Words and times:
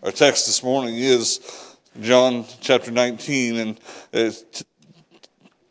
Our 0.00 0.12
text 0.12 0.46
this 0.46 0.62
morning 0.62 0.94
is 0.94 1.40
John 2.00 2.44
chapter 2.60 2.92
19, 2.92 3.56
and 3.56 3.80
it 4.12 4.62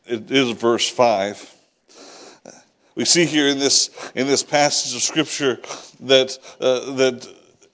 is 0.06 0.52
verse 0.52 0.90
5. 0.90 1.56
We 2.96 3.06
see 3.06 3.24
here 3.24 3.48
in 3.48 3.58
this, 3.58 3.90
in 4.16 4.28
this 4.28 4.44
passage 4.44 4.94
of 4.94 5.02
Scripture 5.02 5.60
that, 6.02 6.38
uh, 6.60 6.92
that 6.96 7.26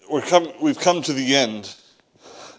we're 0.08 0.22
come, 0.22 0.48
we've 0.62 0.80
come 0.80 1.02
to 1.02 1.14
the 1.14 1.36
end 1.36 1.76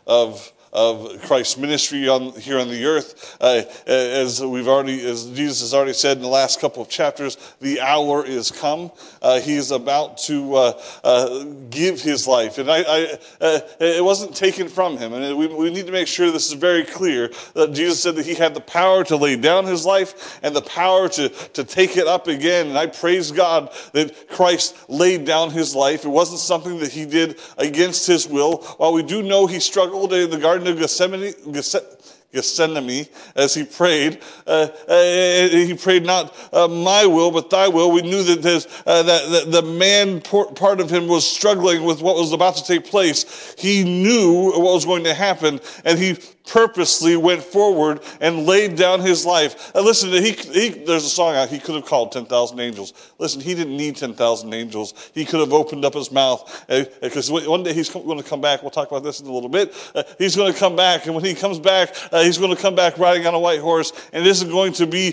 of 0.08 0.52
of 0.74 1.22
Christ's 1.22 1.56
ministry 1.56 2.08
on, 2.08 2.32
here 2.32 2.58
on 2.58 2.68
the 2.68 2.84
earth. 2.84 3.36
Uh, 3.40 3.62
as 3.86 4.44
we've 4.44 4.66
already, 4.66 5.06
as 5.06 5.30
Jesus 5.30 5.60
has 5.60 5.72
already 5.72 5.92
said 5.92 6.16
in 6.16 6.22
the 6.22 6.28
last 6.28 6.60
couple 6.60 6.82
of 6.82 6.88
chapters, 6.88 7.36
the 7.60 7.80
hour 7.80 8.26
is 8.26 8.50
come. 8.50 8.90
Uh, 9.22 9.40
he 9.40 9.54
is 9.54 9.70
about 9.70 10.18
to 10.18 10.54
uh, 10.54 10.82
uh 11.04 11.44
give 11.70 12.00
his 12.00 12.26
life, 12.26 12.58
and 12.58 12.70
I, 12.70 12.78
I 12.80 13.18
uh, 13.40 13.60
it 13.80 14.04
wasn't 14.04 14.34
taken 14.34 14.68
from 14.68 14.98
him. 14.98 15.12
And 15.12 15.38
we, 15.38 15.46
we 15.46 15.70
need 15.70 15.86
to 15.86 15.92
make 15.92 16.08
sure 16.08 16.30
this 16.30 16.48
is 16.48 16.54
very 16.54 16.84
clear 16.84 17.30
that 17.54 17.72
Jesus 17.72 18.02
said 18.02 18.16
that 18.16 18.26
he 18.26 18.34
had 18.34 18.54
the 18.54 18.60
power 18.60 19.04
to 19.04 19.16
lay 19.16 19.36
down 19.36 19.66
his 19.66 19.86
life 19.86 20.40
and 20.42 20.54
the 20.54 20.62
power 20.62 21.08
to 21.10 21.28
to 21.28 21.62
take 21.62 21.96
it 21.96 22.08
up 22.08 22.26
again. 22.26 22.68
And 22.68 22.78
I 22.78 22.86
praise 22.86 23.30
God 23.30 23.72
that 23.92 24.28
Christ 24.28 24.76
laid 24.88 25.24
down 25.24 25.50
his 25.50 25.74
life. 25.74 26.04
It 26.04 26.08
wasn't 26.08 26.40
something 26.40 26.80
that 26.80 26.90
he 26.90 27.06
did 27.06 27.38
against 27.58 28.06
his 28.06 28.26
will. 28.26 28.58
While 28.78 28.92
we 28.92 29.04
do 29.04 29.22
know 29.22 29.46
he 29.46 29.60
struggled 29.60 30.12
in 30.12 30.30
the 30.30 30.38
Garden 30.38 30.63
Garden 30.64 30.72
of 30.72 31.52
Gethsemane, 31.52 31.92
Gethsemane 32.32 33.06
as 33.36 33.54
he 33.54 33.64
prayed. 33.64 34.20
Uh, 34.46 34.68
uh, 34.88 35.48
he 35.48 35.74
prayed 35.74 36.04
not 36.04 36.34
uh, 36.52 36.66
my 36.68 37.06
will, 37.06 37.30
but 37.30 37.50
thy 37.50 37.68
will. 37.68 37.90
We 37.90 38.02
knew 38.02 38.22
that, 38.22 38.66
uh, 38.86 39.02
that, 39.02 39.30
that, 39.30 39.52
the 39.52 39.62
man 39.62 40.20
part 40.20 40.80
of 40.80 40.90
him 40.90 41.06
was 41.06 41.30
struggling 41.30 41.84
with 41.84 42.00
what 42.02 42.16
was 42.16 42.32
about 42.32 42.56
to 42.56 42.64
take 42.64 42.86
place. 42.86 43.54
He 43.58 43.84
knew 43.84 44.52
what 44.52 44.60
was 44.60 44.84
going 44.84 45.04
to 45.04 45.14
happen, 45.14 45.60
and 45.84 45.98
he 45.98 46.16
purposely 46.46 47.16
went 47.16 47.42
forward 47.42 48.00
and 48.20 48.46
laid 48.46 48.76
down 48.76 49.00
his 49.00 49.24
life. 49.24 49.74
Uh, 49.74 49.80
listen, 49.80 50.10
he, 50.10 50.32
he, 50.32 50.68
there's 50.68 51.04
a 51.04 51.08
song 51.08 51.34
out, 51.34 51.48
he 51.48 51.58
could 51.58 51.74
have 51.74 51.86
called 51.86 52.12
10,000 52.12 52.60
angels. 52.60 53.12
Listen, 53.18 53.40
he 53.40 53.54
didn't 53.54 53.76
need 53.76 53.96
10,000 53.96 54.52
angels. 54.52 55.10
He 55.14 55.24
could 55.24 55.40
have 55.40 55.52
opened 55.52 55.84
up 55.84 55.94
his 55.94 56.12
mouth 56.12 56.64
because 57.00 57.30
uh, 57.30 57.40
one 57.46 57.62
day 57.62 57.72
he's 57.72 57.88
going 57.88 58.18
to 58.18 58.28
come 58.28 58.40
back. 58.40 58.62
We'll 58.62 58.70
talk 58.70 58.90
about 58.90 59.02
this 59.02 59.20
in 59.20 59.26
a 59.26 59.32
little 59.32 59.48
bit. 59.48 59.74
Uh, 59.94 60.02
he's 60.18 60.36
going 60.36 60.52
to 60.52 60.58
come 60.58 60.76
back, 60.76 61.06
and 61.06 61.14
when 61.14 61.24
he 61.24 61.34
comes 61.34 61.58
back, 61.58 61.96
uh, 62.12 62.22
he's 62.22 62.38
going 62.38 62.54
to 62.54 62.60
come 62.60 62.74
back 62.74 62.98
riding 62.98 63.26
on 63.26 63.34
a 63.34 63.38
white 63.38 63.60
horse, 63.60 63.92
and 64.12 64.24
this 64.24 64.42
is 64.42 64.48
going 64.48 64.72
to 64.74 64.86
be, 64.86 65.12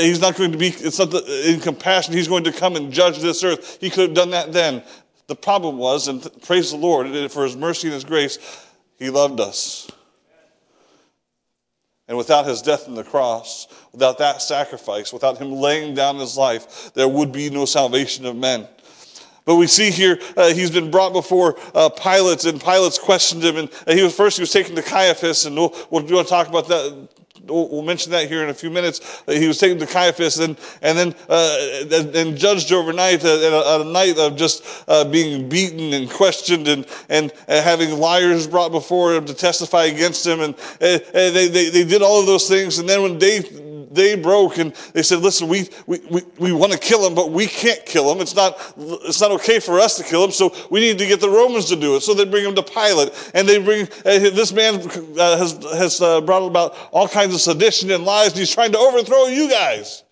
he's 0.00 0.20
not 0.20 0.36
going 0.36 0.52
to 0.52 0.58
be, 0.58 0.68
it's 0.68 0.98
not 0.98 1.10
the, 1.10 1.52
in 1.52 1.60
compassion, 1.60 2.14
he's 2.14 2.28
going 2.28 2.44
to 2.44 2.52
come 2.52 2.76
and 2.76 2.92
judge 2.92 3.18
this 3.18 3.44
earth. 3.44 3.78
He 3.80 3.90
could 3.90 4.08
have 4.08 4.14
done 4.14 4.30
that 4.30 4.52
then. 4.52 4.82
The 5.26 5.36
problem 5.36 5.78
was, 5.78 6.08
and 6.08 6.26
praise 6.42 6.70
the 6.70 6.76
Lord 6.76 7.30
for 7.30 7.44
his 7.44 7.56
mercy 7.56 7.88
and 7.88 7.94
his 7.94 8.04
grace, 8.04 8.38
he 8.98 9.10
loved 9.10 9.40
us. 9.40 9.90
And 12.06 12.18
without 12.18 12.46
his 12.46 12.60
death 12.60 12.86
on 12.86 12.94
the 12.94 13.04
cross, 13.04 13.66
without 13.92 14.18
that 14.18 14.42
sacrifice, 14.42 15.12
without 15.12 15.38
him 15.38 15.52
laying 15.52 15.94
down 15.94 16.16
his 16.16 16.36
life, 16.36 16.92
there 16.92 17.08
would 17.08 17.32
be 17.32 17.48
no 17.48 17.64
salvation 17.64 18.26
of 18.26 18.36
men. 18.36 18.68
But 19.46 19.56
we 19.56 19.66
see 19.66 19.90
here 19.90 20.18
uh, 20.36 20.52
he's 20.52 20.70
been 20.70 20.90
brought 20.90 21.12
before 21.12 21.58
uh, 21.74 21.90
Pilate, 21.90 22.44
and 22.44 22.60
Pilate's 22.60 22.98
questioned 22.98 23.42
him. 23.42 23.56
And 23.56 23.70
he 23.86 24.02
was 24.02 24.14
first 24.14 24.36
he 24.38 24.42
was 24.42 24.52
taken 24.52 24.74
to 24.74 24.82
Caiaphas, 24.82 25.46
and 25.46 25.56
we'll, 25.56 25.74
we'll, 25.90 26.04
we'll 26.04 26.24
talk 26.24 26.48
about 26.48 26.68
that 26.68 27.08
we'll 27.48 27.82
mention 27.82 28.12
that 28.12 28.28
here 28.28 28.42
in 28.42 28.48
a 28.48 28.54
few 28.54 28.70
minutes. 28.70 29.22
He 29.26 29.46
was 29.46 29.58
taken 29.58 29.78
to 29.78 29.86
Caiaphas 29.86 30.38
and, 30.38 30.58
and 30.82 30.98
then 30.98 31.14
uh, 31.28 32.10
and 32.14 32.36
judged 32.36 32.72
overnight 32.72 33.24
at 33.24 33.24
a, 33.24 33.80
a 33.80 33.84
night 33.84 34.18
of 34.18 34.36
just 34.36 34.64
uh, 34.88 35.04
being 35.04 35.48
beaten 35.48 35.92
and 35.92 36.10
questioned 36.10 36.68
and, 36.68 36.86
and 37.08 37.32
uh, 37.48 37.62
having 37.62 37.98
liars 37.98 38.46
brought 38.46 38.72
before 38.72 39.14
him 39.14 39.24
to 39.26 39.34
testify 39.34 39.84
against 39.84 40.26
him. 40.26 40.40
And 40.40 40.54
uh, 40.54 40.98
they, 41.12 41.48
they, 41.48 41.70
they 41.70 41.84
did 41.84 42.02
all 42.02 42.20
of 42.20 42.26
those 42.26 42.48
things. 42.48 42.78
And 42.78 42.88
then 42.88 43.02
when 43.02 43.18
day, 43.18 43.42
day 43.94 44.14
broke 44.16 44.58
and 44.58 44.72
they 44.92 45.02
said, 45.02 45.20
listen, 45.20 45.48
we, 45.48 45.68
we, 45.86 45.98
we, 46.10 46.22
we 46.38 46.52
want 46.52 46.72
to 46.72 46.78
kill 46.78 47.06
him, 47.06 47.14
but 47.14 47.30
we 47.30 47.46
can't 47.46 47.84
kill 47.86 48.12
him. 48.12 48.20
It's 48.20 48.34
not, 48.34 48.74
it's 48.76 49.20
not 49.20 49.30
okay 49.32 49.60
for 49.60 49.80
us 49.80 49.96
to 49.96 50.04
kill 50.04 50.24
him. 50.24 50.30
So 50.30 50.54
we 50.70 50.80
need 50.80 50.98
to 50.98 51.06
get 51.06 51.20
the 51.20 51.30
Romans 51.30 51.66
to 51.66 51.76
do 51.76 51.96
it. 51.96 52.02
So 52.02 52.14
they 52.14 52.24
bring 52.24 52.44
him 52.44 52.54
to 52.54 52.62
Pilate 52.62 53.30
and 53.34 53.48
they 53.48 53.58
bring, 53.58 53.86
uh, 54.04 54.18
this 54.18 54.52
man 54.52 54.76
uh, 54.76 55.38
has, 55.38 55.52
has 55.72 56.00
uh, 56.00 56.20
brought 56.20 56.46
about 56.46 56.76
all 56.92 57.08
kinds 57.08 57.34
of 57.34 57.40
sedition 57.40 57.90
and 57.90 58.04
lies 58.04 58.28
and 58.28 58.38
he's 58.38 58.54
trying 58.54 58.72
to 58.72 58.78
overthrow 58.78 59.26
you 59.26 59.50
guys. 59.50 60.03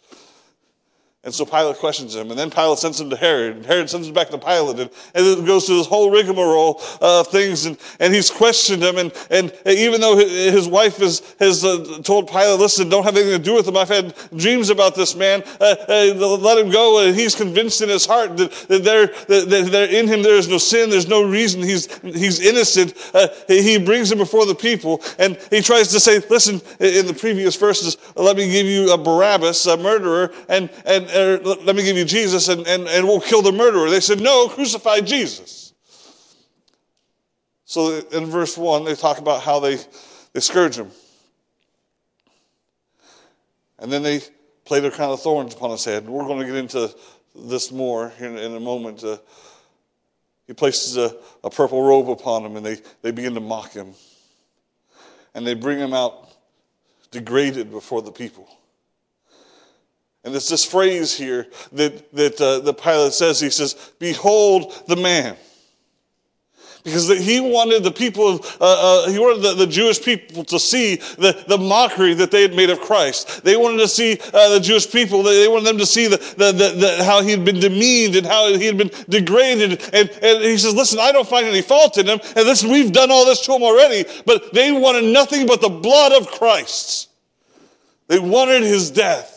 And 1.25 1.33
so 1.33 1.44
Pilate 1.44 1.77
questions 1.77 2.16
him, 2.16 2.31
and 2.31 2.38
then 2.38 2.50
Pilate 2.50 2.78
sends 2.78 3.00
him 3.00 3.09
to 3.10 3.15
Herod, 3.15 3.55
and 3.55 3.65
Herod 3.65 3.88
sends 3.88 4.09
him 4.09 4.15
back 4.15 4.31
to 4.31 4.38
Pilate, 4.38 4.81
and, 4.81 4.91
and 5.15 5.25
it 5.25 5.47
goes 5.47 5.66
through 5.66 5.77
this 5.77 5.87
whole 5.87 6.10
rigmarole 6.10 6.83
of 7.00 7.28
things, 7.28 7.65
and, 7.65 7.78
and 8.00 8.12
he's 8.12 8.28
questioned 8.28 8.83
him, 8.83 8.99
and, 8.99 9.12
and 9.31 9.53
even 9.65 10.00
though 10.00 10.16
his 10.16 10.66
wife 10.66 11.00
is, 11.00 11.22
has 11.38 11.65
uh, 11.65 12.00
told 12.03 12.27
Pilate, 12.27 12.59
listen, 12.59 12.88
don't 12.88 13.05
have 13.05 13.15
anything 13.16 13.38
to 13.38 13.44
do 13.44 13.55
with 13.55 13.69
him, 13.69 13.77
I've 13.77 13.88
had 13.88 14.16
dreams 14.34 14.69
about 14.69 14.97
this 14.97 15.15
man, 15.15 15.44
uh, 15.60 15.77
uh, 15.88 16.37
let 16.38 16.59
him 16.59 16.72
go, 16.72 17.06
and 17.06 17.15
he's 17.15 17.37
convinced 17.37 17.83
in 17.83 17.89
his 17.89 18.04
heart 18.04 18.37
that, 18.39 18.50
that, 18.66 18.83
there, 18.83 19.06
that, 19.06 19.69
that 19.71 19.93
in 19.93 20.09
him 20.09 20.25
there 20.25 20.34
is 20.34 20.49
no 20.49 20.59
sin, 20.59 20.91
there's 20.91 21.06
no 21.06 21.22
reason, 21.22 21.62
he's, 21.62 21.87
he's 22.03 22.41
innocent, 22.41 22.94
uh, 23.15 23.28
he 23.47 23.78
brings 23.78 24.10
him 24.10 24.19
before 24.19 24.44
the 24.44 24.56
people, 24.56 25.00
and 25.21 25.39
he 25.50 25.60
tries 25.60 25.87
to 25.87 26.00
say, 26.00 26.19
listen, 26.31 26.60
in 26.81 27.06
the 27.06 27.15
previous 27.16 27.54
verses, 27.54 27.97
let 28.16 28.37
me 28.37 28.50
give 28.50 28.66
you 28.66 28.93
a 28.93 28.99
Barabbas, 28.99 29.66
a 29.66 29.77
murderer, 29.77 30.33
and, 30.49 30.69
and 30.84 31.11
let 31.12 31.76
me 31.76 31.82
give 31.82 31.96
you 31.96 32.04
Jesus 32.04 32.48
and, 32.48 32.66
and, 32.66 32.88
and 32.88 33.06
we'll 33.06 33.20
kill 33.20 33.42
the 33.42 33.52
murderer. 33.52 33.90
They 33.90 34.00
said, 34.00 34.20
no, 34.20 34.48
crucify 34.48 35.00
Jesus. 35.00 35.74
So 37.64 37.98
in 38.12 38.26
verse 38.26 38.58
1, 38.58 38.84
they 38.84 38.94
talk 38.94 39.18
about 39.18 39.42
how 39.42 39.60
they, 39.60 39.78
they 40.32 40.40
scourge 40.40 40.76
him. 40.76 40.90
And 43.78 43.90
then 43.90 44.02
they 44.02 44.20
play 44.64 44.80
their 44.80 44.90
crown 44.90 45.10
of 45.10 45.20
thorns 45.20 45.54
upon 45.54 45.70
his 45.70 45.84
head. 45.84 46.08
We're 46.08 46.24
going 46.24 46.40
to 46.40 46.46
get 46.46 46.56
into 46.56 46.94
this 47.34 47.72
more 47.72 48.12
in, 48.18 48.38
in 48.38 48.54
a 48.54 48.60
moment. 48.60 49.02
Uh, 49.02 49.16
he 50.46 50.52
places 50.52 50.96
a, 50.96 51.16
a 51.42 51.50
purple 51.50 51.82
robe 51.82 52.10
upon 52.10 52.44
him 52.44 52.56
and 52.56 52.64
they, 52.64 52.76
they 53.00 53.10
begin 53.10 53.34
to 53.34 53.40
mock 53.40 53.72
him. 53.72 53.94
And 55.34 55.46
they 55.46 55.54
bring 55.54 55.78
him 55.78 55.94
out 55.94 56.28
degraded 57.10 57.70
before 57.70 58.02
the 58.02 58.12
people. 58.12 58.48
And 60.25 60.34
it's 60.34 60.49
this 60.49 60.65
phrase 60.65 61.16
here 61.16 61.49
that, 61.72 62.12
that 62.15 62.41
uh, 62.41 62.60
the 62.60 62.75
Pilate 62.75 63.12
says, 63.12 63.41
he 63.41 63.50
says, 63.50 63.93
behold 63.99 64.72
the 64.87 64.97
man. 64.97 65.37
Because 66.84 67.09
he 67.09 67.38
wanted 67.38 67.84
the 67.84 67.93
people, 67.93 68.28
of, 68.28 68.56
uh, 68.60 69.05
uh, 69.05 69.09
he 69.09 69.19
wanted 69.19 69.43
the, 69.43 69.55
the, 69.55 69.66
Jewish 69.69 70.03
people 70.03 70.43
to 70.44 70.59
see 70.59 70.97
the, 70.97 71.44
the 71.47 71.56
mockery 71.56 72.12
that 72.15 72.33
they 72.33 72.43
had 72.43 72.56
made 72.56 72.71
of 72.71 72.81
Christ. 72.81 73.44
They 73.44 73.56
wanted 73.56 73.78
to 73.78 73.88
see 73.88 74.19
uh, 74.34 74.55
the 74.55 74.59
Jewish 74.59 74.91
people, 74.91 75.22
they 75.22 75.47
wanted 75.47 75.66
them 75.66 75.78
to 75.78 75.87
see 75.87 76.09
the, 76.09 76.16
the, 76.16 76.53
the, 76.53 77.04
how 77.04 77.22
he 77.22 77.31
had 77.31 77.44
been 77.44 77.60
demeaned 77.60 78.16
and 78.16 78.27
how 78.27 78.53
he 78.53 78.66
had 78.66 78.77
been 78.77 78.91
degraded. 79.09 79.81
And, 79.93 80.10
and 80.10 80.43
he 80.43 80.59
says, 80.59 80.75
listen, 80.75 80.99
I 80.99 81.12
don't 81.12 81.28
find 81.28 81.47
any 81.47 81.62
fault 81.62 81.99
in 81.99 82.06
him. 82.06 82.19
And 82.34 82.47
listen, 82.47 82.69
we've 82.69 82.93
done 82.93 83.12
all 83.12 83.27
this 83.27 83.44
to 83.47 83.54
him 83.54 83.62
already. 83.62 84.04
But 84.27 84.53
they 84.53 84.72
wanted 84.72 85.04
nothing 85.04 85.47
but 85.47 85.60
the 85.60 85.69
blood 85.69 86.10
of 86.12 86.33
Christ. 86.33 87.10
They 88.09 88.19
wanted 88.19 88.65
his 88.65 88.91
death. 88.91 89.31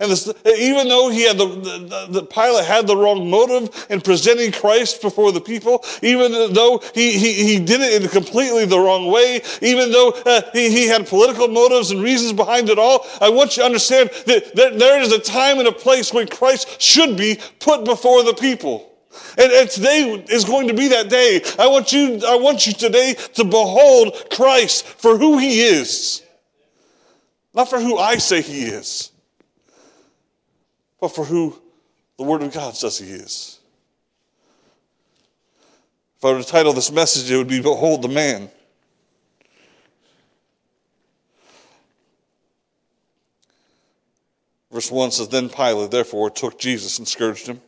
And 0.00 0.12
this, 0.12 0.32
even 0.46 0.88
though 0.88 1.08
he 1.08 1.24
had 1.24 1.38
the, 1.38 1.46
the, 1.46 2.06
the, 2.08 2.22
Pilate 2.22 2.64
had 2.64 2.86
the 2.86 2.96
wrong 2.96 3.28
motive 3.28 3.86
in 3.90 4.00
presenting 4.00 4.52
Christ 4.52 5.02
before 5.02 5.32
the 5.32 5.40
people, 5.40 5.84
even 6.02 6.30
though 6.52 6.80
he, 6.94 7.18
he, 7.18 7.32
he 7.32 7.58
did 7.58 7.80
it 7.80 8.02
in 8.02 8.08
completely 8.08 8.64
the 8.64 8.78
wrong 8.78 9.10
way, 9.10 9.42
even 9.60 9.90
though 9.90 10.10
uh, 10.24 10.42
he, 10.52 10.70
he 10.70 10.86
had 10.86 11.08
political 11.08 11.48
motives 11.48 11.90
and 11.90 12.00
reasons 12.00 12.32
behind 12.32 12.68
it 12.68 12.78
all, 12.78 13.06
I 13.20 13.28
want 13.28 13.56
you 13.56 13.62
to 13.62 13.66
understand 13.66 14.10
that, 14.26 14.54
there 14.54 15.00
is 15.00 15.12
a 15.12 15.18
time 15.18 15.58
and 15.58 15.66
a 15.66 15.72
place 15.72 16.12
when 16.12 16.28
Christ 16.28 16.80
should 16.80 17.16
be 17.16 17.40
put 17.58 17.84
before 17.84 18.22
the 18.22 18.34
people. 18.34 18.92
And, 19.36 19.50
and, 19.50 19.68
today 19.68 20.24
is 20.28 20.44
going 20.44 20.68
to 20.68 20.74
be 20.74 20.88
that 20.88 21.08
day. 21.08 21.42
I 21.58 21.66
want 21.66 21.92
you, 21.92 22.20
I 22.24 22.36
want 22.36 22.66
you 22.66 22.72
today 22.72 23.14
to 23.34 23.44
behold 23.44 24.26
Christ 24.30 24.86
for 24.86 25.18
who 25.18 25.38
he 25.38 25.62
is. 25.62 26.22
Not 27.52 27.68
for 27.68 27.80
who 27.80 27.98
I 27.98 28.18
say 28.18 28.42
he 28.42 28.62
is 28.62 29.10
but 31.00 31.08
for 31.08 31.24
who 31.24 31.60
the 32.16 32.24
Word 32.24 32.42
of 32.42 32.52
God 32.52 32.74
says 32.76 32.98
He 32.98 33.06
is. 33.06 33.58
If 36.18 36.24
I 36.24 36.32
were 36.32 36.42
to 36.42 36.46
title 36.46 36.72
this 36.72 36.90
message, 36.90 37.30
it 37.30 37.36
would 37.36 37.48
be 37.48 37.60
Behold 37.62 38.02
the 38.02 38.08
Man. 38.08 38.50
Verse 44.72 44.90
1 44.90 45.12
says, 45.12 45.28
Then 45.28 45.48
Pilate 45.48 45.90
therefore 45.90 46.30
took 46.30 46.58
Jesus 46.58 46.98
and 46.98 47.06
scourged 47.06 47.46
him. 47.46 47.60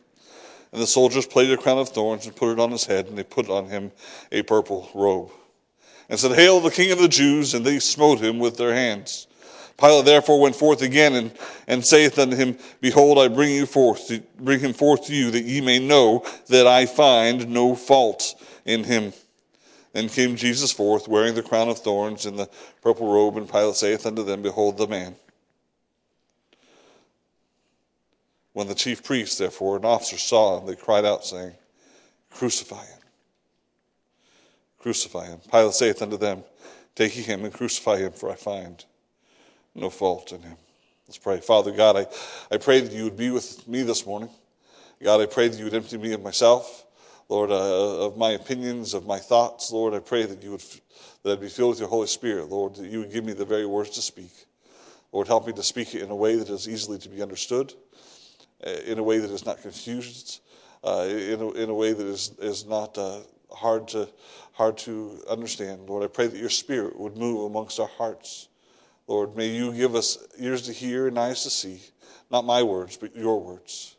And 0.71 0.81
the 0.81 0.87
soldiers 0.87 1.25
plaited 1.25 1.57
a 1.57 1.61
crown 1.61 1.77
of 1.77 1.89
thorns 1.89 2.25
and 2.25 2.35
put 2.35 2.51
it 2.53 2.59
on 2.59 2.71
his 2.71 2.85
head, 2.85 3.07
and 3.07 3.17
they 3.17 3.23
put 3.23 3.49
on 3.49 3.67
him 3.67 3.91
a 4.31 4.41
purple 4.43 4.89
robe. 4.93 5.31
And 6.09 6.19
said, 6.19 6.31
Hail 6.31 6.59
the 6.59 6.71
King 6.71 6.91
of 6.91 6.99
the 6.99 7.07
Jews! 7.07 7.53
And 7.53 7.65
they 7.65 7.79
smote 7.79 8.19
him 8.19 8.39
with 8.39 8.57
their 8.57 8.73
hands. 8.73 9.27
Pilate 9.81 10.05
therefore 10.05 10.39
went 10.39 10.55
forth 10.55 10.83
again 10.83 11.15
and, 11.15 11.31
and 11.67 11.83
saith 11.83 12.19
unto 12.19 12.35
him, 12.35 12.55
Behold, 12.81 13.17
I 13.17 13.27
bring 13.27 13.49
you 13.49 13.65
forth, 13.65 14.07
to, 14.09 14.21
bring 14.39 14.59
him 14.59 14.73
forth 14.73 15.07
to 15.07 15.15
you, 15.15 15.31
that 15.31 15.43
ye 15.43 15.59
may 15.59 15.79
know 15.79 16.23
that 16.49 16.67
I 16.67 16.85
find 16.85 17.49
no 17.49 17.75
fault 17.75 18.35
in 18.63 18.83
him. 18.83 19.11
Then 19.93 20.07
came 20.07 20.35
Jesus 20.35 20.71
forth, 20.71 21.07
wearing 21.07 21.33
the 21.33 21.41
crown 21.41 21.67
of 21.67 21.79
thorns 21.79 22.27
and 22.27 22.37
the 22.37 22.47
purple 22.83 23.11
robe, 23.11 23.37
and 23.37 23.51
Pilate 23.51 23.75
saith 23.75 24.05
unto 24.05 24.23
them, 24.23 24.43
Behold 24.43 24.77
the 24.77 24.85
man. 24.85 25.15
When 28.53 28.67
the 28.67 28.75
chief 28.75 29.03
priests, 29.03 29.39
therefore, 29.39 29.77
and 29.77 29.85
officers 29.85 30.21
saw 30.21 30.59
him, 30.59 30.67
they 30.67 30.75
cried 30.75 31.05
out, 31.05 31.25
saying, 31.25 31.53
Crucify 32.29 32.85
him. 32.85 32.99
Crucify 34.77 35.25
him. 35.25 35.39
Pilate 35.51 35.73
saith 35.73 36.03
unto 36.03 36.17
them, 36.17 36.43
Take 36.93 37.17
ye 37.17 37.23
him 37.23 37.45
and 37.45 37.53
crucify 37.53 37.97
him, 37.97 38.11
for 38.11 38.29
I 38.29 38.35
find 38.35 38.85
no 39.75 39.89
fault 39.89 40.31
in 40.31 40.41
him. 40.41 40.57
Let's 41.07 41.17
pray. 41.17 41.39
Father 41.39 41.71
God, 41.71 41.97
I, 41.97 42.05
I 42.53 42.57
pray 42.57 42.79
that 42.81 42.91
you 42.91 43.03
would 43.03 43.17
be 43.17 43.31
with 43.31 43.67
me 43.67 43.83
this 43.83 44.05
morning. 44.05 44.29
God, 45.03 45.19
I 45.19 45.25
pray 45.25 45.47
that 45.47 45.57
you 45.57 45.65
would 45.65 45.73
empty 45.73 45.97
me 45.97 46.13
of 46.13 46.21
myself. 46.21 46.85
Lord, 47.27 47.49
uh, 47.49 48.05
of 48.05 48.17
my 48.17 48.31
opinions, 48.31 48.93
of 48.93 49.05
my 49.05 49.17
thoughts. 49.17 49.71
Lord, 49.71 49.93
I 49.93 49.99
pray 49.99 50.23
that 50.23 50.43
you 50.43 50.51
would, 50.51 50.63
that 51.23 51.31
I'd 51.31 51.39
be 51.39 51.47
filled 51.47 51.71
with 51.71 51.79
your 51.79 51.87
Holy 51.87 52.07
Spirit. 52.07 52.49
Lord, 52.49 52.75
that 52.75 52.87
you 52.87 52.99
would 52.99 53.11
give 53.11 53.23
me 53.23 53.31
the 53.31 53.45
very 53.45 53.65
words 53.65 53.91
to 53.91 54.01
speak. 54.01 54.31
Lord, 55.13 55.27
help 55.27 55.47
me 55.47 55.53
to 55.53 55.63
speak 55.63 55.95
it 55.95 56.01
in 56.01 56.11
a 56.11 56.15
way 56.15 56.35
that 56.35 56.49
is 56.49 56.67
easily 56.67 56.97
to 56.99 57.09
be 57.09 57.21
understood, 57.21 57.73
uh, 58.65 58.69
in 58.85 58.99
a 58.99 59.03
way 59.03 59.19
that 59.19 59.31
is 59.31 59.45
not 59.45 59.61
confused, 59.61 60.41
uh, 60.83 61.05
in, 61.09 61.41
a, 61.41 61.51
in 61.51 61.69
a 61.69 61.73
way 61.73 61.93
that 61.93 62.05
is, 62.05 62.33
is 62.39 62.65
not 62.65 62.97
uh, 62.97 63.19
hard, 63.49 63.87
to, 63.89 64.09
hard 64.53 64.77
to 64.79 65.23
understand. 65.29 65.89
Lord, 65.89 66.03
I 66.03 66.07
pray 66.07 66.27
that 66.27 66.37
your 66.37 66.49
Spirit 66.49 66.99
would 66.99 67.17
move 67.17 67.49
amongst 67.49 67.79
our 67.79 67.87
hearts. 67.87 68.49
Lord, 69.11 69.35
may 69.35 69.47
you 69.47 69.73
give 69.73 69.93
us 69.93 70.17
ears 70.39 70.61
to 70.61 70.71
hear 70.71 71.05
and 71.05 71.19
eyes 71.19 71.43
to 71.43 71.49
see, 71.49 71.81
not 72.31 72.45
my 72.45 72.63
words, 72.63 72.95
but 72.95 73.13
your 73.13 73.41
words. 73.41 73.97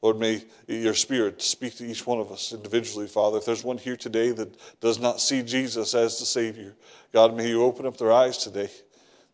Lord, 0.00 0.20
may 0.20 0.44
your 0.68 0.94
Spirit 0.94 1.42
speak 1.42 1.74
to 1.78 1.84
each 1.84 2.06
one 2.06 2.20
of 2.20 2.30
us 2.30 2.52
individually, 2.52 3.08
Father. 3.08 3.38
If 3.38 3.46
there's 3.46 3.64
one 3.64 3.78
here 3.78 3.96
today 3.96 4.30
that 4.30 4.56
does 4.80 5.00
not 5.00 5.20
see 5.20 5.42
Jesus 5.42 5.92
as 5.92 6.20
the 6.20 6.24
Savior, 6.24 6.76
God, 7.12 7.36
may 7.36 7.48
you 7.48 7.64
open 7.64 7.84
up 7.84 7.96
their 7.96 8.12
eyes 8.12 8.38
today 8.38 8.70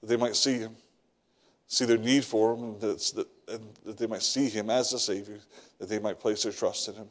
that 0.01 0.07
they 0.07 0.17
might 0.17 0.37
see 0.37 0.57
Him, 0.57 0.75
see 1.67 1.85
their 1.85 1.99
need 1.99 2.25
for 2.25 2.55
Him, 2.55 2.63
and 2.63 2.81
that, 2.81 3.27
and 3.47 3.63
that 3.85 3.99
they 3.99 4.07
might 4.07 4.23
see 4.23 4.49
Him 4.49 4.71
as 4.71 4.91
the 4.91 4.99
Savior, 4.99 5.41
that 5.81 5.91
they 5.91 5.99
might 5.99 6.19
place 6.19 6.45
their 6.45 6.53
trust 6.53 6.89
in 6.89 6.95
Him. 6.95 7.11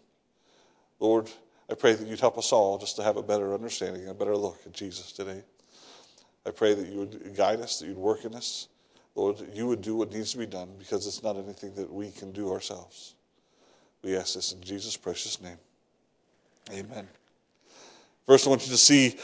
Lord, 1.00 1.30
I 1.70 1.76
pray 1.76 1.94
that 1.94 2.08
you'd 2.08 2.20
help 2.20 2.40
us 2.40 2.52
all 2.52 2.80
just 2.80 2.96
to 2.96 3.04
have 3.04 3.18
a 3.18 3.24
better 3.24 3.54
understanding, 3.54 4.08
a 4.08 4.16
better 4.16 4.36
look 4.36 4.58
at 4.66 4.74
Jesus 4.74 5.12
today. 5.12 5.44
I 6.46 6.52
pray 6.52 6.74
that 6.74 6.88
you 6.88 7.00
would 7.00 7.36
guide 7.36 7.60
us, 7.60 7.80
that 7.80 7.88
you'd 7.88 7.98
work 7.98 8.26
in 8.26 8.34
us. 8.34 8.68
Lord, 9.16 9.42
you 9.54 9.68
would 9.68 9.82
do 9.82 9.96
what 9.96 10.12
needs 10.14 10.32
to 10.32 10.38
be 10.38 10.46
done 10.46 10.70
because 10.78 11.06
it's 11.06 11.24
not 11.24 11.36
anything 11.36 11.74
that 11.76 11.92
we 11.92 12.12
can 12.12 12.32
do 12.32 12.52
ourselves. 12.52 13.16
We 14.04 14.16
ask 14.16 14.36
this 14.36 14.54
in 14.54 14.62
Jesus' 14.62 14.96
precious 14.96 15.42
name. 15.42 15.58
Amen. 16.72 17.08
First, 18.26 18.48
I 18.48 18.52
want 18.52 18.66
you 18.66 18.72
to 18.72 18.78
see 18.78 19.18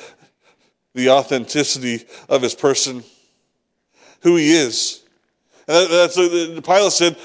the 0.93 1.11
authenticity 1.11 2.05
of 2.27 2.41
his 2.41 2.55
person, 2.55 3.03
who 4.21 4.35
he 4.35 4.51
is. 4.51 5.04
And 5.67 5.91
that's 5.91 6.15
uh, 6.15 6.61
Pilate 6.63 6.91
said, 6.91 7.17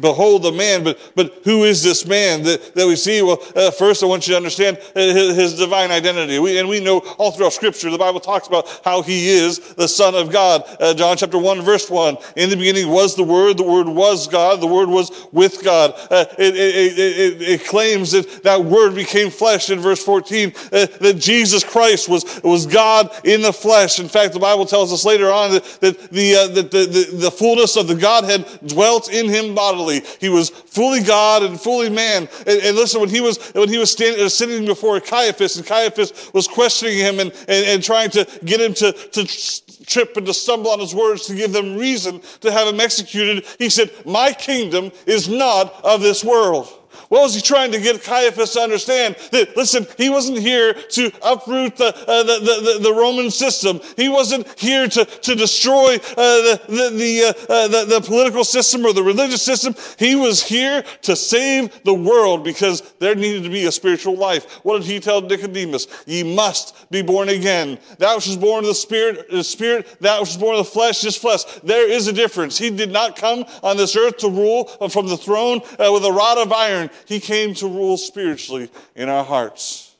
"Behold 0.00 0.44
the 0.44 0.52
man." 0.52 0.84
But 0.84 0.96
but 1.16 1.40
who 1.42 1.64
is 1.64 1.82
this 1.82 2.06
man 2.06 2.44
that, 2.44 2.72
that 2.76 2.86
we 2.86 2.94
see? 2.94 3.20
Well, 3.20 3.42
uh, 3.56 3.72
first 3.72 4.04
I 4.04 4.06
want 4.06 4.28
you 4.28 4.34
to 4.34 4.36
understand 4.36 4.78
his, 4.94 5.34
his 5.34 5.58
divine 5.58 5.90
identity. 5.90 6.38
We, 6.38 6.56
and 6.58 6.68
we 6.68 6.78
know 6.78 6.98
all 7.18 7.32
throughout 7.32 7.52
Scripture 7.52 7.90
the 7.90 7.98
Bible 7.98 8.20
talks 8.20 8.46
about 8.46 8.80
how 8.84 9.02
he 9.02 9.28
is 9.28 9.58
the 9.74 9.88
Son 9.88 10.14
of 10.14 10.30
God. 10.30 10.62
Uh, 10.78 10.94
John 10.94 11.16
chapter 11.16 11.36
one 11.36 11.62
verse 11.62 11.90
one. 11.90 12.16
In 12.36 12.48
the 12.48 12.56
beginning 12.56 12.90
was 12.90 13.16
the 13.16 13.24
Word. 13.24 13.56
The 13.56 13.64
Word 13.64 13.88
was 13.88 14.28
God. 14.28 14.60
The 14.60 14.68
Word 14.68 14.88
was 14.88 15.26
with 15.32 15.64
God. 15.64 15.94
Uh, 16.12 16.26
it, 16.38 16.54
it, 16.54 16.98
it, 16.98 17.42
it, 17.42 17.64
claims 17.64 18.12
that 18.12 18.44
that 18.44 18.64
Word 18.64 18.94
became 18.94 19.30
flesh 19.30 19.70
in 19.70 19.80
verse 19.80 20.02
fourteen. 20.02 20.52
Uh, 20.72 20.86
that 21.00 21.16
Jesus 21.18 21.64
Christ 21.64 22.08
was 22.08 22.40
was 22.44 22.66
God 22.66 23.10
in 23.24 23.42
the 23.42 23.52
flesh. 23.52 23.98
In 23.98 24.06
fact, 24.06 24.32
the 24.32 24.38
Bible 24.38 24.64
tells 24.64 24.92
us 24.92 25.04
later 25.04 25.32
on 25.32 25.50
that, 25.50 25.64
that 25.80 26.12
the, 26.12 26.36
uh, 26.36 26.46
that 26.54 26.70
the, 26.70 26.86
the 26.86 27.16
the 27.16 27.30
fullness 27.32 27.63
fullness 27.64 27.76
of 27.76 27.88
the 27.88 28.00
Godhead 28.00 28.46
dwelt 28.66 29.10
in 29.10 29.28
him 29.28 29.54
bodily. 29.54 30.02
He 30.20 30.28
was 30.28 30.50
fully 30.50 31.02
God 31.02 31.42
and 31.42 31.60
fully 31.60 31.90
man. 31.90 32.28
And, 32.46 32.60
and 32.62 32.76
listen, 32.76 33.00
when 33.00 33.08
he 33.08 33.20
was 33.20 33.38
when 33.52 33.68
he 33.68 33.78
was 33.78 33.90
standing, 33.90 34.24
uh, 34.24 34.28
sitting 34.28 34.66
before 34.66 35.00
Caiaphas, 35.00 35.56
and 35.56 35.66
Caiaphas 35.66 36.32
was 36.32 36.46
questioning 36.46 36.98
him 36.98 37.20
and, 37.20 37.32
and, 37.48 37.66
and 37.66 37.82
trying 37.82 38.10
to 38.10 38.26
get 38.44 38.60
him 38.60 38.74
to, 38.74 38.92
to 38.92 39.86
trip 39.86 40.16
and 40.16 40.26
to 40.26 40.34
stumble 40.34 40.70
on 40.70 40.80
his 40.80 40.94
words 40.94 41.26
to 41.26 41.34
give 41.34 41.52
them 41.52 41.76
reason 41.76 42.20
to 42.40 42.52
have 42.52 42.68
him 42.68 42.80
executed, 42.80 43.44
he 43.58 43.68
said, 43.68 43.90
My 44.04 44.32
kingdom 44.32 44.92
is 45.06 45.28
not 45.28 45.84
of 45.84 46.00
this 46.00 46.24
world. 46.24 46.68
What 47.08 47.22
was 47.22 47.34
he 47.34 47.40
trying 47.40 47.72
to 47.72 47.80
get 47.80 48.02
Caiaphas 48.02 48.52
to 48.54 48.60
understand? 48.60 49.16
That, 49.30 49.56
listen, 49.56 49.86
he 49.96 50.10
wasn't 50.10 50.38
here 50.38 50.74
to 50.74 51.12
uproot 51.22 51.76
the, 51.76 51.88
uh, 51.88 52.22
the, 52.22 52.38
the, 52.38 52.78
the, 52.82 52.94
Roman 52.94 53.30
system. 53.30 53.80
He 53.96 54.08
wasn't 54.08 54.58
here 54.58 54.88
to, 54.88 55.04
to 55.04 55.34
destroy 55.34 55.96
uh, 55.96 55.98
the, 56.16 56.60
the, 56.68 57.24
uh, 57.24 57.52
uh, 57.52 57.68
the, 57.68 57.84
the 57.86 58.00
political 58.00 58.44
system 58.44 58.86
or 58.86 58.92
the 58.92 59.02
religious 59.02 59.42
system. 59.42 59.74
He 59.98 60.14
was 60.14 60.42
here 60.42 60.82
to 61.02 61.16
save 61.16 61.82
the 61.84 61.94
world 61.94 62.44
because 62.44 62.80
there 62.98 63.14
needed 63.14 63.42
to 63.44 63.50
be 63.50 63.66
a 63.66 63.72
spiritual 63.72 64.16
life. 64.16 64.50
What 64.64 64.80
did 64.80 64.86
he 64.86 65.00
tell 65.00 65.20
Nicodemus? 65.20 65.86
Ye 66.06 66.22
must 66.22 66.90
be 66.90 67.02
born 67.02 67.28
again. 67.28 67.78
That 67.98 68.14
which 68.16 68.28
is 68.28 68.36
born 68.36 68.64
of 68.64 68.68
the 68.68 68.74
spirit 68.74 69.26
is 69.30 69.48
spirit. 69.48 69.96
That 70.00 70.20
which 70.20 70.30
is 70.30 70.36
born 70.36 70.56
of 70.56 70.64
the 70.64 70.70
flesh 70.70 71.04
is 71.04 71.16
flesh. 71.16 71.44
There 71.62 71.90
is 71.90 72.06
a 72.06 72.12
difference. 72.12 72.56
He 72.56 72.70
did 72.70 72.90
not 72.90 73.16
come 73.16 73.44
on 73.62 73.76
this 73.76 73.96
earth 73.96 74.18
to 74.18 74.28
rule 74.28 74.64
from 74.88 75.08
the 75.08 75.16
throne 75.16 75.60
uh, 75.78 75.92
with 75.92 76.04
a 76.04 76.12
rod 76.12 76.38
of 76.38 76.52
iron. 76.52 76.90
He 77.06 77.20
came 77.20 77.54
to 77.54 77.66
rule 77.66 77.96
spiritually 77.96 78.70
in 78.94 79.08
our 79.08 79.24
hearts. 79.24 79.94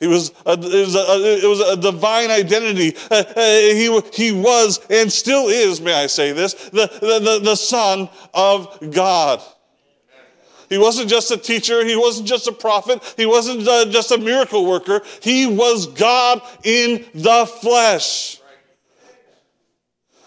He 0.00 0.06
was 0.06 0.30
a, 0.46 0.52
it, 0.52 0.58
was 0.58 0.94
a, 0.94 1.44
it 1.44 1.48
was 1.48 1.60
a 1.60 1.76
divine 1.76 2.30
identity. 2.30 2.96
Uh, 3.10 3.24
uh, 3.36 3.42
he, 3.42 4.00
he 4.12 4.32
was 4.32 4.80
and 4.88 5.12
still 5.12 5.48
is, 5.48 5.80
may 5.80 5.92
I 5.92 6.06
say 6.06 6.30
this, 6.32 6.54
the, 6.70 6.86
the, 7.00 7.18
the, 7.18 7.40
the 7.42 7.56
Son 7.56 8.08
of 8.32 8.92
God. 8.92 9.42
He 10.68 10.78
wasn't 10.78 11.08
just 11.08 11.30
a 11.30 11.36
teacher. 11.36 11.84
He 11.84 11.96
wasn't 11.96 12.28
just 12.28 12.46
a 12.46 12.52
prophet. 12.52 13.02
He 13.16 13.26
wasn't 13.26 13.66
uh, 13.66 13.86
just 13.86 14.12
a 14.12 14.18
miracle 14.18 14.66
worker. 14.66 15.00
He 15.20 15.46
was 15.46 15.86
God 15.86 16.42
in 16.62 17.04
the 17.14 17.46
flesh. 17.46 18.37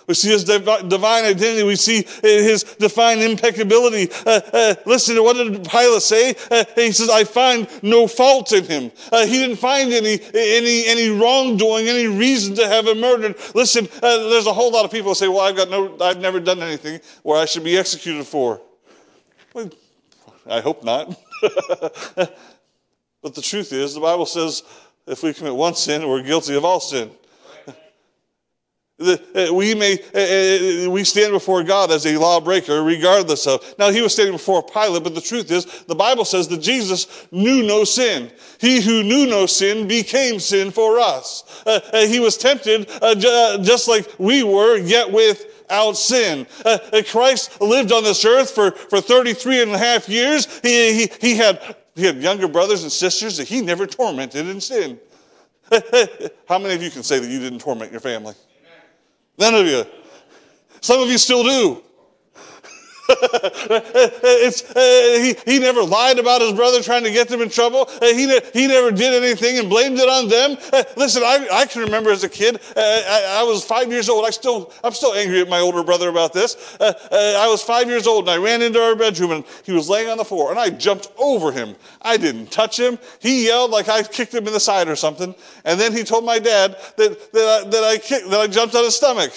We 0.08 0.14
see 0.14 0.30
his 0.30 0.44
divine 0.44 1.26
identity. 1.26 1.64
We 1.64 1.76
see 1.76 2.04
his 2.22 2.64
divine 2.64 3.20
impeccability. 3.20 4.10
Uh, 4.26 4.42
uh, 4.52 4.76
listen, 4.86 5.22
what 5.24 5.36
did 5.36 5.68
Pilate 5.70 6.02
say? 6.02 6.36
Uh, 6.50 6.66
he 6.76 6.92
says, 6.92 7.10
I 7.10 7.24
find 7.24 7.68
no 7.84 8.08
fault 8.08 8.52
in 8.52 8.64
him. 8.64 8.92
Uh, 9.12 9.26
he 9.26 9.38
didn't 9.38 9.58
find 9.58 9.92
any, 9.94 10.20
any, 10.34 10.86
any 10.88 11.10
wrongdoing, 11.10 11.88
any 11.88 12.08
reason 12.08 12.56
to 12.56 12.68
have 12.68 12.88
him 12.88 13.00
murdered. 13.00 13.36
Listen, 13.54 13.88
uh, 14.02 14.30
there's 14.30 14.48
a 14.48 14.54
whole 14.54 14.72
lot 14.72 14.86
of 14.86 14.92
people 14.92 15.12
who 15.12 15.16
say, 15.16 15.28
well, 15.28 15.42
I've 15.42 15.56
got 15.56 15.70
no, 15.70 15.98
I've 16.02 16.20
never 16.20 16.40
done 16.40 16.62
anything 16.62 17.00
where 17.24 17.40
I 17.40 17.46
should 17.46 17.64
be 17.64 17.78
executed 17.78 18.26
for. 18.26 18.62
Well, 19.54 19.70
I 20.50 20.62
hope 20.62 20.84
not. 20.84 21.08
but 21.42 23.36
the 23.36 23.42
truth 23.42 23.74
is, 23.74 23.94
the 23.94 24.02
Bible 24.02 24.26
says 24.26 24.64
if 25.08 25.24
we 25.24 25.34
commit 25.34 25.56
one 25.56 25.76
sin, 25.76 26.08
we're 26.08 26.24
guilty 26.24 26.56
of 26.56 26.66
all 26.66 26.80
sin. 26.80 27.12
Uh, 29.02 29.54
we 29.54 29.74
may 29.74 29.94
uh, 30.14 30.88
uh, 30.88 30.90
we 30.92 31.04
stand 31.04 31.32
before 31.32 31.64
God 31.64 31.92
as 31.92 32.06
a 32.06 32.18
lawbreaker, 32.18 32.84
regardless 32.84 33.48
of. 33.48 33.64
Now 33.80 33.90
he 33.90 34.02
was 34.02 34.14
standing 34.14 34.34
before 34.34 34.62
Pilate, 34.62 35.04
but 35.04 35.16
the 35.16 35.22
truth 35.22 35.50
is, 35.52 35.66
the 35.84 35.96
Bible 35.96 36.26
says 36.26 36.48
that 36.50 36.60
Jesus 36.62 37.28
knew 37.32 37.64
no 37.64 37.84
sin. 37.84 38.32
He 38.60 38.82
who 38.82 39.04
knew 39.04 39.26
no 39.26 39.46
sin 39.48 39.88
became 39.88 40.40
sin 40.40 40.72
for 40.72 41.00
us. 41.00 41.64
Uh, 41.66 42.06
he 42.06 42.20
was 42.20 42.38
tempted 42.38 42.90
uh, 43.02 43.16
just 43.64 43.88
like 43.88 44.08
we 44.20 44.44
were, 44.44 44.78
yet 44.78 45.12
without 45.12 45.94
sin. 45.94 46.46
Uh, 46.64 46.78
Christ 47.10 47.60
lived 47.60 47.92
on 47.92 48.04
this 48.04 48.24
earth 48.24 48.52
for, 48.52 48.72
for 48.72 49.02
33 49.02 49.64
and 49.64 49.72
a 49.72 49.78
half 49.78 50.08
years. 50.08 50.60
He, 50.62 50.94
he, 50.94 51.12
he, 51.20 51.36
had, 51.36 51.76
he 51.96 52.04
had 52.04 52.18
younger 52.18 52.48
brothers 52.48 52.84
and 52.84 52.92
sisters 52.92 53.38
that 53.38 53.48
he 53.48 53.62
never 53.62 53.88
tormented 53.88 54.48
in 54.48 54.62
sin. 54.62 55.00
How 56.48 56.60
many 56.60 56.76
of 56.76 56.84
you 56.84 56.92
can 56.92 57.02
say 57.02 57.20
that 57.20 57.30
you 57.30 57.40
didn't 57.40 57.60
torment 57.60 57.92
your 57.92 58.02
family? 58.02 58.34
None 59.38 59.56
of 59.56 59.68
you. 59.68 59.86
Some 60.82 61.02
of 61.02 61.10
you 61.10 61.18
still 61.18 61.44
do. 61.44 61.84
uh, 64.76 65.20
he, 65.20 65.36
he 65.46 65.60
never 65.60 65.84
lied 65.84 66.20
about 66.20 66.42
his 66.42 66.54
brother 66.54 66.82
trying 66.82 67.04
to 67.04 67.12
get 67.12 67.28
them 67.28 67.42
in 67.42 67.50
trouble. 67.50 67.90
Uh, 68.02 68.08
he, 68.08 68.26
ne- 68.26 68.42
he 68.54 68.68
never 68.68 68.92
did 68.92 69.24
anything 69.24 69.60
and 69.60 69.70
blamed 69.70 69.98
it 70.00 70.08
on 70.10 70.28
them. 70.28 70.58
Uh, 70.72 70.84
listen, 70.96 71.24
I, 71.24 71.48
I 71.52 71.66
can 71.66 71.82
remember 71.82 72.12
as 72.12 72.24
a 72.24 72.30
kid, 72.30 72.56
uh, 72.56 72.60
I, 72.78 73.40
I, 73.40 73.44
was 73.44 73.64
five 73.64 73.92
years 73.92 74.10
old. 74.10 74.26
I 74.26 74.30
still, 74.30 74.72
I'm 74.84 74.94
still 74.94 75.14
angry 75.14 75.42
at 75.42 75.50
my 75.50 75.60
older 75.60 75.84
brother 75.84 76.10
about 76.10 76.34
this. 76.34 76.78
Uh, 76.80 76.94
uh, 77.12 77.40
I 77.40 77.48
was 77.48 77.62
five 77.62 77.88
years 77.88 78.08
old 78.08 78.28
and 78.28 78.32
I 78.32 78.38
ran 78.38 78.62
into 78.62 78.82
our 78.82 78.96
bedroom 78.96 79.32
and 79.32 79.46
he 79.64 79.72
was 79.72 79.90
laying 79.90 80.10
on 80.10 80.18
the 80.18 80.26
floor 80.26 80.52
and 80.52 80.60
I 80.60 80.70
jumped 80.70 81.10
over 81.18 81.52
him. 81.52 81.76
I 82.02 82.18
didn't 82.18 82.52
touch 82.52 82.80
him. 82.80 82.98
He 83.20 83.48
yelled 83.48 83.72
like 83.72 83.90
I 83.90 84.04
kicked 84.04 84.34
him 84.34 84.48
in 84.48 84.54
the 84.54 84.60
side 84.60 84.88
or 84.88 84.96
something. 84.96 85.36
And 85.66 85.80
then 85.80 85.94
he 85.94 86.04
told 86.04 86.26
my 86.26 86.40
dad 86.40 86.78
that, 86.98 87.32
that, 87.34 87.64
I, 87.66 87.70
that, 87.70 87.84
I, 87.84 87.98
kicked, 87.98 88.30
that 88.30 88.40
I 88.40 88.48
jumped 88.48 88.76
on 88.76 88.84
his 88.84 88.96
stomach. 88.96 89.32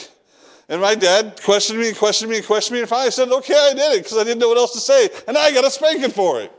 And 0.68 0.80
my 0.80 0.94
dad 0.94 1.40
questioned 1.42 1.78
me, 1.78 1.92
questioned 1.92 2.30
me, 2.30 2.40
questioned 2.40 2.74
me, 2.74 2.80
and 2.80 2.88
finally 2.88 3.10
said, 3.10 3.28
okay, 3.28 3.54
I 3.54 3.74
did 3.74 3.92
it 3.92 4.02
because 4.02 4.16
I 4.16 4.24
didn't 4.24 4.38
know 4.38 4.48
what 4.48 4.56
else 4.56 4.72
to 4.72 4.80
say. 4.80 5.10
And 5.28 5.36
I 5.36 5.52
got 5.52 5.64
a 5.64 5.70
spanking 5.70 6.10
for 6.10 6.40
it. 6.40 6.50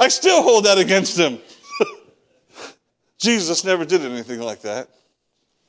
I 0.00 0.08
still 0.08 0.42
hold 0.42 0.64
that 0.64 0.78
against 0.78 1.18
him. 1.18 1.38
Jesus 3.18 3.64
never 3.64 3.84
did 3.84 4.02
anything 4.02 4.40
like 4.40 4.62
that. 4.62 4.88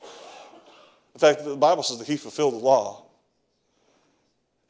In 0.02 1.20
fact, 1.20 1.44
the 1.44 1.56
Bible 1.56 1.82
says 1.82 1.98
that 1.98 2.08
he 2.08 2.16
fulfilled 2.16 2.54
the 2.54 2.58
law. 2.58 3.03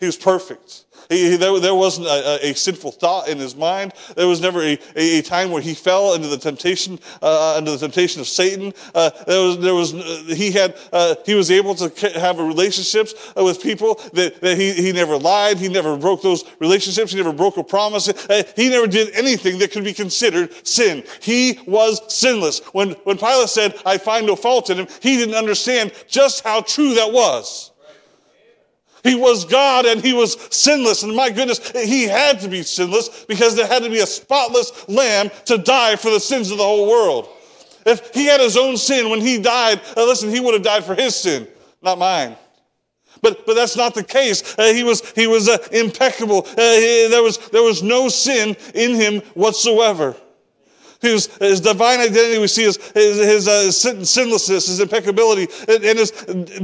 He 0.05 0.07
was 0.07 0.17
perfect. 0.19 0.85
He, 1.09 1.37
there, 1.37 1.59
there 1.61 1.75
wasn't 1.75 2.09
a, 2.09 2.51
a, 2.51 2.55
sinful 2.55 2.93
thought 2.93 3.27
in 3.27 3.39
his 3.39 3.57
mind. 3.57 3.95
There 4.17 4.29
was 4.29 4.43
never 4.43 4.61
a, 4.61 4.79
a, 4.95 5.21
a 5.21 5.23
time 5.23 5.51
where 5.51 5.63
he 5.63 5.73
fell 5.73 6.13
into 6.13 6.29
the 6.29 6.37
temptation, 6.37 6.99
uh, 7.23 7.57
into 7.59 7.71
the 7.71 7.79
temptation 7.79 8.21
of 8.21 8.29
Satan. 8.29 8.75
Uh, 8.95 9.09
there 9.27 9.41
was, 9.41 9.59
there 9.61 9.75
was, 9.75 9.95
uh, 9.95 10.25
he 10.29 10.51
had, 10.51 10.77
uh, 10.93 11.15
he 11.25 11.35
was 11.35 11.51
able 11.51 11.75
to 11.77 12.21
have 12.21 12.39
relationships 12.39 13.33
uh, 13.35 13.43
with 13.43 13.63
people 13.63 13.95
that, 14.13 14.43
that 14.43 14.59
he, 14.59 14.75
he 14.75 14.93
never 14.93 15.17
lied. 15.17 15.57
He 15.57 15.69
never 15.69 15.97
broke 15.97 16.21
those 16.21 16.45
relationships. 16.59 17.13
He 17.13 17.17
never 17.17 17.33
broke 17.33 17.57
a 17.57 17.65
promise. 17.65 18.11
Uh, 18.11 18.43
he 18.57 18.69
never 18.69 18.87
did 18.87 19.15
anything 19.15 19.59
that 19.61 19.73
could 19.73 19.85
be 19.85 19.95
considered 19.95 20.53
sin. 20.67 21.03
He 21.23 21.61
was 21.67 21.99
sinless. 22.13 22.61
When, 22.75 22.91
when 23.05 23.17
Pilate 23.17 23.49
said, 23.49 23.81
I 23.87 23.97
find 23.97 24.27
no 24.27 24.37
fault 24.37 24.69
in 24.69 24.77
him, 24.77 24.87
he 25.01 25.17
didn't 25.17 25.35
understand 25.35 25.93
just 26.09 26.45
how 26.45 26.61
true 26.61 26.93
that 26.93 27.11
was. 27.11 27.71
He 29.05 29.15
was 29.15 29.45
God 29.45 29.85
and 29.85 30.03
he 30.03 30.15
was 30.15 30.39
sinless. 30.51 31.03
And 31.03 31.15
my 31.15 31.31
goodness, 31.31 31.71
he 31.73 32.05
had 32.05 32.41
to 32.41 32.49
be 32.49 32.63
sinless 32.63 33.25
because 33.27 33.55
there 33.55 33.67
had 33.67 33.83
to 33.83 33.91
be 33.91 34.01
a 34.01 34.07
spotless 34.07 34.89
lamb 34.89 35.31
to 35.45 35.59
die 35.59 35.95
for 35.97 36.11
the 36.11 36.19
sins 36.19 36.51
of 36.51 36.57
the 36.57 36.65
whole 36.65 36.89
world. 36.89 37.29
If 37.87 38.15
he 38.15 38.25
had 38.25 38.41
his 38.41 38.57
own 38.57 38.79
sin 38.79 39.11
when 39.11 39.21
he 39.21 39.39
died, 39.39 39.83
uh, 39.95 40.07
listen, 40.07 40.31
he 40.31 40.41
would 40.41 40.55
have 40.55 40.63
died 40.63 40.85
for 40.85 40.95
his 40.95 41.15
sin, 41.15 41.47
not 41.83 41.99
mine. 41.99 42.35
But, 43.21 43.45
but 43.45 43.55
that's 43.55 43.77
not 43.77 43.95
the 43.95 44.03
case. 44.03 44.59
Uh, 44.59 44.73
he 44.73 44.83
was, 44.85 45.09
he 45.13 45.27
was 45.27 45.49
uh, 45.49 45.59
impeccable. 45.71 46.47
Uh, 46.47 46.57
he, 46.57 47.09
there, 47.11 47.23
was, 47.23 47.39
there 47.51 47.63
was 47.63 47.83
no 47.83 48.09
sin 48.09 48.57
in 48.75 48.95
him 48.95 49.21
whatsoever. 49.35 50.17
His, 51.05 51.27
his 51.37 51.61
divine 51.61 52.01
identity, 52.01 52.39
we 52.39 52.47
see 52.47 52.65
his, 52.65 52.77
his, 52.93 53.19
his 53.19 53.49
uh, 53.49 53.71
sinlessness, 53.71 54.67
his 54.67 54.81
impeccability, 54.81 55.49
and, 55.69 55.85
and 55.85 55.99
his 55.99 56.11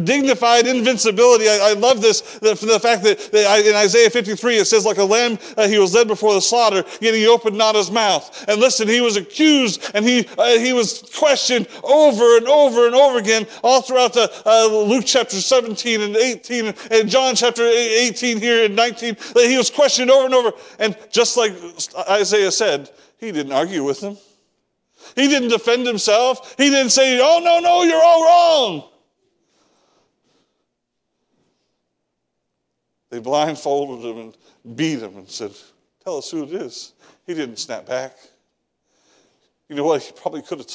dignified 0.05 0.67
invincibility. 0.67 1.49
I, 1.49 1.71
I 1.71 1.73
love 1.75 2.01
this 2.01 2.21
the, 2.39 2.55
the 2.55 2.81
fact 2.81 3.03
that, 3.05 3.19
that 3.33 3.67
in 3.67 3.75
Isaiah 3.75 4.11
53 4.11 4.59
it 4.59 4.65
says, 4.67 4.85
like 4.87 4.99
a 4.99 5.05
lamb, 5.05 5.39
uh, 5.57 5.69
he 5.69 5.79
was 5.79 5.95
led 5.95 6.09
before 6.09 6.35
the 6.35 6.41
slaughter, 6.41 6.85
yet 7.01 7.15
he 7.15 7.27
opened 7.27 7.57
not 7.57 7.75
his 7.75 7.91
mouth. 7.91 8.45
And 8.49 8.61
listen, 8.61 8.89
he 8.89 9.01
was 9.01 9.17
accused 9.17 9.91
and 9.95 10.05
he, 10.05 10.27
uh, 10.39 10.59
he 10.59 10.73
was 10.73 11.03
questioned 11.17 11.69
over 11.83 12.37
and 12.37 12.49
over 12.49 12.87
and 12.87 12.95
over 12.95 13.19
again, 13.19 13.47
all 13.63 13.83
throughout 13.83 14.13
the 14.13 14.31
uh, 14.47 14.67
Luke 14.67 15.05
chapter 15.07 15.37
17 15.37 16.01
and 16.01 16.17
18 16.17 16.67
and, 16.67 16.77
and 16.91 17.09
John 17.09 17.35
chapter 17.35 17.67
18 17.67 18.39
here 18.39 18.65
and 18.65 18.77
19. 18.77 19.17
He 19.35 19.57
was 19.57 19.71
questioned 19.71 20.11
over 20.11 20.27
and 20.27 20.35
over. 20.35 20.53
And 20.79 20.97
just 21.11 21.37
like 21.37 21.53
Isaiah 22.09 22.51
said, 22.51 22.91
he 23.19 23.33
didn't 23.33 23.53
argue 23.53 23.85
with 23.85 24.01
them. 24.01 24.17
He 25.15 25.29
didn't 25.29 25.49
defend 25.49 25.87
himself. 25.87 26.55
He 26.57 26.71
didn't 26.71 26.91
say, 26.91 27.19
oh, 27.21 27.41
no, 27.43 27.61
no, 27.61 27.83
you're 27.83 28.03
all 28.03 28.25
wrong. 28.25 28.91
They 33.11 33.19
blindfolded 33.19 34.05
him 34.05 34.19
and 34.19 34.77
beat 34.77 35.01
him 35.01 35.17
and 35.17 35.29
said, 35.29 35.53
Tell 36.05 36.19
us 36.19 36.31
who 36.31 36.45
it 36.45 36.53
is. 36.53 36.93
He 37.27 37.35
didn't 37.35 37.59
snap 37.59 37.87
back. 37.87 38.17
You 39.69 39.77
know 39.77 39.85
what? 39.85 40.03
He 40.03 40.13
probably 40.13 40.43
could 40.43 40.59
have, 40.59 40.69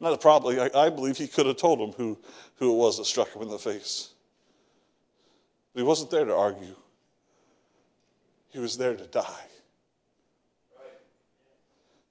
not 0.00 0.20
probably, 0.20 0.60
I, 0.60 0.70
I 0.74 0.90
believe 0.90 1.16
he 1.16 1.26
could 1.26 1.46
have 1.46 1.56
told 1.56 1.80
him 1.80 1.92
who, 1.92 2.18
who 2.56 2.72
it 2.72 2.76
was 2.76 2.98
that 2.98 3.04
struck 3.06 3.32
him 3.34 3.42
in 3.42 3.48
the 3.48 3.58
face. 3.58 4.10
But 5.72 5.80
he 5.80 5.86
wasn't 5.86 6.10
there 6.10 6.24
to 6.24 6.34
argue, 6.34 6.74
he 8.50 8.58
was 8.58 8.76
there 8.76 8.96
to 8.96 9.06
die. 9.06 9.44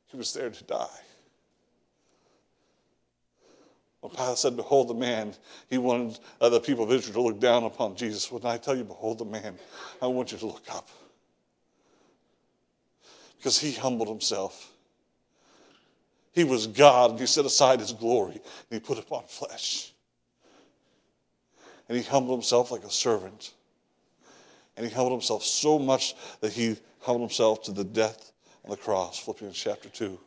He 0.08 0.18
was 0.18 0.34
there 0.34 0.50
to 0.50 0.64
die. 0.64 0.88
When 4.02 4.12
Pilate 4.12 4.38
said, 4.38 4.56
Behold 4.56 4.90
the 4.90 4.94
man, 4.94 5.34
he 5.70 5.78
wanted 5.78 6.20
uh, 6.40 6.50
the 6.50 6.60
people 6.60 6.84
of 6.84 6.92
Israel 6.92 7.14
to 7.14 7.22
look 7.22 7.40
down 7.40 7.64
upon 7.64 7.96
Jesus. 7.96 8.32
When 8.32 8.46
I 8.46 8.58
tell 8.58 8.76
you, 8.76 8.84
Behold 8.84 9.18
the 9.18 9.26
man, 9.26 9.58
I 10.02 10.08
want 10.08 10.32
you 10.32 10.38
to 10.38 10.46
look 10.46 10.66
up. 10.72 10.90
Because 13.38 13.58
he 13.58 13.72
humbled 13.72 14.08
himself. 14.08 14.72
He 16.32 16.44
was 16.44 16.68
God, 16.68 17.12
and 17.12 17.20
he 17.20 17.26
set 17.26 17.46
aside 17.46 17.80
his 17.80 17.94
glory, 17.94 18.34
and 18.34 18.42
he 18.70 18.80
put 18.80 19.00
upon 19.00 19.24
flesh. 19.28 19.92
And 21.90 21.98
he 21.98 22.04
humbled 22.04 22.38
himself 22.38 22.72
like 22.72 22.84
a 22.84 22.92
servant. 22.92 23.54
And 24.76 24.86
he 24.86 24.94
humbled 24.94 25.14
himself 25.14 25.44
so 25.44 25.80
much 25.80 26.14
that 26.42 26.54
he 26.54 26.78
humbled 27.00 27.30
himself 27.30 27.64
to 27.64 27.72
the 27.72 27.84
death 27.84 28.32
on 28.64 28.70
the 28.70 28.78
cross, 28.78 29.18
Philippians 29.18 29.58
chapter 29.58 29.90
2. 29.90 30.20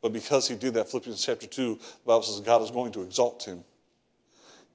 But 0.00 0.12
because 0.12 0.48
he 0.48 0.54
did 0.54 0.74
that, 0.74 0.88
Philippians 0.88 1.24
chapter 1.24 1.46
2, 1.46 1.74
the 1.74 2.06
Bible 2.06 2.22
says 2.22 2.40
God 2.40 2.62
is 2.62 2.70
going 2.70 2.92
to 2.92 3.02
exalt 3.02 3.44
him. 3.44 3.64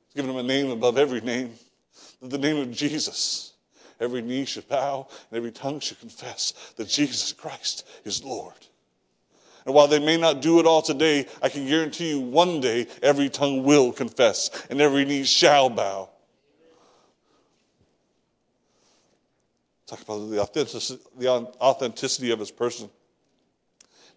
He's 0.07 0.15
given 0.15 0.31
him 0.31 0.37
a 0.37 0.43
name 0.43 0.69
above 0.69 0.97
every 0.97 1.21
name, 1.21 1.53
the 2.21 2.37
name 2.37 2.57
of 2.57 2.71
Jesus. 2.71 3.53
Every 3.99 4.21
knee 4.21 4.45
should 4.45 4.67
bow 4.67 5.07
and 5.29 5.37
every 5.37 5.51
tongue 5.51 5.79
should 5.79 5.99
confess 5.99 6.73
that 6.75 6.89
Jesus 6.89 7.31
Christ 7.31 7.87
is 8.03 8.23
Lord. 8.23 8.53
And 9.65 9.73
while 9.73 9.87
they 9.87 9.99
may 9.99 10.17
not 10.17 10.41
do 10.41 10.59
it 10.59 10.65
all 10.65 10.81
today, 10.81 11.25
I 11.41 11.47
can 11.47 11.65
guarantee 11.67 12.09
you 12.09 12.19
one 12.19 12.59
day 12.59 12.87
every 13.01 13.29
tongue 13.29 13.63
will 13.63 13.93
confess 13.93 14.65
and 14.69 14.81
every 14.81 15.05
knee 15.05 15.23
shall 15.23 15.69
bow. 15.69 16.09
Talk 19.85 20.01
about 20.01 20.29
the 20.29 20.39
authenticity, 20.39 21.01
the 21.17 21.27
authenticity 21.29 22.31
of 22.31 22.39
his 22.39 22.51
person. 22.51 22.89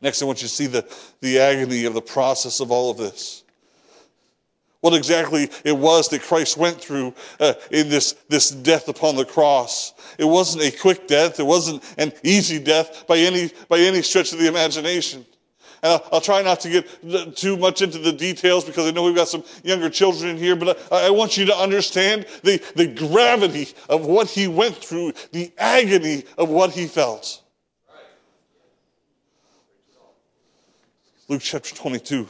Next, 0.01 0.23
I 0.23 0.27
want 0.27 0.43
you 0.43 0.49
to 0.49 0.55
see 0.55 0.67
the, 0.67 0.87
the 1.21 1.39
agony 1.39 1.85
of 1.85 1.95
the 1.95 2.03
process 2.03 2.61
of 2.61 2.71
all 2.71 2.91
of 2.91 2.99
this. 2.99 3.45
What 4.81 4.95
exactly 4.95 5.49
it 5.65 5.77
was 5.77 6.09
that 6.11 6.23
Christ 6.23 6.57
went 6.57 6.81
through 6.81 7.15
uh, 7.41 7.55
in 7.71 7.89
this, 7.89 8.13
this 8.29 8.51
death 8.51 8.89
upon 8.89 9.17
the 9.17 9.25
cross. 9.25 9.95
It 10.19 10.25
wasn't 10.25 10.65
a 10.65 10.79
quick 10.79 11.09
death. 11.09 11.41
It 11.41 11.47
wasn't 11.47 11.83
an 11.99 12.13
easy 12.23 12.59
death 12.59 13.07
by 13.07 13.19
any, 13.19 13.51
by 13.69 13.79
any 13.79 14.03
stretch 14.03 14.33
of 14.33 14.39
the 14.39 14.47
imagination. 14.47 15.25
And 15.83 15.93
I'll, 15.93 16.09
I'll, 16.13 16.21
try 16.21 16.43
not 16.43 16.61
to 16.61 16.71
get 16.71 17.37
too 17.37 17.57
much 17.57 17.83
into 17.83 17.99
the 17.99 18.13
details 18.13 18.65
because 18.65 18.87
I 18.87 18.93
know 18.93 19.03
we've 19.03 19.17
got 19.17 19.29
some 19.29 19.45
younger 19.65 19.91
children 19.91 20.31
in 20.31 20.37
here, 20.37 20.55
but 20.57 20.81
I, 20.93 21.09
I 21.09 21.11
want 21.11 21.37
you 21.37 21.47
to 21.47 21.57
understand 21.57 22.27
the, 22.43 22.63
the 22.77 22.87
gravity 22.87 23.69
of 23.89 24.07
what 24.07 24.29
he 24.29 24.47
went 24.47 24.77
through, 24.77 25.15
the 25.33 25.53
agony 25.59 26.25
of 26.39 26.49
what 26.49 26.71
he 26.71 26.87
felt. 26.87 27.43
Luke 31.29 31.43
chapter 31.43 31.75
22. 31.75 32.29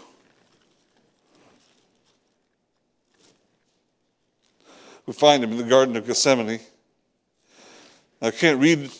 We 5.04 5.12
find 5.12 5.44
him 5.44 5.52
in 5.52 5.58
the 5.58 5.64
Garden 5.64 5.96
of 5.96 6.06
Gethsemane. 6.06 6.60
I 8.22 8.30
can't 8.30 8.58
read 8.58 8.90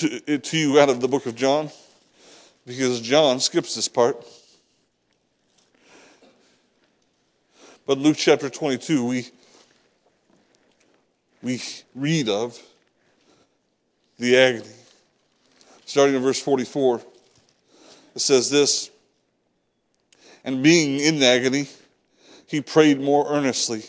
it 0.00 0.44
to 0.44 0.56
you 0.56 0.80
out 0.80 0.88
of 0.88 1.02
the 1.02 1.08
book 1.08 1.26
of 1.26 1.36
John 1.36 1.68
because 2.66 3.02
John 3.02 3.38
skips 3.38 3.74
this 3.74 3.86
part. 3.86 4.16
But 7.86 7.98
Luke 7.98 8.16
chapter 8.16 8.48
22, 8.48 9.04
we, 9.04 9.26
we 11.42 11.60
read 11.94 12.30
of 12.30 12.58
the 14.18 14.38
agony. 14.38 14.64
Starting 15.84 16.16
in 16.16 16.22
verse 16.22 16.40
44. 16.40 17.02
It 18.16 18.20
says 18.20 18.50
this 18.50 18.90
And 20.42 20.62
being 20.62 20.98
in 20.98 21.22
agony, 21.22 21.68
he 22.46 22.60
prayed 22.60 23.00
more 23.00 23.26
earnestly. 23.28 23.84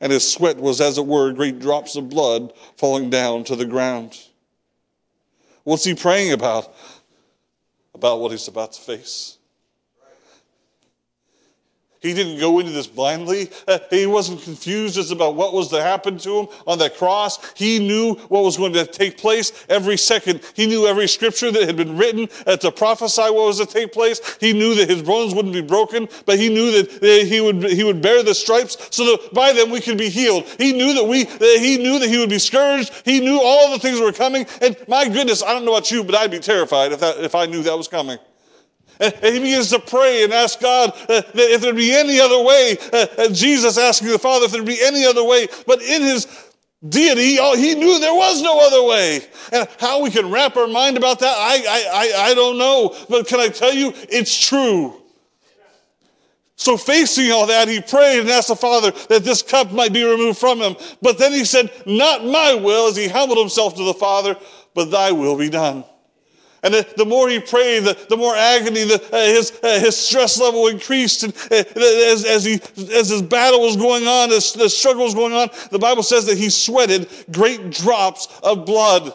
And 0.00 0.10
his 0.10 0.30
sweat 0.30 0.56
was, 0.56 0.80
as 0.80 0.96
it 0.96 1.06
were, 1.06 1.32
great 1.32 1.58
drops 1.58 1.96
of 1.96 2.08
blood 2.08 2.52
falling 2.76 3.10
down 3.10 3.44
to 3.44 3.56
the 3.56 3.66
ground. 3.66 4.18
What's 5.64 5.84
he 5.84 5.94
praying 5.94 6.32
about? 6.32 6.74
About 7.94 8.20
what 8.20 8.30
he's 8.30 8.48
about 8.48 8.72
to 8.72 8.80
face. 8.80 9.37
He 12.00 12.14
didn't 12.14 12.38
go 12.38 12.60
into 12.60 12.70
this 12.70 12.86
blindly. 12.86 13.50
Uh, 13.66 13.80
he 13.90 14.06
wasn't 14.06 14.40
confused 14.42 14.98
as 14.98 15.10
about 15.10 15.34
what 15.34 15.52
was 15.52 15.68
to 15.68 15.82
happen 15.82 16.16
to 16.18 16.40
him 16.40 16.48
on 16.64 16.78
that 16.78 16.96
cross. 16.96 17.52
He 17.54 17.80
knew 17.80 18.14
what 18.28 18.44
was 18.44 18.56
going 18.56 18.72
to 18.74 18.86
take 18.86 19.18
place 19.18 19.66
every 19.68 19.96
second. 19.96 20.40
He 20.54 20.66
knew 20.66 20.86
every 20.86 21.08
scripture 21.08 21.50
that 21.50 21.64
had 21.64 21.76
been 21.76 21.96
written 21.96 22.28
uh, 22.46 22.56
to 22.58 22.70
prophesy 22.70 23.22
what 23.22 23.46
was 23.46 23.58
to 23.58 23.66
take 23.66 23.92
place. 23.92 24.36
He 24.38 24.52
knew 24.52 24.76
that 24.76 24.88
his 24.88 25.02
bones 25.02 25.34
wouldn't 25.34 25.54
be 25.54 25.60
broken, 25.60 26.08
but 26.24 26.38
he 26.38 26.48
knew 26.48 26.70
that, 26.70 27.00
that 27.00 27.26
he 27.26 27.40
would 27.40 27.64
he 27.64 27.82
would 27.82 28.00
bear 28.00 28.22
the 28.22 28.34
stripes 28.34 28.76
so 28.90 29.04
that 29.04 29.34
by 29.34 29.52
them 29.52 29.70
we 29.70 29.80
could 29.80 29.98
be 29.98 30.08
healed. 30.08 30.44
He 30.56 30.72
knew 30.72 30.94
that 30.94 31.04
we 31.04 31.24
that 31.24 31.58
he 31.60 31.78
knew 31.78 31.98
that 31.98 32.08
he 32.08 32.18
would 32.18 32.30
be 32.30 32.38
scourged. 32.38 32.92
He 33.04 33.18
knew 33.18 33.40
all 33.42 33.72
the 33.72 33.78
things 33.80 34.00
were 34.00 34.12
coming. 34.12 34.46
And 34.62 34.76
my 34.86 35.08
goodness, 35.08 35.42
I 35.42 35.52
don't 35.52 35.64
know 35.64 35.74
about 35.74 35.90
you, 35.90 36.04
but 36.04 36.14
I'd 36.14 36.30
be 36.30 36.38
terrified 36.38 36.92
if 36.92 37.00
that 37.00 37.18
if 37.18 37.34
I 37.34 37.46
knew 37.46 37.62
that 37.62 37.76
was 37.76 37.88
coming. 37.88 38.18
And 39.00 39.14
he 39.22 39.38
begins 39.40 39.70
to 39.70 39.78
pray 39.78 40.24
and 40.24 40.32
ask 40.32 40.60
God 40.60 40.90
uh, 40.90 41.20
that 41.20 41.30
if 41.34 41.60
there'd 41.60 41.76
be 41.76 41.94
any 41.94 42.20
other 42.20 42.42
way, 42.42 42.76
uh, 42.92 43.28
Jesus 43.28 43.78
asking 43.78 44.08
the 44.08 44.18
Father 44.18 44.46
if 44.46 44.52
there'd 44.52 44.66
be 44.66 44.82
any 44.82 45.04
other 45.04 45.24
way. 45.24 45.46
But 45.66 45.82
in 45.82 46.02
his 46.02 46.48
deity. 46.86 47.36
He 47.36 47.74
knew 47.74 47.98
there 47.98 48.14
was 48.14 48.42
no 48.42 48.64
other 48.64 48.82
way. 48.84 49.20
And 49.52 49.68
how 49.78 50.02
we 50.02 50.10
can 50.10 50.30
wrap 50.30 50.56
our 50.56 50.68
mind 50.68 50.96
about 50.96 51.18
that, 51.20 51.34
I, 51.36 51.56
I, 51.68 51.86
I, 51.92 52.30
I 52.30 52.34
don't 52.34 52.58
know. 52.58 52.96
But 53.08 53.26
can 53.26 53.40
I 53.40 53.48
tell 53.48 53.72
you, 53.72 53.92
it's 54.08 54.38
true. 54.38 54.94
So 56.56 56.76
facing 56.76 57.30
all 57.30 57.46
that, 57.46 57.68
he 57.68 57.80
prayed 57.80 58.20
and 58.20 58.28
asked 58.28 58.48
the 58.48 58.56
Father 58.56 58.90
that 59.08 59.22
this 59.22 59.42
cup 59.42 59.70
might 59.70 59.92
be 59.92 60.02
removed 60.02 60.38
from 60.38 60.58
him. 60.58 60.76
But 61.00 61.16
then 61.18 61.32
he 61.32 61.44
said, 61.44 61.70
not 61.86 62.24
my 62.24 62.54
will, 62.54 62.88
as 62.88 62.96
he 62.96 63.06
humbled 63.06 63.38
himself 63.38 63.76
to 63.76 63.84
the 63.84 63.94
Father, 63.94 64.36
but 64.74 64.90
thy 64.90 65.12
will 65.12 65.38
be 65.38 65.50
done. 65.50 65.84
And 66.62 66.74
the, 66.74 66.86
the 66.96 67.04
more 67.04 67.28
he 67.28 67.38
prayed, 67.38 67.84
the, 67.84 67.96
the 68.08 68.16
more 68.16 68.34
agony, 68.34 68.84
the, 68.84 69.02
uh, 69.12 69.18
his, 69.18 69.58
uh, 69.62 69.78
his 69.78 69.96
stress 69.96 70.40
level 70.40 70.66
increased. 70.66 71.22
And 71.22 71.34
uh, 71.52 71.64
as, 71.76 72.24
as, 72.24 72.44
he, 72.44 72.54
as 72.92 73.10
his 73.10 73.22
battle 73.22 73.60
was 73.60 73.76
going 73.76 74.06
on, 74.06 74.32
as 74.32 74.52
the 74.52 74.68
struggle 74.68 75.04
was 75.04 75.14
going 75.14 75.32
on, 75.32 75.50
the 75.70 75.78
Bible 75.78 76.02
says 76.02 76.26
that 76.26 76.36
he 76.36 76.50
sweated 76.50 77.08
great 77.30 77.70
drops 77.70 78.28
of 78.42 78.66
blood. 78.66 79.14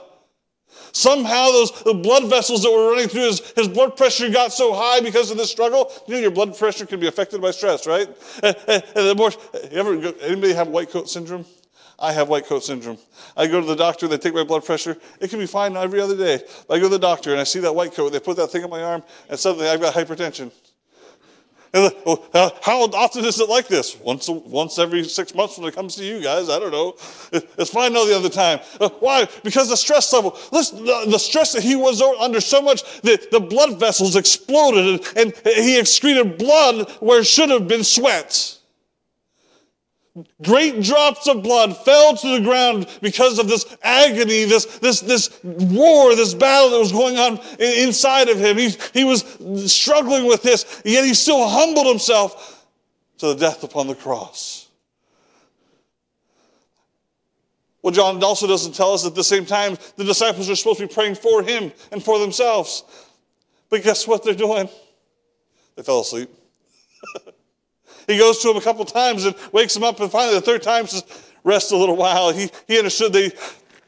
Somehow 0.94 1.48
those 1.48 1.72
the 1.84 1.96
blood 1.96 2.30
vessels 2.30 2.62
that 2.62 2.72
were 2.72 2.92
running 2.92 3.10
through 3.10 3.24
his, 3.24 3.40
his 3.54 3.68
blood 3.68 3.98
pressure 3.98 4.30
got 4.30 4.54
so 4.54 4.74
high 4.74 5.00
because 5.00 5.32
of 5.32 5.38
this 5.38 5.50
struggle. 5.50 5.92
You 6.08 6.14
know 6.14 6.20
your 6.22 6.32
blood 6.32 6.56
pressure 6.56 6.86
can 6.86 7.00
be 7.00 7.08
affected 7.08 7.42
by 7.42 7.50
stress, 7.50 7.88
right? 7.88 8.08
And, 8.44 8.56
and 8.68 8.84
the 8.96 9.16
more, 9.16 9.32
ever, 9.72 9.96
anybody 10.22 10.54
have 10.54 10.68
white 10.68 10.92
coat 10.92 11.10
syndrome? 11.10 11.46
I 12.04 12.12
have 12.12 12.28
white 12.28 12.46
coat 12.46 12.66
syndrome. 12.66 12.98
I 13.38 13.48
go 13.48 13.62
to 13.62 13.66
the 13.66 13.78
doctor, 13.78 14.10
they 14.10 14.18
take 14.18 14.34
my 14.34 14.44
blood 14.44 14.66
pressure. 14.66 14.98
It 15.22 15.30
can 15.30 15.40
be 15.40 15.46
fine 15.46 15.78
every 15.78 16.02
other 16.02 16.18
day. 16.18 16.44
But 16.68 16.76
I 16.76 16.78
go 16.80 16.88
to 16.88 16.90
the 16.90 17.00
doctor 17.00 17.32
and 17.32 17.40
I 17.40 17.46
see 17.46 17.60
that 17.62 17.74
white 17.74 17.94
coat, 17.94 18.12
they 18.12 18.20
put 18.20 18.36
that 18.36 18.48
thing 18.48 18.66
on 18.66 18.70
my 18.70 18.84
arm, 18.84 19.04
and 19.30 19.40
suddenly 19.40 19.70
I've 19.70 19.80
got 19.80 19.94
hypertension. 19.94 20.52
And 21.74 21.92
uh, 22.06 22.50
how 22.62 22.84
often 22.84 23.24
is 23.24 23.40
it 23.40 23.48
like 23.50 23.68
this? 23.70 23.98
Once, 24.00 24.30
once 24.30 24.78
every 24.78 25.06
six 25.06 25.34
months 25.34 25.58
when 25.58 25.68
it 25.68 25.74
comes 25.74 25.96
to 25.96 26.04
you 26.04 26.22
guys. 26.22 26.50
I 26.50 26.60
don't 26.60 26.72
know. 26.72 26.94
It's 27.58 27.72
fine 27.72 27.96
all 27.96 28.06
the 28.06 28.16
other 28.16 28.30
time. 28.30 28.60
Uh, 28.80 28.90
why? 29.00 29.28
Because 29.44 29.70
the 29.70 29.78
stress 29.78 30.12
level. 30.14 30.38
Listen, 30.52 30.86
the, 30.86 31.06
the, 31.10 31.18
stress 31.18 31.54
that 31.54 31.64
he 31.64 31.76
was 31.76 32.00
under 32.02 32.42
so 32.42 32.62
much 32.62 33.02
that 33.02 33.32
the 33.32 33.40
blood 33.40 33.80
vessels 33.80 34.16
exploded 34.16 35.08
and, 35.16 35.34
and 35.46 35.66
he 35.66 35.80
excreted 35.80 36.38
blood 36.38 36.92
where 37.00 37.22
it 37.22 37.26
should 37.26 37.50
have 37.50 37.68
been 37.68 37.84
sweat. 37.84 38.60
Great 40.44 40.84
drops 40.84 41.28
of 41.28 41.42
blood 41.42 41.76
fell 41.76 42.16
to 42.16 42.38
the 42.38 42.42
ground 42.42 42.88
because 43.02 43.40
of 43.40 43.48
this 43.48 43.76
agony, 43.82 44.46
this, 44.46 44.66
this, 44.78 45.02
this 45.02 45.44
war, 45.44 46.16
this 46.16 46.36
battle 46.36 46.70
that 46.70 46.80
was 46.80 46.92
going 46.92 47.18
on 47.18 47.40
inside 47.60 48.30
of 48.30 48.38
him. 48.38 48.58
He, 48.58 48.70
he 48.94 49.04
was 49.04 49.24
struggling 49.72 50.28
with 50.28 50.44
this, 50.44 50.84
yet 50.86 51.04
he 51.04 51.16
still 51.16 51.48
humbled 51.48 51.88
himself 51.88 52.68
to 53.18 53.28
the 53.28 53.36
death 53.36 53.64
upon 53.64 53.88
the 53.88 53.96
cross. 53.96 54.68
Well, 57.82 57.92
John 57.92 58.24
also 58.24 58.46
doesn't 58.46 58.76
tell 58.76 58.94
us 58.94 59.06
at 59.08 59.16
the 59.16 59.24
same 59.24 59.48
time 59.48 59.78
the 59.98 60.04
disciples 60.04 60.48
are 60.48 60.56
supposed 60.56 60.80
to 60.80 60.88
be 60.88 60.94
praying 60.94 61.16
for 61.16 61.42
him 61.42 61.72
and 61.92 62.04
for 62.04 62.20
themselves. 62.20 62.84
But 63.70 63.82
guess 63.82 64.08
what 64.08 64.24
they're 64.24 64.36
doing? 64.36 64.70
They 65.76 65.82
fell 65.82 66.02
asleep. 66.02 66.30
He 68.08 68.18
goes 68.18 68.40
to 68.40 68.50
him 68.52 68.58
a 68.58 68.62
couple 68.62 68.86
times 68.86 69.26
and 69.26 69.36
wakes 69.52 69.76
him 69.76 69.84
up, 69.84 70.00
and 70.00 70.12
finally 70.12 70.36
the 70.36 70.42
third 70.42 70.64
time 70.64 70.88
says, 70.88 71.04
Rest 71.44 71.72
a 71.72 71.78
little 71.78 71.98
while. 71.98 72.32
He, 72.32 72.50
he 72.68 72.78
understood 72.78 73.12
they, 73.12 73.32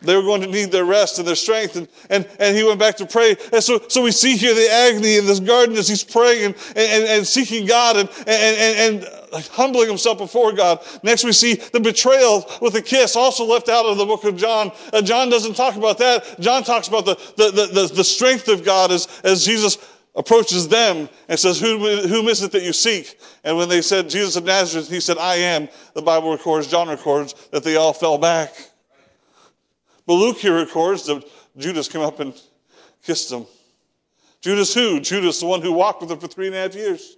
they 0.02 0.16
were 0.16 0.22
going 0.22 0.42
to 0.42 0.48
need 0.48 0.72
their 0.72 0.86
rest 0.86 1.20
and 1.20 1.28
their 1.28 1.36
strength, 1.36 1.76
and, 1.76 1.88
and, 2.10 2.28
and 2.40 2.56
he 2.56 2.64
went 2.64 2.80
back 2.80 2.98
to 2.98 3.06
pray. 3.06 3.36
And 3.54 3.64
so, 3.64 3.80
so 3.88 4.02
we 4.02 4.12
see 4.12 4.36
here 4.36 4.54
the 4.54 4.70
agony 4.72 5.18
in 5.18 5.26
this 5.26 5.40
garden 5.40 5.76
as 5.76 5.88
he's 5.88 6.04
praying 6.04 6.46
and, 6.46 6.56
and, 6.76 7.04
and 7.06 7.28
seeking 7.28 7.66
God 7.66 7.98
and, 7.98 8.10
and, 8.28 8.28
and, 8.28 9.04
and 9.34 9.46
humbling 9.48 9.88
himself 9.88 10.18
before 10.18 10.52
God. 10.52 10.80
Next, 11.04 11.24
we 11.24 11.32
see 11.32 11.56
the 11.56 11.80
betrayal 11.80 12.46
with 12.62 12.76
a 12.76 12.82
kiss, 12.82 13.16
also 13.16 13.46
left 13.46 13.70
out 13.70 13.86
of 13.86 13.98
the 13.98 14.06
book 14.06 14.24
of 14.26 14.36
John. 14.36 14.72
Uh, 14.94 15.02
John 15.02 15.30
doesn't 15.30 15.56
talk 15.56 15.76
about 15.76 15.98
that. 16.00 16.40
John 16.40 16.64
talks 16.64 16.88
about 16.88 17.06
the, 17.06 17.16
the, 17.38 17.52
the, 17.52 17.94
the, 17.94 18.04
strength 18.04 18.48
of 18.48 18.64
God 18.64 18.92
as, 18.92 19.08
as 19.24 19.44
Jesus 19.44 19.78
approaches 20.16 20.68
them 20.68 21.10
and 21.28 21.40
says, 21.40 21.60
whom, 21.60 21.82
whom 22.08 22.28
is 22.28 22.42
it 22.42 22.52
that 22.52 22.64
you 22.64 22.74
seek? 22.74 23.20
And 23.44 23.58
when 23.58 23.70
they 23.70 23.82
said, 23.82 24.10
Jesus 24.10 24.36
of 24.36 24.46
Nazareth, 24.46 24.90
he 24.90 25.00
said, 25.00 25.18
I 25.18 25.36
am. 25.36 25.68
The 25.94 26.02
Bible 26.02 26.32
records, 26.32 26.68
John 26.68 26.88
records, 26.88 27.34
that 27.52 27.64
they 27.64 27.76
all 27.76 27.94
fell 27.94 28.18
back. 28.18 28.54
But 30.06 30.14
Luke 30.14 30.38
here 30.38 30.56
records 30.56 31.06
that 31.08 31.24
Judas 31.58 31.88
came 31.88 32.02
up 32.02 32.20
and 32.20 32.34
kissed 33.04 33.32
him. 33.32 33.46
Judas 34.42 34.74
who? 34.74 35.00
Judas, 35.00 35.40
the 35.40 35.48
one 35.48 35.62
who 35.62 35.72
walked 35.72 36.02
with 36.02 36.12
him 36.12 36.20
for 36.20 36.28
three 36.28 36.48
and 36.48 36.56
a 36.56 36.60
half 36.60 36.76
years 36.76 37.18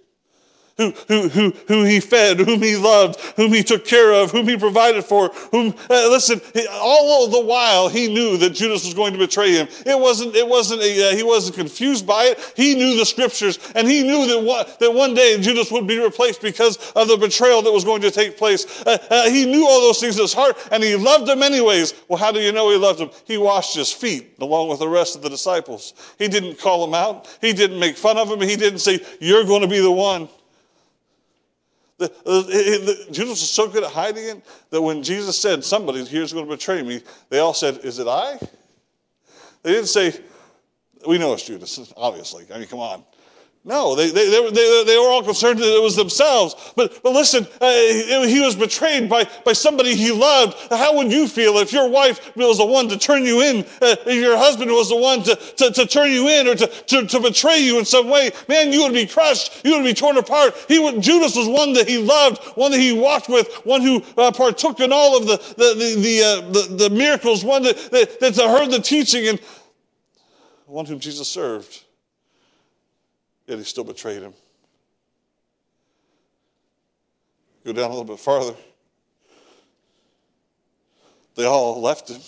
who, 0.78 0.92
who, 1.08 1.28
who, 1.28 1.50
who 1.66 1.84
he 1.84 2.00
fed, 2.00 2.38
whom 2.38 2.62
he 2.62 2.76
loved, 2.76 3.20
whom 3.36 3.52
he 3.52 3.62
took 3.62 3.84
care 3.84 4.12
of, 4.12 4.30
whom 4.30 4.48
he 4.48 4.56
provided 4.56 5.04
for, 5.04 5.28
whom, 5.50 5.74
uh, 5.90 6.08
listen, 6.08 6.40
all 6.72 7.28
the 7.28 7.40
while 7.40 7.88
he 7.88 8.12
knew 8.12 8.36
that 8.38 8.50
Judas 8.50 8.84
was 8.84 8.94
going 8.94 9.12
to 9.12 9.18
betray 9.18 9.52
him. 9.52 9.68
It 9.84 9.98
wasn't, 9.98 10.36
it 10.36 10.46
wasn't 10.46 10.82
a, 10.82 11.10
uh, 11.10 11.16
he 11.16 11.22
wasn't 11.22 11.56
confused 11.56 12.06
by 12.06 12.24
it. 12.24 12.52
He 12.56 12.74
knew 12.74 12.96
the 12.96 13.04
scriptures 13.04 13.58
and 13.74 13.88
he 13.88 14.02
knew 14.02 14.26
that 14.28 14.40
one, 14.40 14.66
that 14.78 14.94
one 14.94 15.14
day 15.14 15.38
Judas 15.40 15.70
would 15.72 15.86
be 15.86 15.98
replaced 15.98 16.40
because 16.40 16.92
of 16.92 17.08
the 17.08 17.16
betrayal 17.16 17.60
that 17.62 17.72
was 17.72 17.84
going 17.84 18.02
to 18.02 18.10
take 18.10 18.38
place. 18.38 18.82
Uh, 18.86 18.98
uh, 19.10 19.28
he 19.28 19.44
knew 19.44 19.66
all 19.66 19.80
those 19.80 20.00
things 20.00 20.16
in 20.16 20.22
his 20.22 20.32
heart 20.32 20.56
and 20.70 20.82
he 20.82 20.94
loved 20.94 21.28
him 21.28 21.42
anyways. 21.42 21.94
Well, 22.06 22.18
how 22.18 22.30
do 22.30 22.40
you 22.40 22.52
know 22.52 22.70
he 22.70 22.76
loved 22.76 23.00
him? 23.00 23.10
He 23.24 23.36
washed 23.36 23.74
his 23.74 23.92
feet 23.92 24.36
along 24.40 24.68
with 24.68 24.78
the 24.78 24.88
rest 24.88 25.16
of 25.16 25.22
the 25.22 25.28
disciples. 25.28 25.94
He 26.18 26.28
didn't 26.28 26.58
call 26.58 26.84
him 26.84 26.94
out. 26.94 27.36
He 27.40 27.52
didn't 27.52 27.80
make 27.80 27.96
fun 27.96 28.16
of 28.16 28.30
him. 28.30 28.40
He 28.40 28.56
didn't 28.56 28.78
say, 28.78 29.00
you're 29.20 29.44
going 29.44 29.62
to 29.62 29.68
be 29.68 29.80
the 29.80 29.90
one. 29.90 30.28
The, 31.98 32.08
the, 32.24 33.06
Judas 33.10 33.40
was 33.40 33.50
so 33.50 33.68
good 33.68 33.82
at 33.82 33.90
hiding 33.90 34.24
it 34.24 34.42
that 34.70 34.80
when 34.80 35.02
Jesus 35.02 35.38
said, 35.38 35.64
Somebody 35.64 36.04
here's 36.04 36.32
going 36.32 36.46
to 36.46 36.50
betray 36.50 36.82
me, 36.82 37.02
they 37.28 37.40
all 37.40 37.54
said, 37.54 37.80
Is 37.84 37.98
it 37.98 38.06
I? 38.06 38.38
They 39.64 39.72
didn't 39.72 39.88
say, 39.88 40.18
We 41.06 41.18
know 41.18 41.32
it's 41.32 41.44
Judas, 41.44 41.92
obviously. 41.96 42.46
I 42.54 42.58
mean, 42.58 42.68
come 42.68 42.78
on. 42.78 43.04
No, 43.64 43.94
they, 43.94 44.10
they, 44.10 44.30
they, 44.30 44.50
they, 44.50 44.84
they 44.84 44.96
were 44.96 45.08
all 45.08 45.22
concerned 45.22 45.58
that 45.58 45.76
it 45.76 45.82
was 45.82 45.94
themselves. 45.94 46.72
But, 46.74 47.02
but 47.02 47.12
listen, 47.12 47.46
uh, 47.60 47.70
he 48.26 48.40
was 48.40 48.56
betrayed 48.56 49.10
by, 49.10 49.28
by 49.44 49.52
somebody 49.52 49.94
he 49.94 50.10
loved. 50.10 50.56
How 50.70 50.96
would 50.96 51.12
you 51.12 51.28
feel 51.28 51.58
if 51.58 51.72
your 51.72 51.88
wife 51.88 52.34
was 52.34 52.58
the 52.58 52.64
one 52.64 52.88
to 52.88 52.96
turn 52.96 53.24
you 53.24 53.42
in, 53.42 53.58
uh, 53.82 53.96
if 54.06 54.14
your 54.14 54.38
husband 54.38 54.70
was 54.70 54.88
the 54.88 54.96
one 54.96 55.22
to, 55.24 55.36
to, 55.36 55.70
to 55.70 55.86
turn 55.86 56.10
you 56.10 56.28
in 56.28 56.48
or 56.48 56.54
to, 56.54 56.66
to, 56.66 57.06
to, 57.06 57.20
betray 57.20 57.58
you 57.58 57.78
in 57.78 57.84
some 57.84 58.08
way? 58.08 58.30
Man, 58.48 58.72
you 58.72 58.84
would 58.84 58.94
be 58.94 59.06
crushed. 59.06 59.62
You 59.66 59.76
would 59.76 59.84
be 59.84 59.92
torn 59.92 60.16
apart. 60.16 60.54
He 60.68 60.78
would, 60.78 61.02
Judas 61.02 61.36
was 61.36 61.48
one 61.48 61.74
that 61.74 61.86
he 61.88 61.98
loved, 61.98 62.42
one 62.56 62.70
that 62.70 62.80
he 62.80 62.92
walked 62.92 63.28
with, 63.28 63.52
one 63.64 63.82
who 63.82 64.02
uh, 64.16 64.30
partook 64.30 64.80
in 64.80 64.92
all 64.92 65.16
of 65.16 65.26
the, 65.26 65.36
the, 65.58 65.74
the, 65.74 66.00
the, 66.00 66.22
uh, 66.22 66.88
the, 66.88 66.90
miracles, 66.90 67.44
one 67.44 67.64
that, 67.64 67.76
that, 67.90 68.20
that 68.20 68.34
heard 68.36 68.70
the 68.70 68.80
teaching, 68.80 69.28
and 69.28 69.40
one 70.64 70.86
whom 70.86 71.00
Jesus 71.00 71.28
served. 71.28 71.82
Yet 73.48 73.58
he 73.58 73.64
still 73.64 73.84
betrayed 73.84 74.22
him. 74.22 74.34
Go 77.64 77.72
down 77.72 77.86
a 77.86 77.88
little 77.88 78.04
bit 78.04 78.20
farther. 78.20 78.54
They 81.34 81.44
all 81.44 81.80
left 81.80 82.10
him. 82.10 82.20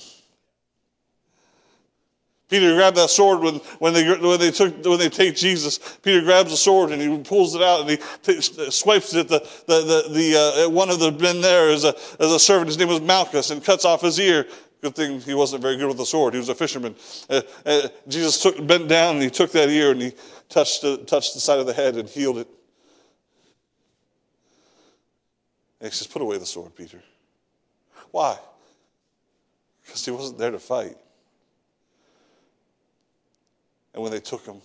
Peter 2.48 2.74
grabbed 2.74 2.96
that 2.96 3.10
sword 3.10 3.40
when, 3.40 3.54
when, 3.78 3.92
they, 3.92 4.18
when, 4.18 4.40
they 4.40 4.50
took, 4.50 4.84
when 4.84 4.98
they 4.98 5.08
take 5.08 5.36
Jesus. 5.36 5.78
Peter 6.02 6.20
grabs 6.22 6.50
the 6.50 6.56
sword 6.56 6.90
and 6.90 7.00
he 7.00 7.16
pulls 7.22 7.54
it 7.54 7.62
out 7.62 7.82
and 7.82 7.90
he 7.90 7.96
t- 8.22 8.40
swipes 8.70 9.14
it 9.14 9.20
at 9.20 9.28
the, 9.28 9.38
the, 9.66 9.80
the, 9.82 10.14
the 10.14 10.64
uh, 10.66 10.68
one 10.68 10.90
of 10.90 10.98
the 10.98 11.12
men 11.12 11.40
there 11.40 11.70
as 11.70 11.84
a, 11.84 11.94
as 12.18 12.32
a 12.32 12.40
servant. 12.40 12.68
His 12.68 12.78
name 12.78 12.88
was 12.88 13.00
Malchus 13.00 13.50
and 13.50 13.62
cuts 13.62 13.84
off 13.84 14.00
his 14.00 14.18
ear. 14.18 14.46
Good 14.80 14.96
thing 14.96 15.20
he 15.20 15.34
wasn't 15.34 15.62
very 15.62 15.76
good 15.76 15.88
with 15.88 15.98
the 15.98 16.06
sword. 16.06 16.32
He 16.32 16.38
was 16.38 16.48
a 16.48 16.54
fisherman. 16.54 16.94
Uh, 17.28 17.42
uh, 17.66 17.88
Jesus 18.08 18.42
took, 18.42 18.66
bent 18.66 18.88
down 18.88 19.16
and 19.16 19.22
he 19.22 19.30
took 19.30 19.52
that 19.52 19.68
ear 19.68 19.90
and 19.90 20.00
he 20.00 20.12
touched 20.48 20.82
the, 20.82 20.96
touched 20.98 21.34
the 21.34 21.40
side 21.40 21.58
of 21.58 21.66
the 21.66 21.74
head 21.74 21.96
and 21.96 22.08
healed 22.08 22.38
it. 22.38 22.48
And 25.80 25.90
he 25.90 25.94
says, 25.94 26.06
Put 26.06 26.22
away 26.22 26.38
the 26.38 26.46
sword, 26.46 26.74
Peter. 26.74 27.02
Why? 28.10 28.38
Because 29.84 30.04
he 30.04 30.10
wasn't 30.10 30.38
there 30.38 30.50
to 30.50 30.58
fight. 30.58 30.96
And 33.92 34.02
when 34.02 34.12
they 34.12 34.20
took 34.20 34.46
him, 34.46 34.60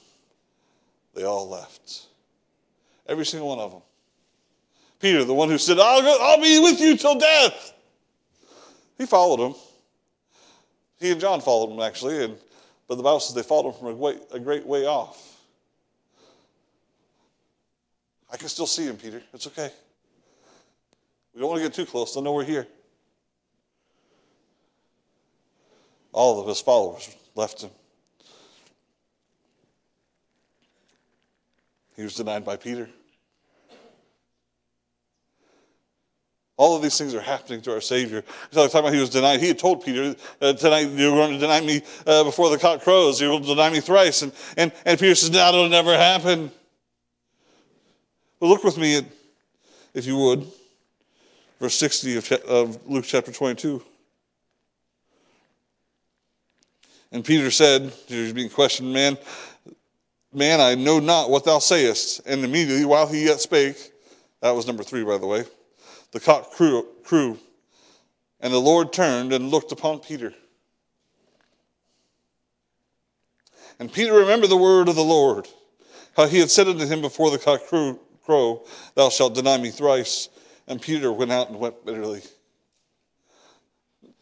they 1.13 1.23
all 1.23 1.49
left. 1.49 2.05
Every 3.07 3.25
single 3.25 3.49
one 3.49 3.59
of 3.59 3.71
them. 3.71 3.81
Peter, 4.99 5.23
the 5.23 5.33
one 5.33 5.49
who 5.49 5.57
said, 5.57 5.77
I'll, 5.77 6.01
go, 6.01 6.17
I'll 6.21 6.41
be 6.41 6.59
with 6.59 6.79
you 6.79 6.95
till 6.95 7.19
death. 7.19 7.73
He 8.97 9.05
followed 9.05 9.45
him. 9.45 9.55
He 10.99 11.11
and 11.11 11.19
John 11.19 11.41
followed 11.41 11.73
him, 11.73 11.81
actually, 11.81 12.23
and, 12.23 12.37
but 12.87 12.95
the 12.95 13.03
Bible 13.03 13.19
says 13.19 13.35
they 13.35 13.43
followed 13.43 13.71
him 13.71 13.79
from 13.79 13.87
a 13.87 13.93
great, 13.93 14.21
a 14.31 14.39
great 14.39 14.65
way 14.65 14.85
off. 14.85 15.39
I 18.31 18.37
can 18.37 18.47
still 18.47 18.67
see 18.67 18.85
him, 18.85 18.97
Peter. 18.97 19.21
It's 19.33 19.47
okay. 19.47 19.71
We 21.33 21.41
don't 21.41 21.49
want 21.49 21.61
to 21.61 21.67
get 21.67 21.73
too 21.73 21.85
close. 21.85 22.13
They'll 22.13 22.23
know 22.23 22.33
we're 22.33 22.43
here. 22.43 22.67
All 26.11 26.39
of 26.39 26.47
his 26.47 26.61
followers 26.61 27.13
left 27.35 27.61
him. 27.61 27.71
He 31.95 32.03
was 32.03 32.15
denied 32.15 32.45
by 32.45 32.55
Peter. 32.55 32.89
All 36.57 36.75
of 36.75 36.81
these 36.81 36.97
things 36.97 37.13
are 37.13 37.21
happening 37.21 37.61
to 37.61 37.73
our 37.73 37.81
Savior. 37.81 38.23
So 38.51 38.65
talking 38.67 38.79
about 38.79 38.93
he 38.93 38.99
was 39.01 39.09
denied. 39.09 39.41
He 39.41 39.49
had 39.49 39.59
told 39.59 39.83
Peter, 39.83 40.15
uh, 40.39 40.53
tonight 40.53 40.89
you're 40.91 41.11
going 41.11 41.33
to 41.33 41.37
deny 41.37 41.59
me 41.59 41.81
uh, 42.07 42.23
before 42.23 42.49
the 42.49 42.57
cock 42.57 42.81
crows. 42.81 43.19
You're 43.19 43.31
going 43.31 43.43
to 43.43 43.49
deny 43.49 43.69
me 43.69 43.81
thrice. 43.81 44.21
And, 44.21 44.31
and, 44.55 44.71
and 44.85 44.97
Peter 44.97 45.15
says, 45.15 45.31
no, 45.31 45.49
it'll 45.49 45.67
never 45.67 45.95
happen. 45.97 46.49
But 48.39 48.47
look 48.47 48.63
with 48.63 48.77
me, 48.77 48.97
at, 48.97 49.05
if 49.93 50.05
you 50.05 50.17
would, 50.17 50.47
verse 51.59 51.75
60 51.75 52.17
of, 52.17 52.31
of 52.31 52.87
Luke 52.87 53.05
chapter 53.05 53.33
22. 53.33 53.83
And 57.11 57.23
Peter 57.23 57.51
said, 57.51 57.93
he's 58.07 58.33
being 58.33 58.49
questioned, 58.49 58.91
man, 58.93 59.17
man, 60.33 60.61
I 60.61 60.75
know 60.75 60.99
not 60.99 61.29
what 61.29 61.43
thou 61.43 61.59
sayest. 61.59 62.21
And 62.25 62.43
immediately, 62.43 62.85
while 62.85 63.07
he 63.07 63.25
yet 63.25 63.39
spake, 63.39 63.91
that 64.41 64.51
was 64.51 64.67
number 64.67 64.83
three, 64.83 65.03
by 65.03 65.17
the 65.17 65.25
way, 65.25 65.43
the 66.15 66.21
cock 66.21 66.49
crew, 66.51 66.87
crew 67.03 67.37
and 68.39 68.53
the 68.53 68.57
Lord 68.57 68.93
turned 68.93 69.33
and 69.33 69.51
looked 69.51 69.73
upon 69.73 69.99
Peter. 69.99 70.33
And 73.79 73.91
Peter 73.91 74.13
remembered 74.13 74.49
the 74.49 74.55
word 74.55 74.87
of 74.87 74.95
the 74.95 75.03
Lord, 75.03 75.45
how 76.15 76.27
he 76.27 76.39
had 76.39 76.49
said 76.49 76.69
unto 76.69 76.85
him 76.85 77.01
before 77.01 77.31
the 77.31 77.37
cock 77.37 77.65
crew, 77.65 77.99
crow, 78.23 78.65
Thou 78.95 79.09
shalt 79.09 79.35
deny 79.35 79.57
me 79.57 79.71
thrice. 79.71 80.29
And 80.67 80.81
Peter 80.81 81.11
went 81.11 81.33
out 81.33 81.49
and 81.49 81.59
wept 81.59 81.85
bitterly. 81.85 82.21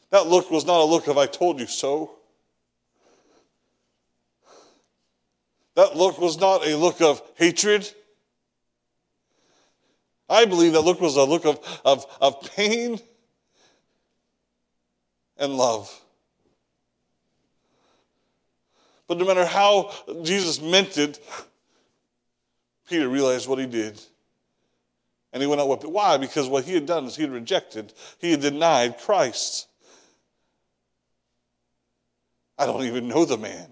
That 0.09 0.25
look 0.25 0.49
was 0.49 0.65
not 0.65 0.81
a 0.81 0.85
look 0.85 1.07
of, 1.07 1.19
I 1.19 1.27
told 1.27 1.59
you 1.59 1.67
so. 1.67 2.15
That 5.75 5.95
look 5.95 6.17
was 6.17 6.39
not 6.39 6.65
a 6.67 6.75
look 6.75 7.01
of 7.01 7.21
hatred. 7.35 7.87
I 10.33 10.45
believe 10.45 10.73
that 10.73 10.81
look 10.81 10.99
was 10.99 11.15
a 11.15 11.23
look 11.23 11.45
of, 11.45 11.59
of, 11.85 12.05
of 12.19 12.41
pain 12.55 12.99
and 15.37 15.55
love. 15.55 15.93
But 19.07 19.19
no 19.19 19.25
matter 19.25 19.45
how 19.45 19.91
Jesus 20.23 20.59
meant 20.59 20.97
it, 20.97 21.23
Peter 22.89 23.07
realized 23.07 23.47
what 23.47 23.59
he 23.59 23.67
did. 23.67 24.01
And 25.31 25.41
he 25.41 25.47
went 25.47 25.61
out 25.61 25.69
weeping. 25.69 25.93
Why? 25.93 26.17
Because 26.17 26.47
what 26.47 26.63
he 26.63 26.73
had 26.73 26.87
done 26.87 27.05
is 27.05 27.15
he 27.15 27.23
had 27.23 27.31
rejected, 27.31 27.93
he 28.17 28.31
had 28.31 28.41
denied 28.41 28.97
Christ. 28.97 29.67
I 32.57 32.65
don't 32.65 32.83
even 32.83 33.07
know 33.07 33.25
the 33.25 33.37
man. 33.37 33.67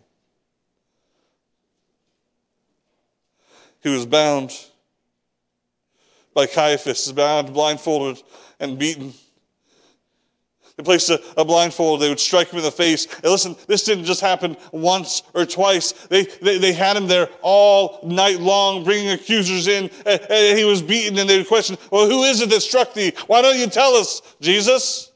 He 3.81 3.89
was 3.89 4.05
bound 4.05 4.51
by 6.33 6.45
Caiaphas, 6.45 7.07
is 7.07 7.13
bound, 7.13 7.53
blindfolded, 7.53 8.23
and 8.59 8.77
beaten. 8.77 9.13
They 10.77 10.83
placed 10.83 11.09
a, 11.09 11.21
a, 11.37 11.45
blindfold, 11.45 12.01
they 12.01 12.09
would 12.09 12.19
strike 12.19 12.49
him 12.49 12.59
in 12.59 12.65
the 12.65 12.71
face. 12.71 13.05
And 13.15 13.25
listen, 13.25 13.55
this 13.67 13.83
didn't 13.83 14.05
just 14.05 14.21
happen 14.21 14.55
once 14.71 15.23
or 15.33 15.45
twice. 15.45 15.91
They, 15.91 16.23
they, 16.23 16.57
they 16.57 16.73
had 16.73 16.95
him 16.95 17.07
there 17.07 17.29
all 17.41 17.99
night 18.03 18.39
long, 18.39 18.83
bringing 18.83 19.11
accusers 19.11 19.67
in. 19.67 19.89
And, 20.05 20.21
and 20.29 20.57
he 20.57 20.63
was 20.63 20.81
beaten, 20.81 21.19
and 21.19 21.29
they 21.29 21.37
would 21.37 21.47
question, 21.47 21.77
Well, 21.91 22.07
who 22.07 22.23
is 22.23 22.41
it 22.41 22.49
that 22.49 22.61
struck 22.61 22.93
thee? 22.93 23.13
Why 23.27 23.41
don't 23.41 23.57
you 23.57 23.67
tell 23.67 23.93
us, 23.95 24.21
Jesus? 24.39 25.11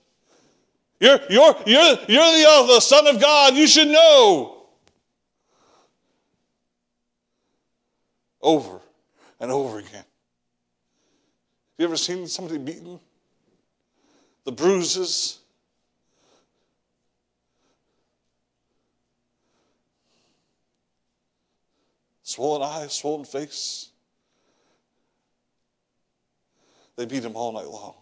You're, 1.00 1.20
you're, 1.30 1.56
you're, 1.66 1.98
you're 2.08 2.32
the, 2.38 2.46
uh, 2.48 2.68
the 2.68 2.80
Son 2.80 3.08
of 3.08 3.20
God. 3.20 3.56
You 3.56 3.68
should 3.68 3.88
know. 3.88 4.68
Over 8.42 8.80
and 9.40 9.52
over 9.52 9.80
again. 9.80 10.04
Have 11.78 11.84
you 11.84 11.88
ever 11.88 11.98
seen 11.98 12.26
somebody 12.26 12.58
beaten? 12.58 13.02
The 14.46 14.54
bruises, 14.54 15.40
swollen 22.24 22.62
eyes, 22.62 22.94
swollen 22.94 23.26
face. 23.26 23.90
They 26.96 27.06
beat 27.06 27.26
him 27.26 27.36
all 27.36 27.52
night 27.52 27.68
long. 27.68 27.96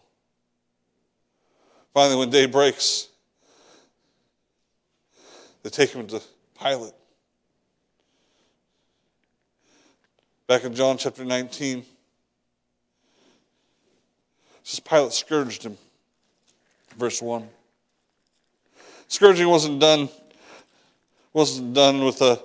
Finally, 1.96 2.20
when 2.20 2.30
day 2.30 2.46
breaks, 2.46 3.08
they 5.64 5.72
take 5.72 5.90
him 5.90 6.06
to 6.06 6.22
Pilate. 6.62 6.94
Back 10.46 10.64
in 10.64 10.76
John 10.76 11.00
chapter 11.00 11.26
19, 11.26 11.84
says 14.64 14.80
Pilate 14.80 15.14
scourged 15.14 15.64
him. 15.64 15.78
Verse 16.98 17.22
1. 17.22 17.48
Scourging 19.08 19.48
wasn't 19.48 19.80
done, 19.80 20.10
wasn't 21.34 21.74
done 21.74 22.04
with 22.04 22.22
a 22.22 22.42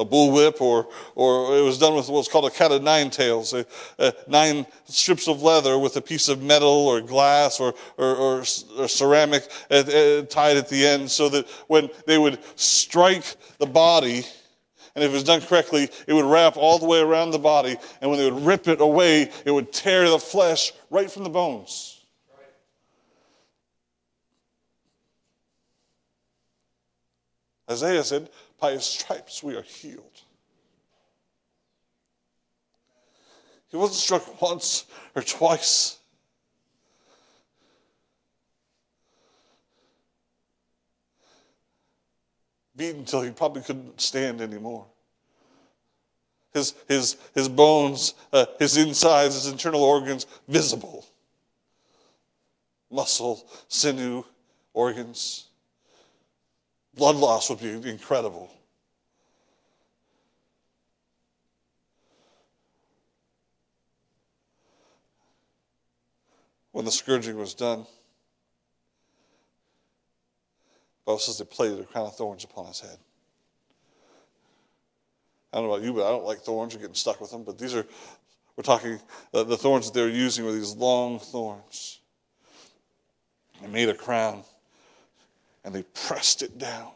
a 0.00 0.04
bullwhip, 0.04 0.60
or, 0.60 0.88
or 1.14 1.58
it 1.58 1.62
was 1.62 1.78
done 1.78 1.94
with 1.94 2.08
what's 2.08 2.26
called 2.26 2.46
a 2.46 2.50
cat 2.50 2.72
of 2.72 2.82
nine 2.82 3.10
tails, 3.10 3.52
a, 3.52 3.66
a 3.98 4.14
nine 4.26 4.66
strips 4.86 5.28
of 5.28 5.42
leather 5.42 5.78
with 5.78 5.96
a 5.96 6.00
piece 6.00 6.28
of 6.28 6.42
metal 6.42 6.68
or 6.88 7.00
glass 7.00 7.60
or, 7.60 7.74
or, 7.98 8.16
or, 8.16 8.44
or 8.78 8.88
ceramic 8.88 9.46
at, 9.68 9.88
at, 9.88 10.30
tied 10.30 10.56
at 10.56 10.68
the 10.68 10.86
end 10.86 11.10
so 11.10 11.28
that 11.28 11.46
when 11.66 11.90
they 12.06 12.16
would 12.16 12.38
strike 12.56 13.36
the 13.58 13.66
body, 13.66 14.24
and 15.00 15.06
if 15.06 15.12
it 15.12 15.14
was 15.14 15.24
done 15.24 15.40
correctly, 15.40 15.88
it 16.06 16.12
would 16.12 16.26
wrap 16.26 16.58
all 16.58 16.78
the 16.78 16.84
way 16.84 17.00
around 17.00 17.30
the 17.30 17.38
body, 17.38 17.74
and 18.02 18.10
when 18.10 18.20
they 18.20 18.30
would 18.30 18.44
rip 18.44 18.68
it 18.68 18.82
away, 18.82 19.30
it 19.46 19.50
would 19.50 19.72
tear 19.72 20.10
the 20.10 20.18
flesh 20.18 20.74
right 20.90 21.10
from 21.10 21.24
the 21.24 21.30
bones. 21.30 22.04
Isaiah 27.70 28.04
said, 28.04 28.28
by 28.60 28.72
his 28.72 28.84
stripes 28.84 29.42
we 29.42 29.56
are 29.56 29.62
healed. 29.62 30.20
He 33.68 33.78
wasn't 33.78 34.00
struck 34.00 34.42
once 34.42 34.84
or 35.14 35.22
twice. 35.22 35.96
Beaten 42.76 43.00
until 43.00 43.22
he 43.22 43.30
probably 43.30 43.62
couldn't 43.62 43.98
stand 43.98 44.42
anymore. 44.42 44.89
His, 46.52 46.74
his, 46.88 47.16
his 47.34 47.48
bones, 47.48 48.14
uh, 48.32 48.46
his 48.58 48.76
insides, 48.76 49.34
his 49.34 49.46
internal 49.46 49.82
organs 49.82 50.26
visible. 50.48 51.06
Muscle, 52.90 53.46
sinew, 53.68 54.24
organs 54.74 55.50
blood 56.94 57.16
loss 57.16 57.48
would 57.48 57.60
be 57.60 57.88
incredible. 57.88 58.50
When 66.72 66.84
the 66.84 66.92
scourging 66.92 67.36
was 67.36 67.54
done, 67.54 67.86
Bible 71.04 71.18
says 71.18 71.38
they 71.38 71.44
planted 71.44 71.80
a 71.80 71.84
crown 71.84 72.06
of 72.06 72.16
thorns 72.16 72.44
upon 72.44 72.66
his 72.66 72.80
head. 72.80 72.98
I 75.52 75.56
don't 75.58 75.66
know 75.66 75.74
about 75.74 75.84
you, 75.84 75.92
but 75.92 76.06
I 76.06 76.10
don't 76.10 76.24
like 76.24 76.38
thorns 76.38 76.74
or 76.74 76.78
getting 76.78 76.94
stuck 76.94 77.20
with 77.20 77.30
them. 77.30 77.42
But 77.42 77.58
these 77.58 77.74
are, 77.74 77.84
we're 78.56 78.62
talking, 78.62 79.00
the 79.32 79.56
thorns 79.56 79.86
that 79.86 79.94
they 79.94 80.02
were 80.02 80.08
using 80.08 80.44
were 80.44 80.52
these 80.52 80.76
long 80.76 81.18
thorns. 81.18 81.98
They 83.60 83.68
made 83.68 83.88
a 83.88 83.94
crown 83.94 84.44
and 85.64 85.74
they 85.74 85.82
pressed 85.82 86.42
it 86.42 86.58
down. 86.58 86.92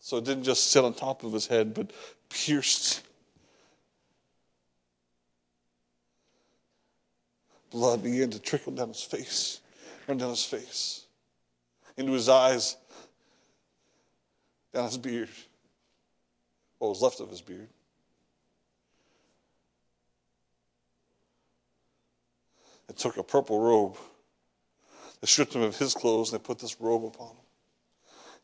So 0.00 0.16
it 0.16 0.24
didn't 0.24 0.44
just 0.44 0.70
sit 0.70 0.84
on 0.84 0.94
top 0.94 1.22
of 1.24 1.32
his 1.32 1.46
head, 1.46 1.74
but 1.74 1.92
pierced. 2.30 3.02
Blood 7.70 8.02
began 8.02 8.30
to 8.30 8.38
trickle 8.38 8.72
down 8.72 8.88
his 8.88 9.02
face, 9.02 9.60
run 10.06 10.16
down 10.16 10.30
his 10.30 10.44
face, 10.44 11.04
into 11.98 12.12
his 12.12 12.30
eyes, 12.30 12.76
down 14.72 14.86
his 14.86 14.96
beard, 14.96 15.28
what 16.78 16.88
was 16.88 17.02
left 17.02 17.20
of 17.20 17.30
his 17.30 17.40
beard. 17.40 17.68
They 22.86 22.94
took 22.94 23.16
a 23.16 23.22
purple 23.22 23.60
robe 23.60 23.96
they 25.20 25.26
stripped 25.26 25.54
him 25.54 25.62
of 25.62 25.76
his 25.76 25.94
clothes 25.94 26.32
and 26.32 26.40
they 26.40 26.44
put 26.44 26.58
this 26.58 26.80
robe 26.80 27.04
upon 27.04 27.30
him. 27.30 27.44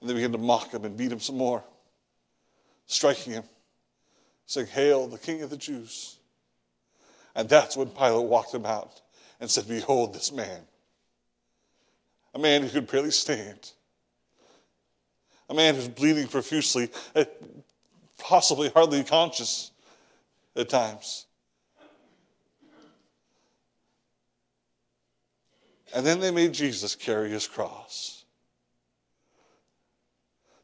And 0.00 0.10
they 0.10 0.14
began 0.14 0.32
to 0.32 0.38
mock 0.38 0.72
him 0.72 0.84
and 0.84 0.96
beat 0.96 1.12
him 1.12 1.20
some 1.20 1.38
more, 1.38 1.62
striking 2.86 3.34
him, 3.34 3.44
saying, 4.46 4.66
Hail, 4.68 5.06
the 5.06 5.18
King 5.18 5.42
of 5.42 5.50
the 5.50 5.56
Jews. 5.56 6.16
And 7.34 7.48
that's 7.48 7.76
when 7.76 7.88
Pilate 7.88 8.28
walked 8.28 8.54
him 8.54 8.66
out 8.66 9.00
and 9.40 9.50
said, 9.50 9.68
Behold 9.68 10.14
this 10.14 10.32
man. 10.32 10.60
A 12.34 12.38
man 12.38 12.62
who 12.62 12.68
could 12.68 12.90
barely 12.90 13.12
stand. 13.12 13.70
A 15.48 15.54
man 15.54 15.76
who's 15.76 15.88
bleeding 15.88 16.26
profusely, 16.26 16.90
possibly 18.24 18.70
hardly 18.70 19.04
conscious 19.04 19.70
at 20.56 20.68
times. 20.70 21.26
And 25.94 26.04
then 26.04 26.20
they 26.20 26.30
made 26.30 26.54
Jesus 26.54 26.96
carry 26.96 27.28
his 27.28 27.46
cross 27.46 28.13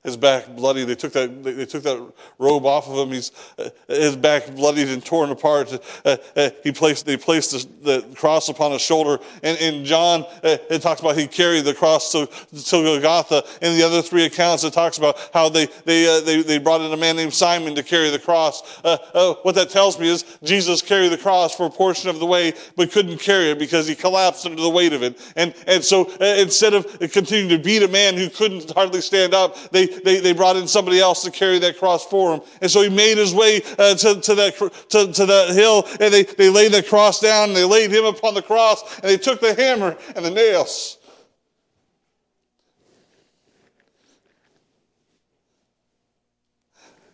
his 0.03 0.17
back 0.17 0.49
bloody. 0.57 0.85
They 0.85 0.95
took 0.95 1.13
that, 1.13 1.45
they 1.45 1.67
took 1.67 1.83
that 1.83 2.13
robe 2.39 2.65
off 2.65 2.89
of 2.89 2.97
him. 2.97 3.13
He's, 3.13 3.33
uh, 3.59 3.69
his 3.87 4.17
back 4.17 4.47
bloodied 4.55 4.89
and 4.89 5.05
torn 5.05 5.31
apart. 5.31 5.73
Uh, 6.05 6.17
uh, 6.35 6.51
he 6.65 6.73
placed, 6.73 7.05
they 7.05 7.19
placed 7.19 7.51
the, 7.53 8.01
the, 8.01 8.15
cross 8.15 8.49
upon 8.49 8.73
his 8.73 8.81
shoulder. 8.81 9.23
And 9.43 9.59
in 9.59 9.85
John, 9.85 10.25
uh, 10.43 10.57
it 10.71 10.81
talks 10.81 11.01
about 11.01 11.19
he 11.19 11.27
carried 11.27 11.65
the 11.65 11.75
cross 11.75 12.13
to, 12.13 12.27
to 12.27 12.83
Golgotha. 12.83 13.45
In 13.61 13.77
the 13.77 13.83
other 13.83 14.01
three 14.01 14.25
accounts, 14.25 14.65
it 14.65 14.73
talks 14.73 14.97
about 14.97 15.19
how 15.35 15.51
they, 15.51 15.67
they, 15.85 16.09
uh, 16.09 16.21
they, 16.23 16.43
they 16.43 16.59
brought 16.59 16.81
in 16.81 16.91
a 16.93 16.97
man 16.97 17.17
named 17.17 17.35
Simon 17.35 17.75
to 17.75 17.83
carry 17.83 18.09
the 18.09 18.19
cross. 18.19 18.81
Uh, 18.83 19.35
what 19.43 19.55
that 19.55 19.69
tells 19.69 20.01
me 20.01 20.09
is 20.09 20.25
Jesus 20.43 20.81
carried 20.81 21.13
the 21.13 21.19
cross 21.19 21.55
for 21.55 21.67
a 21.67 21.71
portion 21.71 22.09
of 22.09 22.21
the 22.21 22.27
way, 22.27 22.55
but 22.75 22.91
couldn't 22.91 23.19
carry 23.19 23.51
it 23.51 23.59
because 23.59 23.87
he 23.87 23.95
collapsed 23.95 24.47
under 24.47 24.63
the 24.63 24.71
weight 24.71 24.95
of 24.95 25.03
it. 25.03 25.21
And, 25.37 25.55
and 25.67 25.85
so 25.85 26.11
instead 26.21 26.73
of 26.73 26.87
continuing 27.13 27.51
to 27.51 27.59
beat 27.59 27.83
a 27.83 27.89
man 27.89 28.17
who 28.17 28.31
couldn't 28.31 28.71
hardly 28.71 29.03
stand 29.03 29.35
up, 29.35 29.57
they, 29.71 29.90
they, 30.05 30.21
they 30.21 30.33
brought 30.33 30.57
in 30.57 30.67
somebody 30.69 31.01
else 31.01 31.23
to 31.25 31.31
carry 31.31 31.59
that 31.61 31.79
cross 31.79 32.07
for 32.07 32.35
him. 32.35 32.41
And 32.61 32.71
so 32.71 32.83
he 32.83 32.89
made 32.89 33.19
his 33.19 33.35
way 33.35 33.63
uh, 33.79 33.95
to, 33.95 34.21
to, 34.21 34.35
that, 34.35 34.57
to, 34.91 35.13
to 35.13 35.27
that 35.27 35.51
hill 35.55 35.87
and 36.01 36.13
they, 36.13 36.23
they 36.23 36.51
laid 36.51 36.73
the 36.73 36.83
cross 36.83 37.21
down 37.21 37.49
and 37.49 37.57
they 37.57 37.65
laid 37.65 37.91
him 37.91 38.05
upon 38.05 38.35
the 38.35 38.43
cross 38.43 38.99
and 39.01 39.05
they 39.05 39.17
took 39.17 39.41
the 39.41 39.55
hammer 39.55 39.97
and 40.15 40.25
the 40.25 40.31
nails. 40.31 40.99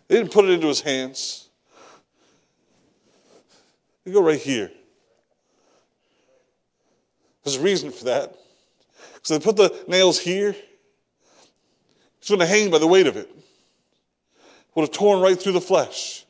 They 0.07 0.15
didn't 0.15 0.31
put 0.31 0.45
it 0.45 0.51
into 0.51 0.67
his 0.67 0.81
hands. 0.81 1.49
You 4.05 4.13
go 4.13 4.23
right 4.23 4.39
here. 4.39 4.71
There's 7.43 7.57
a 7.57 7.61
reason 7.61 7.91
for 7.91 8.05
that. 8.05 8.35
So 9.21 9.37
they 9.37 9.43
put 9.43 9.57
the 9.57 9.83
nails 9.87 10.19
here. 10.19 10.55
It's 12.27 12.29
going 12.29 12.41
to 12.41 12.45
hang 12.45 12.69
by 12.69 12.77
the 12.77 12.87
weight 12.87 13.07
of 13.07 13.15
it. 13.15 13.33
Would 14.75 14.81
have 14.81 14.91
torn 14.91 15.21
right 15.21 15.41
through 15.41 15.53
the 15.53 15.61
flesh. 15.61 16.25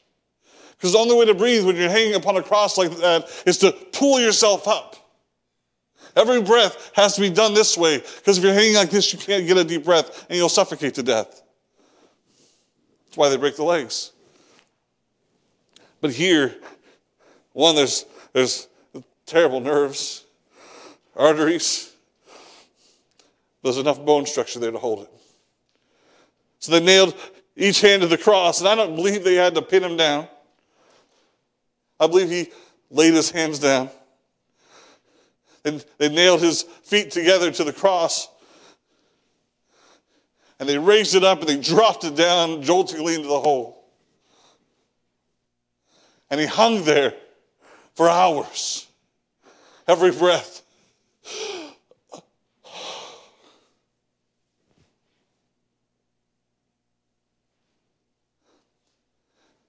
Because 0.76 0.92
the 0.92 1.00
only 1.00 1.16
way 1.18 1.26
to 1.26 1.34
breathe 1.34 1.66
when 1.66 1.76
you're 1.76 1.90
hanging 1.90 2.14
upon 2.14 2.38
a 2.38 2.44
cross 2.44 2.78
like 2.78 2.92
that 2.98 3.28
is 3.48 3.58
to 3.58 3.72
pull 3.72 4.20
yourself 4.20 4.68
up. 4.68 4.96
Every 6.16 6.40
breath 6.40 6.92
has 6.94 7.16
to 7.16 7.22
be 7.22 7.32
done 7.32 7.56
this 7.56 7.76
way, 7.76 7.98
because 7.98 8.38
if 8.38 8.44
you're 8.44 8.54
hanging 8.54 8.76
like 8.76 8.92
this, 8.92 9.12
you 9.12 9.18
can't 9.18 9.48
get 9.48 9.58
a 9.58 9.64
deep 9.64 9.86
breath 9.86 10.28
and 10.30 10.38
you'll 10.38 10.50
suffocate 10.50 10.94
to 10.94 11.04
death. 11.04 11.42
That's 13.06 13.18
why 13.18 13.30
they 13.30 13.38
break 13.38 13.56
the 13.56 13.64
legs. 13.64 14.12
But 16.00 16.12
here, 16.12 16.54
one, 17.54 17.76
there's, 17.76 18.06
there's 18.34 18.68
terrible 19.26 19.62
nerves, 19.62 20.26
arteries. 21.16 21.92
There's 23.64 23.80
enough 23.80 24.06
bone 24.06 24.28
structure 24.28 24.60
there 24.60 24.70
to 24.70 24.78
hold 24.78 25.02
it. 25.02 25.12
So 26.68 26.74
they 26.74 26.86
nailed 26.86 27.16
each 27.56 27.80
hand 27.80 28.02
to 28.02 28.10
the 28.10 28.18
cross, 28.18 28.60
and 28.60 28.68
I 28.68 28.76
don't 28.76 28.98
believe 28.98 29.24
they 29.24 29.36
had 29.36 29.56
to 29.56 29.62
pin 29.62 29.86
him 29.86 29.96
down. 29.96 30.28
I 31.98 32.08
believe 32.08 32.30
he 32.30 32.52
laid 32.92 33.14
his 33.14 33.32
hands 33.32 33.60
down. 33.60 33.90
And 35.64 35.86
they 35.98 36.10
nailed 36.10 36.42
his 36.42 36.64
feet 36.84 37.12
together 37.12 37.52
to 37.52 37.64
the 37.64 37.72
cross. 37.72 38.28
And 40.60 40.68
they 40.68 40.78
raised 40.78 41.16
it 41.16 41.24
up 41.24 41.40
and 41.40 41.48
they 41.48 41.56
dropped 41.56 42.04
it 42.04 42.18
down 42.18 42.64
joltingly 42.64 43.16
into 43.16 43.30
the 43.30 43.40
hole. 43.40 43.86
And 46.30 46.38
he 46.38 46.48
hung 46.48 46.84
there 46.84 47.14
for 47.96 48.10
hours. 48.10 48.88
Every 49.88 50.12
breath. 50.12 50.64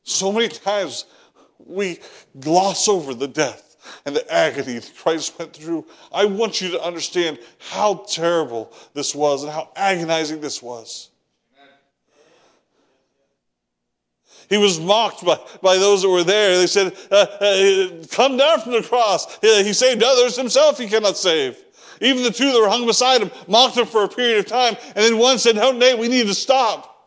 So 0.08 0.32
many 0.32 0.48
times 0.48 1.04
we 1.58 1.98
gloss 2.40 2.88
over 2.88 3.12
the 3.12 3.28
death 3.28 3.76
and 4.06 4.16
the 4.16 4.32
agony 4.32 4.78
that 4.78 4.92
Christ 4.96 5.38
went 5.38 5.52
through. 5.52 5.84
I 6.10 6.24
want 6.24 6.62
you 6.62 6.70
to 6.70 6.82
understand 6.82 7.38
how 7.58 8.06
terrible 8.08 8.72
this 8.94 9.14
was 9.14 9.44
and 9.44 9.52
how 9.52 9.70
agonizing 9.76 10.40
this 10.40 10.62
was. 10.62 11.10
He 14.48 14.56
was 14.56 14.80
mocked 14.80 15.26
by, 15.26 15.38
by 15.60 15.76
those 15.76 16.00
that 16.00 16.08
were 16.08 16.24
there. 16.24 16.56
They 16.56 16.66
said, 16.66 16.96
uh, 17.10 17.14
uh, 17.14 18.06
Come 18.10 18.38
down 18.38 18.62
from 18.62 18.72
the 18.72 18.82
cross. 18.82 19.38
He 19.42 19.74
saved 19.74 20.02
others, 20.02 20.36
himself 20.36 20.78
he 20.78 20.88
cannot 20.88 21.18
save. 21.18 21.62
Even 22.00 22.22
the 22.22 22.30
two 22.30 22.50
that 22.50 22.58
were 22.58 22.70
hung 22.70 22.86
beside 22.86 23.20
him 23.20 23.30
mocked 23.46 23.76
him 23.76 23.84
for 23.84 24.04
a 24.04 24.08
period 24.08 24.38
of 24.38 24.46
time. 24.46 24.74
And 24.86 25.04
then 25.04 25.18
one 25.18 25.38
said, 25.38 25.56
No, 25.56 25.70
Nate, 25.72 25.98
we 25.98 26.08
need 26.08 26.28
to 26.28 26.34
stop. 26.34 26.97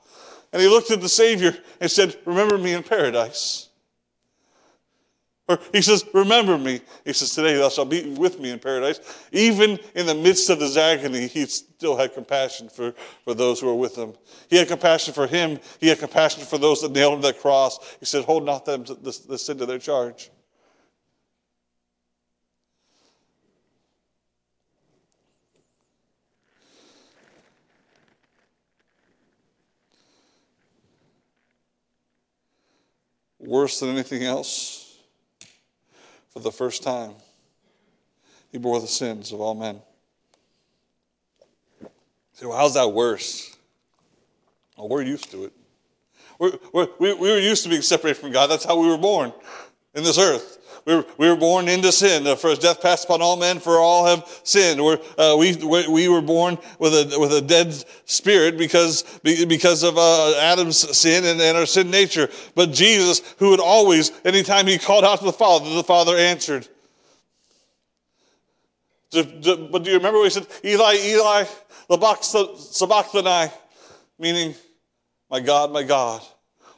And 0.54 0.62
he 0.62 0.68
looked 0.68 0.92
at 0.92 1.02
the 1.02 1.10
Savior 1.10 1.56
and 1.80 1.90
said, 1.90 2.18
Remember 2.26 2.58
me 2.58 2.74
in 2.74 2.84
paradise. 2.84 3.70
Or 5.48 5.60
he 5.72 5.82
says, 5.82 6.06
Remember 6.14 6.58
me. 6.58 6.82
He 7.06 7.14
says, 7.14 7.34
Today 7.34 7.56
thou 7.56 7.70
shalt 7.70 7.90
be 7.90 8.14
with 8.14 8.40
me 8.40 8.52
in 8.52 8.60
paradise. 8.60 9.00
Even 9.32 9.80
in 9.96 10.06
the 10.06 10.16
midst 10.16 10.50
of 10.50 10.60
his 10.60 10.78
agony, 10.78 11.28
he 11.28 11.46
still 11.46 11.96
had 11.98 12.14
compassion 12.14 12.70
for, 12.70 12.94
for 13.24 13.34
those 13.34 13.60
who 13.60 13.68
were 13.68 13.76
with 13.76 13.96
him. 13.96 14.14
He 14.50 14.58
had 14.58 14.68
compassion 14.68 15.14
for 15.14 15.28
him. 15.28 15.60
He 15.80 15.88
had 15.88 16.00
compassion 16.00 16.44
for 16.44 16.58
those 16.58 16.82
that 16.82 16.92
nailed 16.92 17.16
him 17.16 17.22
to 17.22 17.28
the 17.28 17.34
cross. 17.34 17.96
He 18.00 18.06
said, 18.06 18.26
Hold 18.26 18.46
not 18.46 18.66
them 18.66 18.84
the, 18.84 19.18
the 19.28 19.38
sin 19.38 19.58
to 19.58 19.66
their 19.66 19.80
charge. 19.80 20.32
Worse 33.52 33.82
than 33.82 33.90
anything 33.90 34.24
else, 34.24 34.98
for 36.30 36.40
the 36.40 36.52
first 36.52 36.82
time, 36.82 37.12
he 38.52 38.58
bore 38.58 38.80
the 38.80 38.88
sins 38.88 39.34
of 39.34 39.42
all 39.42 39.54
men. 39.54 39.82
So, 42.34 42.50
well, 42.50 42.58
how's 42.58 42.74
that 42.76 42.88
worse? 42.88 43.56
Well, 44.78 44.88
we're 44.88 45.04
used 45.04 45.30
to 45.32 45.46
it. 45.46 45.54
We're, 46.40 46.54
we're, 46.74 46.88
we 46.98 47.14
we 47.14 47.30
were 47.30 47.40
used 47.40 47.64
to 47.64 47.70
being 47.70 47.82
separated 47.82 48.20
from 48.20 48.32
God. 48.32 48.48
That's 48.48 48.64
how 48.64 48.80
we 48.80 48.88
were 48.88 48.98
born 48.98 49.34
in 49.94 50.04
this 50.04 50.18
earth. 50.18 50.58
We 50.86 50.96
were, 50.96 51.06
we 51.17 51.30
were 51.30 51.36
born 51.36 51.67
into 51.67 51.91
sin. 51.91 52.36
For 52.38 52.50
as 52.50 52.60
death 52.60 52.82
passed 52.82 53.06
upon 53.06 53.22
all 53.22 53.38
men, 53.38 53.60
for 53.60 53.78
all 53.78 54.06
have 54.06 54.28
sinned. 54.44 54.84
We're, 54.84 55.00
uh, 55.17 55.36
we, 55.38 55.56
we 55.88 56.10
were 56.10 56.22
born 56.22 56.58
with 56.80 56.94
a, 56.94 57.20
with 57.20 57.34
a 57.34 57.41
dead 57.41 57.74
spirit 58.06 58.58
because, 58.58 59.04
because 59.24 59.84
of 59.84 59.98
uh, 59.98 60.36
Adam's 60.38 60.78
sin 60.98 61.26
and, 61.26 61.39
and 61.39 61.58
our 61.58 61.67
sin 61.67 61.91
nature. 61.91 62.30
But 62.56 62.72
Jesus, 62.72 63.22
who 63.38 63.50
would 63.52 63.60
always, 63.60 64.12
anytime 64.26 64.65
he 64.65 64.80
called 64.80 65.04
out 65.04 65.20
to 65.20 65.26
the 65.26 65.34
Father, 65.34 65.70
the 65.70 65.84
Father 65.84 66.17
answered. 66.17 66.67
But 69.12 69.41
do 69.41 69.89
you 69.89 69.98
remember 69.98 70.20
what 70.20 70.24
he 70.24 70.30
said? 70.30 70.48
Eli, 70.63 70.96
Eli, 70.96 71.44
sabachthani, 71.89 73.52
meaning, 74.17 74.56
my 75.30 75.41
God, 75.41 75.72
my 75.72 75.84
God, 75.84 76.22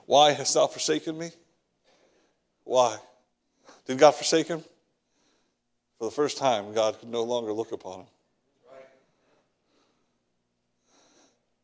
why 0.08 0.32
hast 0.32 0.56
thou 0.56 0.68
forsaken 0.68 1.18
me? 1.18 1.30
Why? 2.64 2.98
Did 3.86 3.98
God 3.98 4.12
forsake 4.12 4.48
him? 4.48 4.64
For 5.98 6.06
the 6.06 6.12
first 6.12 6.38
time, 6.38 6.74
God 6.74 7.00
could 7.00 7.10
no 7.10 7.24
longer 7.24 7.54
look 7.54 7.72
upon 7.72 8.02
him. 8.02 8.06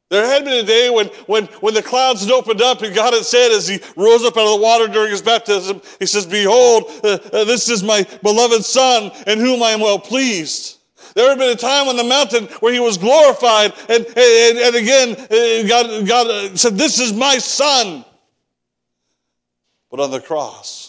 There 0.10 0.26
had 0.26 0.44
been 0.44 0.64
a 0.64 0.68
day 0.68 0.90
when, 0.90 1.08
when, 1.28 1.46
when 1.62 1.76
the 1.76 1.84
clouds 1.84 2.22
had 2.22 2.32
opened 2.32 2.62
up 2.62 2.82
and 2.82 2.96
God 2.96 3.14
had 3.14 3.26
said 3.26 3.52
as 3.52 3.68
he 3.68 3.80
rose 3.96 4.24
up 4.24 4.38
out 4.38 4.46
of 4.46 4.60
the 4.60 4.64
water 4.64 4.88
during 4.88 5.12
his 5.12 5.22
baptism, 5.22 5.82
he 6.00 6.08
says, 6.08 6.26
behold, 6.26 6.86
uh, 7.04 7.20
uh, 7.32 7.44
this 7.44 7.70
is 7.70 7.84
my 7.84 8.08
beloved 8.24 8.66
son 8.66 9.12
in 9.28 9.38
whom 9.38 9.62
I 9.62 9.70
am 9.70 9.82
well 9.82 10.00
pleased. 10.00 10.80
There 11.14 11.30
had 11.30 11.38
been 11.38 11.52
a 11.52 11.56
time 11.56 11.88
on 11.88 11.96
the 11.96 12.04
mountain 12.04 12.46
where 12.60 12.74
he 12.74 12.80
was 12.80 12.98
glorified 12.98 13.74
and, 13.88 14.04
and, 14.06 14.58
and 14.58 14.76
again, 14.76 15.12
uh, 15.12 15.68
God, 15.68 16.08
God 16.08 16.28
uh, 16.28 16.56
said, 16.56 16.76
this 16.76 17.00
is 17.00 17.14
my 17.14 17.38
son. 17.38 18.04
But 19.92 20.00
on 20.00 20.10
the 20.10 20.22
cross, 20.22 20.89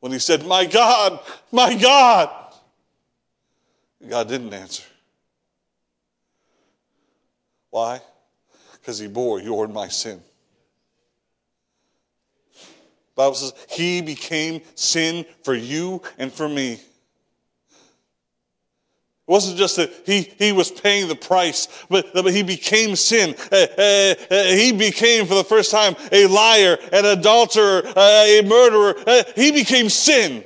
when 0.00 0.12
he 0.12 0.18
said, 0.18 0.44
My 0.46 0.66
God, 0.66 1.20
my 1.52 1.74
God. 1.76 2.30
God 4.08 4.28
didn't 4.28 4.52
answer. 4.52 4.84
Why? 7.70 8.00
Because 8.72 8.98
he 8.98 9.06
bore 9.06 9.40
your 9.40 9.64
and 9.64 9.74
my 9.74 9.88
sin. 9.88 10.20
The 12.54 13.14
Bible 13.14 13.34
says 13.34 13.52
he 13.68 14.00
became 14.00 14.62
sin 14.74 15.26
for 15.44 15.54
you 15.54 16.02
and 16.18 16.32
for 16.32 16.48
me. 16.48 16.80
Wasn't 19.30 19.56
just 19.56 19.76
that 19.76 19.92
he, 20.06 20.22
he 20.40 20.50
was 20.50 20.72
paying 20.72 21.06
the 21.06 21.14
price, 21.14 21.68
but, 21.88 22.12
but 22.12 22.34
he 22.34 22.42
became 22.42 22.96
sin. 22.96 23.36
Uh, 23.52 23.66
uh, 23.78 24.14
uh, 24.28 24.44
he 24.46 24.72
became, 24.72 25.24
for 25.24 25.36
the 25.36 25.44
first 25.44 25.70
time, 25.70 25.94
a 26.10 26.26
liar, 26.26 26.76
an 26.92 27.04
adulterer, 27.04 27.84
uh, 27.86 28.24
a 28.26 28.42
murderer. 28.44 28.96
Uh, 29.06 29.22
he 29.36 29.52
became 29.52 29.88
sin. 29.88 30.42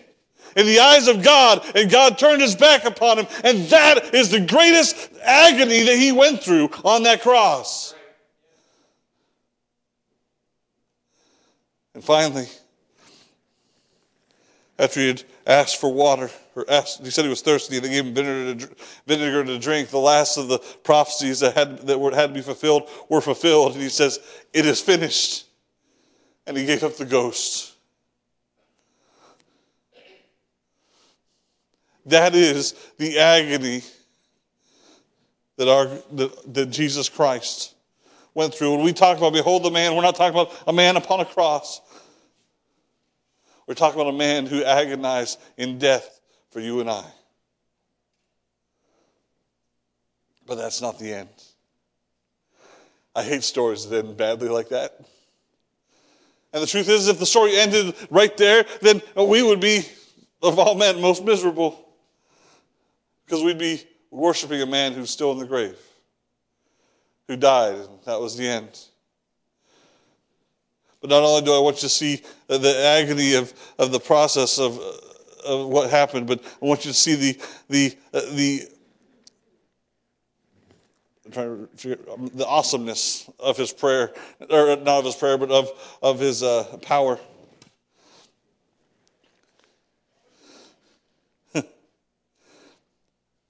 in 0.54 0.66
the 0.66 0.80
eyes 0.80 1.08
of 1.08 1.22
God, 1.22 1.64
and 1.74 1.90
God 1.90 2.18
turned 2.18 2.42
his 2.42 2.56
back 2.56 2.84
upon 2.84 3.20
him. 3.20 3.26
And 3.42 3.66
that 3.68 4.14
is 4.14 4.30
the 4.30 4.40
greatest 4.40 4.94
agony 5.22 5.84
that 5.84 5.96
he 5.96 6.12
went 6.12 6.42
through 6.42 6.68
on 6.84 7.04
that 7.04 7.22
cross. 7.22 7.94
And 11.94 12.04
finally, 12.04 12.48
after 14.78 15.00
he 15.00 15.06
had 15.08 15.22
asked 15.46 15.80
for 15.80 15.90
water, 15.90 16.30
or 16.56 16.64
asked, 16.70 17.02
he 17.02 17.10
said 17.10 17.24
he 17.24 17.28
was 17.28 17.42
thirsty, 17.42 17.76
and 17.76 17.84
they 17.84 17.90
gave 17.90 18.06
him 18.06 18.14
vinegar 18.14 18.66
to, 18.66 18.74
vinegar 19.06 19.44
to 19.44 19.58
drink. 19.58 19.88
The 19.88 19.98
last 19.98 20.36
of 20.36 20.48
the 20.48 20.58
prophecies 20.58 21.40
that 21.40 21.54
had, 21.54 21.78
that 21.86 21.98
were, 21.98 22.14
had 22.14 22.28
to 22.28 22.34
be 22.34 22.42
fulfilled 22.42 22.88
were 23.08 23.20
fulfilled. 23.20 23.72
And 23.72 23.82
he 23.82 23.88
says, 23.88 24.20
It 24.52 24.66
is 24.66 24.80
finished. 24.80 25.46
And 26.46 26.56
he 26.56 26.66
gave 26.66 26.84
up 26.84 26.96
the 26.96 27.06
ghost. 27.06 27.72
That 32.06 32.34
is 32.34 32.74
the 32.98 33.18
agony 33.18 33.82
that, 35.56 35.68
our, 35.68 35.86
that, 36.12 36.54
that 36.54 36.66
Jesus 36.66 37.08
Christ 37.08 37.74
went 38.34 38.54
through. 38.54 38.76
When 38.76 38.84
we 38.84 38.92
talk 38.92 39.16
about 39.16 39.32
behold 39.32 39.62
the 39.62 39.70
man, 39.70 39.96
we're 39.96 40.02
not 40.02 40.16
talking 40.16 40.38
about 40.38 40.54
a 40.66 40.72
man 40.72 40.96
upon 40.96 41.20
a 41.20 41.24
cross. 41.24 41.80
We're 43.66 43.74
talking 43.74 43.98
about 43.98 44.12
a 44.12 44.16
man 44.18 44.44
who 44.44 44.62
agonized 44.62 45.40
in 45.56 45.78
death 45.78 46.20
for 46.54 46.60
you 46.60 46.78
and 46.78 46.88
I. 46.88 47.04
But 50.46 50.54
that's 50.54 50.80
not 50.80 51.00
the 51.00 51.12
end. 51.12 51.28
I 53.12 53.24
hate 53.24 53.42
stories 53.42 53.88
that 53.88 54.04
end 54.04 54.16
badly 54.16 54.48
like 54.48 54.68
that. 54.68 55.00
And 56.52 56.62
the 56.62 56.68
truth 56.68 56.88
is, 56.88 57.08
if 57.08 57.18
the 57.18 57.26
story 57.26 57.56
ended 57.56 57.96
right 58.08 58.36
there, 58.36 58.64
then 58.80 59.02
we 59.16 59.42
would 59.42 59.58
be, 59.58 59.82
of 60.44 60.60
all 60.60 60.76
men, 60.76 61.00
most 61.00 61.24
miserable. 61.24 61.88
Because 63.26 63.42
we'd 63.42 63.58
be 63.58 63.82
worshiping 64.12 64.62
a 64.62 64.66
man 64.66 64.92
who's 64.92 65.10
still 65.10 65.32
in 65.32 65.38
the 65.38 65.46
grave, 65.46 65.76
who 67.26 67.36
died, 67.36 67.74
and 67.74 67.88
that 68.04 68.20
was 68.20 68.36
the 68.36 68.46
end. 68.46 68.78
But 71.00 71.10
not 71.10 71.24
only 71.24 71.42
do 71.42 71.52
I 71.52 71.58
want 71.58 71.78
you 71.78 71.80
to 71.80 71.88
see 71.88 72.22
the 72.46 72.78
agony 72.78 73.34
of, 73.34 73.52
of 73.76 73.90
the 73.90 73.98
process 73.98 74.60
of, 74.60 74.78
of 75.44 75.68
what 75.68 75.90
happened, 75.90 76.26
but 76.26 76.42
I 76.44 76.66
want 76.66 76.84
you 76.84 76.90
to 76.90 76.96
see 76.96 77.14
the, 77.14 77.40
the, 77.68 77.96
uh, 78.12 78.20
the, 78.32 78.62
I'm 81.26 81.32
trying 81.32 81.68
to 81.68 81.76
figure, 81.76 81.98
um, 82.12 82.30
the 82.34 82.46
awesomeness 82.46 83.30
of 83.38 83.56
his 83.56 83.72
prayer, 83.72 84.12
or 84.50 84.76
not 84.76 84.98
of 84.98 85.04
his 85.06 85.14
prayer, 85.14 85.38
but 85.38 85.50
of, 85.50 85.70
of 86.02 86.18
his 86.20 86.42
uh, 86.42 86.78
power. 86.82 87.18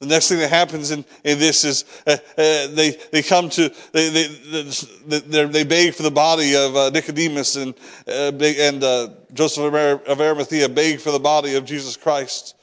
The 0.05 0.11
next 0.11 0.29
thing 0.29 0.39
that 0.41 0.51
happens 0.51 0.91
in, 0.91 1.03
in 1.25 1.39
this 1.39 1.65
is 1.65 1.85
uh, 2.07 2.11
uh, 2.13 2.17
they, 2.37 2.99
they 3.11 3.23
come 3.23 3.49
to, 3.51 3.73
they, 3.93 4.11
they, 4.11 5.19
they, 5.19 5.45
they 5.47 5.65
beg 5.65 5.95
for 5.95 6.03
the 6.03 6.11
body 6.11 6.55
of 6.55 6.77
uh, 6.77 6.91
Nicodemus 6.91 7.57
and, 7.57 7.75
uh, 8.07 8.33
and 8.39 8.85
uh, 8.85 9.09
Joseph 9.33 9.65
of 9.65 10.21
Arimathea 10.21 10.69
beg 10.69 11.01
for 11.01 11.11
the 11.11 11.19
body 11.19 11.55
of 11.55 11.65
Jesus 11.65 11.97
Christ. 11.97 12.55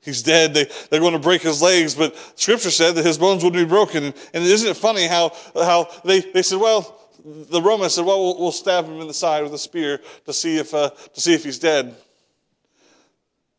He's 0.00 0.22
dead. 0.22 0.54
They, 0.54 0.64
they're 0.88 1.00
going 1.00 1.12
to 1.12 1.18
break 1.18 1.42
his 1.42 1.60
legs, 1.60 1.94
but 1.94 2.16
scripture 2.36 2.70
said 2.70 2.94
that 2.94 3.04
his 3.04 3.18
bones 3.18 3.44
wouldn't 3.44 3.62
be 3.62 3.68
broken. 3.68 4.04
And, 4.04 4.14
and 4.32 4.44
isn't 4.44 4.70
it 4.70 4.78
funny 4.78 5.06
how, 5.06 5.32
how 5.54 5.90
they, 6.06 6.20
they 6.20 6.42
said, 6.42 6.58
well, 6.58 6.98
the 7.22 7.60
Romans 7.60 7.94
said, 7.94 8.06
well, 8.06 8.22
well, 8.22 8.40
we'll 8.40 8.52
stab 8.52 8.86
him 8.86 8.98
in 9.00 9.08
the 9.08 9.14
side 9.14 9.42
with 9.42 9.52
a 9.52 9.58
spear 9.58 10.00
to 10.24 10.32
see 10.32 10.56
if, 10.56 10.72
uh, 10.72 10.88
to 10.88 11.20
see 11.20 11.34
if 11.34 11.44
he's 11.44 11.58
dead. 11.58 11.94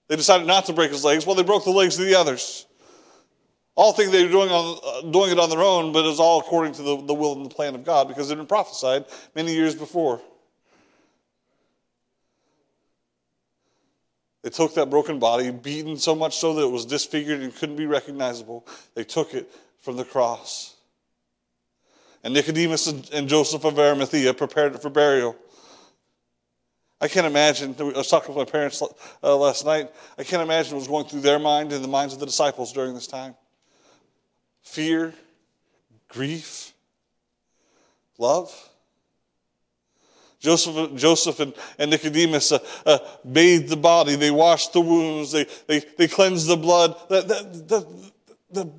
They 0.08 0.15
decided 0.15 0.48
not 0.48 0.65
to 0.65 0.74
break 0.74 0.91
his 0.91 1.04
legs. 1.04 1.26
Well, 1.26 1.36
they 1.36 1.43
broke 1.43 1.63
the 1.63 1.72
legs 1.72 2.00
of 2.00 2.06
the 2.06 2.15
others. 2.15 2.65
All 3.76 3.93
think 3.93 4.12
they 4.12 4.24
were 4.24 4.32
doing, 4.32 4.50
on, 4.50 4.80
uh, 4.84 5.12
doing 5.12 5.32
it 5.32 5.39
on 5.39 5.50
their 5.50 5.62
own, 5.62 5.91
but 5.91 6.04
it 6.04 6.08
was 6.08 6.20
all 6.20 6.39
according 6.39 6.74
to 6.74 6.82
the, 6.82 7.02
the 7.04 7.13
will 7.13 7.34
and 7.34 7.46
the 7.46 7.54
plan 7.54 7.76
of 7.76 7.84
God 7.84 8.08
because 8.08 8.28
it 8.30 8.32
had 8.32 8.39
been 8.39 8.48
prophesied 8.48 9.06
many 9.36 9.54
years 9.54 9.76
before. 9.76 10.20
They 14.41 14.50
took 14.50 14.76
that 14.76 14.89
broken 14.89 15.20
body, 15.20 15.52
beaten 15.52 15.98
so 15.98 16.15
much 16.15 16.38
so 16.38 16.54
that 16.56 16.63
it 16.63 16.72
was 16.72 16.86
disfigured 16.86 17.41
and 17.41 17.54
couldn't 17.54 17.76
be 17.76 17.86
recognizable. 17.86 18.65
They 18.96 19.04
took 19.04 19.34
it 19.34 19.52
from 19.82 19.98
the 19.98 20.06
cross. 20.06 20.76
And 22.24 22.34
Nicodemus 22.34 22.88
and 22.88 23.30
Joseph 23.30 23.63
of 23.63 23.78
Arimathea 23.78 24.34
prepared 24.34 24.74
it 24.74 24.82
for 24.82 24.89
burial. 24.89 25.36
I 26.99 27.07
can't 27.07 27.27
imagine. 27.27 27.75
I 27.79 27.83
was 27.83 28.07
talking 28.07 28.33
with 28.33 28.47
my 28.47 28.51
parents 28.51 28.81
uh, 29.23 29.36
last 29.36 29.65
night. 29.65 29.91
I 30.17 30.23
can't 30.23 30.41
imagine 30.41 30.73
what 30.73 30.79
was 30.79 30.88
going 30.88 31.05
through 31.05 31.21
their 31.21 31.38
mind 31.38 31.71
and 31.71 31.83
the 31.83 31.88
minds 31.88 32.13
of 32.13 32.19
the 32.19 32.25
disciples 32.25 32.73
during 32.73 32.95
this 32.95 33.05
time. 33.05 33.36
Fear, 34.63 35.13
grief, 36.10 36.73
love. 38.17 38.51
Joseph, 40.39 40.95
Joseph 40.95 41.39
and, 41.39 41.53
and 41.79 41.89
Nicodemus 41.89 42.51
uh, 42.51 42.60
uh, 42.86 42.99
bathed 43.29 43.69
the 43.69 43.77
body. 43.77 44.15
They 44.15 44.31
washed 44.31 44.73
the 44.73 44.81
wounds. 44.81 45.31
They, 45.31 45.47
they, 45.67 45.79
they 45.97 46.07
cleansed 46.07 46.47
the 46.47 46.57
blood. 46.57 46.95
The, 47.10 47.21
the, 47.21 47.81
the, 48.51 48.63
the 48.63 48.71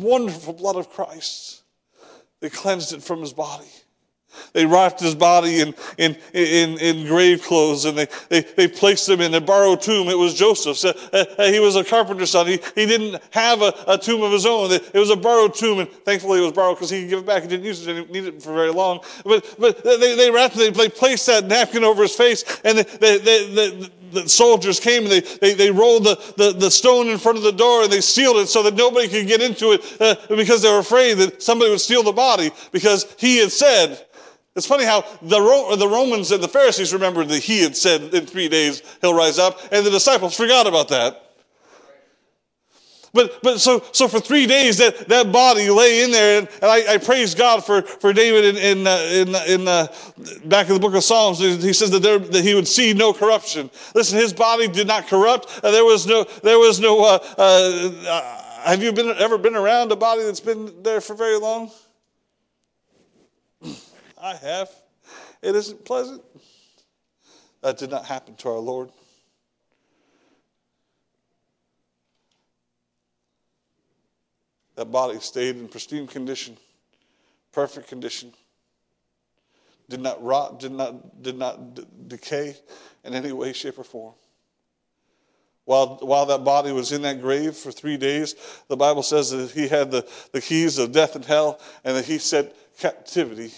wonderful 0.00 0.54
blood 0.54 0.76
of 0.76 0.90
Christ. 0.90 1.62
They 2.40 2.48
cleansed 2.50 2.92
it 2.92 3.02
from 3.02 3.20
his 3.20 3.32
body. 3.32 3.68
They 4.52 4.66
wrapped 4.66 5.00
his 5.00 5.14
body 5.14 5.60
in, 5.60 5.74
in, 5.98 6.16
in, 6.32 6.78
in 6.78 7.06
grave 7.06 7.42
clothes 7.42 7.84
and 7.84 7.96
they, 7.96 8.06
they, 8.28 8.40
they 8.40 8.68
placed 8.68 9.08
him 9.08 9.20
in 9.20 9.34
a 9.34 9.40
borrowed 9.40 9.82
tomb. 9.82 10.08
It 10.08 10.18
was 10.18 10.34
Joseph's. 10.34 10.84
Uh, 10.84 10.92
uh, 11.12 11.44
he 11.44 11.60
was 11.60 11.76
a 11.76 11.84
carpenter's 11.84 12.30
son. 12.30 12.46
He, 12.46 12.60
he 12.74 12.86
didn't 12.86 13.22
have 13.30 13.62
a, 13.62 13.72
a 13.86 13.98
tomb 13.98 14.22
of 14.22 14.32
his 14.32 14.46
own. 14.46 14.72
It 14.72 14.94
was 14.94 15.10
a 15.10 15.16
borrowed 15.16 15.54
tomb, 15.54 15.80
and 15.80 15.88
thankfully 15.88 16.40
it 16.40 16.42
was 16.42 16.52
borrowed 16.52 16.76
because 16.76 16.90
he 16.90 17.02
could 17.02 17.10
give 17.10 17.18
it 17.20 17.26
back. 17.26 17.42
He 17.42 17.48
didn't 17.48 17.64
use 17.64 17.86
it, 17.86 17.92
didn't 17.92 18.10
need 18.10 18.24
it 18.24 18.42
for 18.42 18.54
very 18.54 18.70
long. 18.70 19.00
But, 19.24 19.54
but 19.58 19.82
they, 19.84 20.16
they 20.16 20.30
wrapped 20.30 20.56
it, 20.56 20.74
they 20.74 20.88
placed 20.88 21.26
that 21.26 21.46
napkin 21.46 21.84
over 21.84 22.02
his 22.02 22.14
face, 22.14 22.44
and 22.64 22.78
they, 22.78 23.18
they, 23.18 23.18
they, 23.54 23.90
the 24.14 24.28
soldiers 24.28 24.80
came 24.80 25.02
and 25.02 25.12
they, 25.12 25.20
they, 25.20 25.54
they 25.54 25.70
rolled 25.70 26.04
the, 26.04 26.14
the, 26.36 26.52
the, 26.52 26.70
stone 26.70 27.08
in 27.08 27.18
front 27.18 27.36
of 27.36 27.44
the 27.44 27.52
door 27.52 27.82
and 27.82 27.92
they 27.92 28.00
sealed 28.00 28.36
it 28.36 28.46
so 28.46 28.62
that 28.62 28.74
nobody 28.74 29.08
could 29.08 29.26
get 29.26 29.42
into 29.42 29.72
it 29.72 30.00
uh, 30.00 30.14
because 30.28 30.62
they 30.62 30.70
were 30.70 30.78
afraid 30.78 31.14
that 31.14 31.42
somebody 31.42 31.70
would 31.70 31.80
steal 31.80 32.02
the 32.02 32.12
body 32.12 32.50
because 32.70 33.12
he 33.18 33.38
had 33.38 33.50
said, 33.50 34.06
it's 34.56 34.66
funny 34.66 34.84
how 34.84 35.02
the, 35.22 35.76
the 35.76 35.88
Romans 35.88 36.30
and 36.30 36.42
the 36.42 36.48
Pharisees 36.48 36.92
remembered 36.92 37.28
that 37.28 37.42
he 37.42 37.60
had 37.60 37.76
said 37.76 38.14
in 38.14 38.26
three 38.26 38.48
days 38.48 38.82
he'll 39.00 39.14
rise 39.14 39.38
up, 39.38 39.58
and 39.72 39.84
the 39.84 39.90
disciples 39.90 40.36
forgot 40.36 40.66
about 40.66 40.88
that. 40.88 41.20
But, 43.14 43.40
but 43.44 43.60
so, 43.60 43.82
so 43.92 44.08
for 44.08 44.18
three 44.18 44.44
days 44.44 44.78
that, 44.78 45.08
that 45.08 45.30
body 45.30 45.70
lay 45.70 46.02
in 46.02 46.10
there, 46.10 46.40
and, 46.40 46.48
and 46.60 46.64
I, 46.64 46.94
I 46.94 46.98
praise 46.98 47.32
God 47.32 47.64
for, 47.64 47.82
for 47.82 48.12
David 48.12 48.56
in, 48.56 48.78
in, 48.78 48.86
uh, 48.88 48.90
in, 49.12 49.34
uh, 49.34 49.44
in 49.46 49.68
uh, 49.68 49.86
back 50.46 50.66
in 50.66 50.74
the 50.74 50.80
book 50.80 50.94
of 50.94 51.04
Psalms. 51.04 51.38
He 51.38 51.72
says 51.72 51.92
that, 51.92 52.02
there, 52.02 52.18
that 52.18 52.42
he 52.42 52.56
would 52.56 52.66
see 52.66 52.92
no 52.92 53.12
corruption. 53.12 53.70
Listen, 53.94 54.18
his 54.18 54.32
body 54.32 54.66
did 54.66 54.88
not 54.88 55.06
corrupt. 55.06 55.60
Uh, 55.62 55.70
there 55.70 55.84
was 55.84 56.08
no, 56.08 56.24
there 56.42 56.58
was 56.58 56.80
no, 56.80 57.04
uh, 57.04 57.18
uh, 57.38 58.64
have 58.64 58.82
you 58.82 58.92
been, 58.92 59.10
ever 59.10 59.38
been 59.38 59.54
around 59.54 59.92
a 59.92 59.96
body 59.96 60.24
that's 60.24 60.40
been 60.40 60.82
there 60.82 61.00
for 61.00 61.14
very 61.14 61.38
long? 61.38 61.70
I 64.24 64.36
have. 64.36 64.70
It 65.42 65.54
isn't 65.54 65.84
pleasant. 65.84 66.22
That 67.60 67.76
did 67.76 67.90
not 67.90 68.06
happen 68.06 68.34
to 68.36 68.48
our 68.48 68.58
Lord. 68.58 68.88
That 74.76 74.86
body 74.86 75.20
stayed 75.20 75.56
in 75.56 75.68
pristine 75.68 76.06
condition, 76.06 76.56
perfect 77.52 77.86
condition. 77.86 78.32
Did 79.90 80.00
not 80.00 80.24
rot, 80.24 80.58
did 80.58 80.72
not, 80.72 81.22
did 81.22 81.36
not 81.36 81.74
d- 81.74 81.86
decay 82.08 82.56
in 83.04 83.12
any 83.12 83.30
way, 83.30 83.52
shape, 83.52 83.78
or 83.78 83.84
form. 83.84 84.14
While, 85.66 85.98
while 86.00 86.24
that 86.26 86.44
body 86.44 86.72
was 86.72 86.92
in 86.92 87.02
that 87.02 87.20
grave 87.20 87.56
for 87.56 87.70
three 87.70 87.98
days, 87.98 88.34
the 88.68 88.76
Bible 88.76 89.02
says 89.02 89.30
that 89.32 89.50
he 89.50 89.68
had 89.68 89.90
the, 89.90 90.08
the 90.32 90.40
keys 90.40 90.78
of 90.78 90.92
death 90.92 91.14
and 91.14 91.24
hell, 91.26 91.60
and 91.84 91.94
that 91.94 92.06
he 92.06 92.16
set 92.16 92.56
captivity 92.78 93.52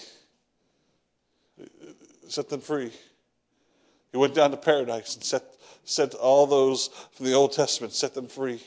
set 2.31 2.49
them 2.49 2.61
free. 2.61 2.91
He 4.11 4.17
went 4.17 4.33
down 4.33 4.51
to 4.51 4.57
paradise 4.57 5.15
and 5.15 5.23
set, 5.23 5.43
set 5.83 6.13
all 6.13 6.47
those 6.47 6.89
from 7.13 7.25
the 7.25 7.33
Old 7.33 7.51
Testament, 7.51 7.93
set 7.93 8.13
them 8.13 8.27
free. 8.27 8.61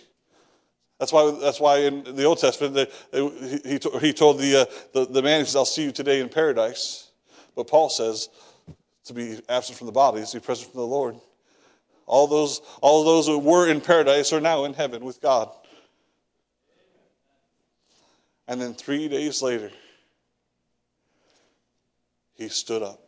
That's 0.99 1.13
why, 1.13 1.31
that's 1.41 1.61
why 1.61 1.79
in 1.79 2.05
the 2.05 2.25
Old 2.25 2.39
Testament, 2.39 2.75
they, 2.75 2.87
they, 3.11 3.59
he, 3.65 3.79
he 4.01 4.13
told 4.13 4.39
the, 4.39 4.63
uh, 4.63 4.65
the, 4.93 5.07
the 5.07 5.23
man, 5.23 5.41
he 5.41 5.47
says, 5.47 5.57
I'll 5.57 5.65
see 5.65 5.85
you 5.85 5.93
today 5.93 6.21
in 6.21 6.29
paradise. 6.29 7.11
But 7.57 7.69
Paul 7.69 7.89
says, 7.89 8.29
to 9.05 9.15
be 9.15 9.41
absent 9.49 9.79
from 9.79 9.87
the 9.87 9.93
body 9.93 10.21
is 10.21 10.31
to 10.31 10.41
be 10.41 10.45
present 10.45 10.71
from 10.71 10.81
the 10.81 10.87
Lord. 10.87 11.17
All 12.07 12.27
those, 12.27 12.61
all 12.81 13.05
those 13.05 13.27
who 13.27 13.39
were 13.39 13.69
in 13.69 13.81
paradise 13.81 14.33
are 14.33 14.41
now 14.41 14.65
in 14.65 14.75
heaven 14.75 15.05
with 15.05 15.21
God. 15.21 15.51
And 18.47 18.61
then 18.61 18.75
three 18.75 19.09
days 19.09 19.43
later, 19.43 19.71
he 22.35 22.49
stood 22.49 22.83
up. 22.83 23.01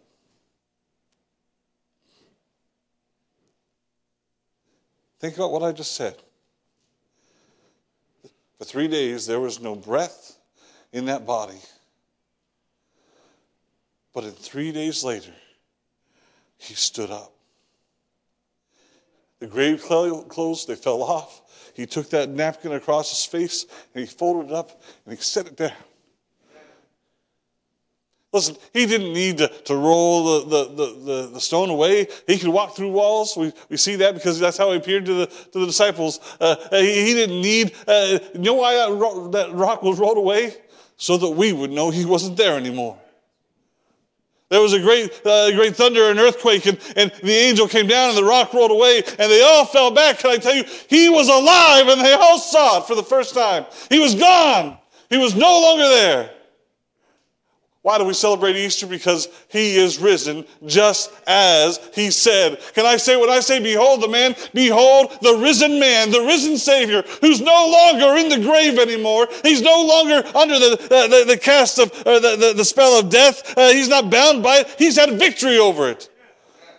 Think 5.23 5.37
about 5.37 5.53
what 5.53 5.62
I 5.62 5.70
just 5.70 5.93
said. 5.93 6.16
For 8.59 8.64
three 8.64 8.89
days, 8.89 9.25
there 9.25 9.39
was 9.39 9.61
no 9.61 9.77
breath 9.77 10.37
in 10.93 11.05
that 11.05 11.25
body. 11.25 11.61
But 14.12 14.25
in 14.25 14.33
three 14.33 14.73
days 14.73 15.05
later, 15.05 15.33
he 16.59 16.75
stood 16.75 17.12
up. 17.12 17.33
The 19.39 19.47
grave 19.47 19.81
clothes, 19.81 20.66
they 20.66 20.75
fell 20.75 21.05
off. 21.05 21.70
He 21.75 21.87
took 21.87 22.11
that 22.11 22.29
napkin 22.29 22.73
across 22.73 23.11
his 23.11 23.25
face 23.25 23.64
and 23.95 24.01
he 24.01 24.12
folded 24.12 24.51
it 24.51 24.55
up 24.55 24.83
and 25.07 25.16
he 25.16 25.23
set 25.23 25.47
it 25.47 25.57
down. 25.57 25.70
Listen, 28.33 28.57
he 28.72 28.87
didn't 28.87 29.12
need 29.12 29.39
to, 29.39 29.49
to 29.49 29.76
roll 29.76 30.41
the, 30.41 30.64
the, 30.64 30.74
the, 30.74 31.26
the, 31.35 31.41
stone 31.41 31.68
away. 31.68 32.07
He 32.26 32.39
could 32.39 32.49
walk 32.49 32.74
through 32.74 32.91
walls. 32.91 33.37
We, 33.37 33.53
we 33.68 33.76
see 33.76 33.97
that 33.97 34.14
because 34.14 34.41
that's 34.41 34.57
how 34.57 34.70
he 34.70 34.78
appeared 34.78 35.05
to 35.05 35.14
the, 35.14 35.26
to 35.26 35.59
the 35.59 35.66
disciples. 35.66 36.18
Uh, 36.41 36.57
he, 36.70 37.09
he, 37.09 37.12
didn't 37.12 37.43
need, 37.43 37.74
uh, 37.87 38.18
you 38.33 38.41
know 38.41 38.55
why 38.55 38.74
that 38.74 38.91
rock, 38.93 39.33
that 39.33 39.53
rock 39.53 39.83
was 39.83 39.99
rolled 39.99 40.16
away? 40.16 40.57
So 40.97 41.18
that 41.18 41.28
we 41.28 41.53
would 41.53 41.70
know 41.70 41.91
he 41.91 42.07
wasn't 42.07 42.39
there 42.39 42.57
anymore. 42.57 42.99
There 44.49 44.61
was 44.61 44.72
a 44.72 44.80
great, 44.80 45.11
uh, 45.26 45.51
great 45.53 45.76
thunder 45.76 46.11
and 46.11 46.18
earthquake, 46.18 46.64
and, 46.66 46.78
and 46.97 47.11
the 47.22 47.33
angel 47.33 47.68
came 47.68 47.87
down, 47.87 48.11
and 48.11 48.18
the 48.18 48.24
rock 48.24 48.55
rolled 48.55 48.70
away, 48.70 48.99
and 48.99 49.30
they 49.30 49.43
all 49.43 49.66
fell 49.66 49.91
back. 49.91 50.20
Can 50.20 50.30
I 50.30 50.37
tell 50.37 50.55
you, 50.55 50.64
he 50.89 51.09
was 51.09 51.28
alive, 51.28 51.89
and 51.89 52.01
they 52.01 52.12
all 52.12 52.39
saw 52.39 52.78
it 52.78 52.87
for 52.87 52.95
the 52.95 53.03
first 53.03 53.35
time. 53.35 53.66
He 53.91 53.99
was 53.99 54.14
gone. 54.14 54.78
He 55.11 55.18
was 55.18 55.35
no 55.35 55.61
longer 55.61 55.89
there. 55.89 56.30
Why 57.83 57.99
do 57.99 58.05
we 58.05 58.14
celebrate 58.14 58.55
Easter? 58.55 58.87
Because 58.87 59.28
he 59.49 59.76
is 59.76 59.99
risen 59.99 60.45
just 60.66 61.12
as 61.26 61.80
he 61.93 62.12
said. 62.12 62.61
Can 62.74 62.87
I 62.87 62.97
say, 62.97 63.16
when 63.16 63.28
I 63.28 63.41
say, 63.41 63.61
behold 63.61 64.03
the 64.03 64.09
man, 64.09 64.37
behold 64.55 65.18
the 65.20 65.35
risen 65.35 65.80
man, 65.80 66.12
the 66.12 66.20
risen 66.20 66.57
Savior, 66.57 67.03
who's 67.20 67.41
no 67.41 67.68
longer 67.68 68.16
in 68.18 68.28
the 68.28 68.39
grave 68.39 68.78
anymore. 68.78 69.26
He's 69.43 69.62
no 69.62 69.85
longer 69.85 70.24
under 70.37 70.61
the, 70.61 70.76
the, 70.76 71.24
the 71.26 71.37
cast 71.37 71.80
of, 71.80 71.91
uh, 72.07 72.20
the, 72.20 72.37
the, 72.37 72.53
the, 72.59 72.64
spell 72.64 73.01
of 73.01 73.11
death. 73.11 73.59
Uh, 73.59 73.70
he's 73.70 73.89
not 73.89 74.11
bound 74.11 74.45
by 74.45 74.59
it. 74.59 74.74
He's 74.78 74.97
had 74.97 75.18
victory 75.18 75.59
over 75.59 75.89
it. 75.89 76.09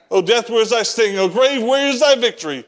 Oh, 0.10 0.22
death, 0.22 0.50
where's 0.50 0.70
thy 0.70 0.84
sting? 0.84 1.18
Oh, 1.18 1.28
grave, 1.28 1.62
where 1.62 1.90
is 1.90 2.00
thy 2.00 2.16
victory? 2.16 2.66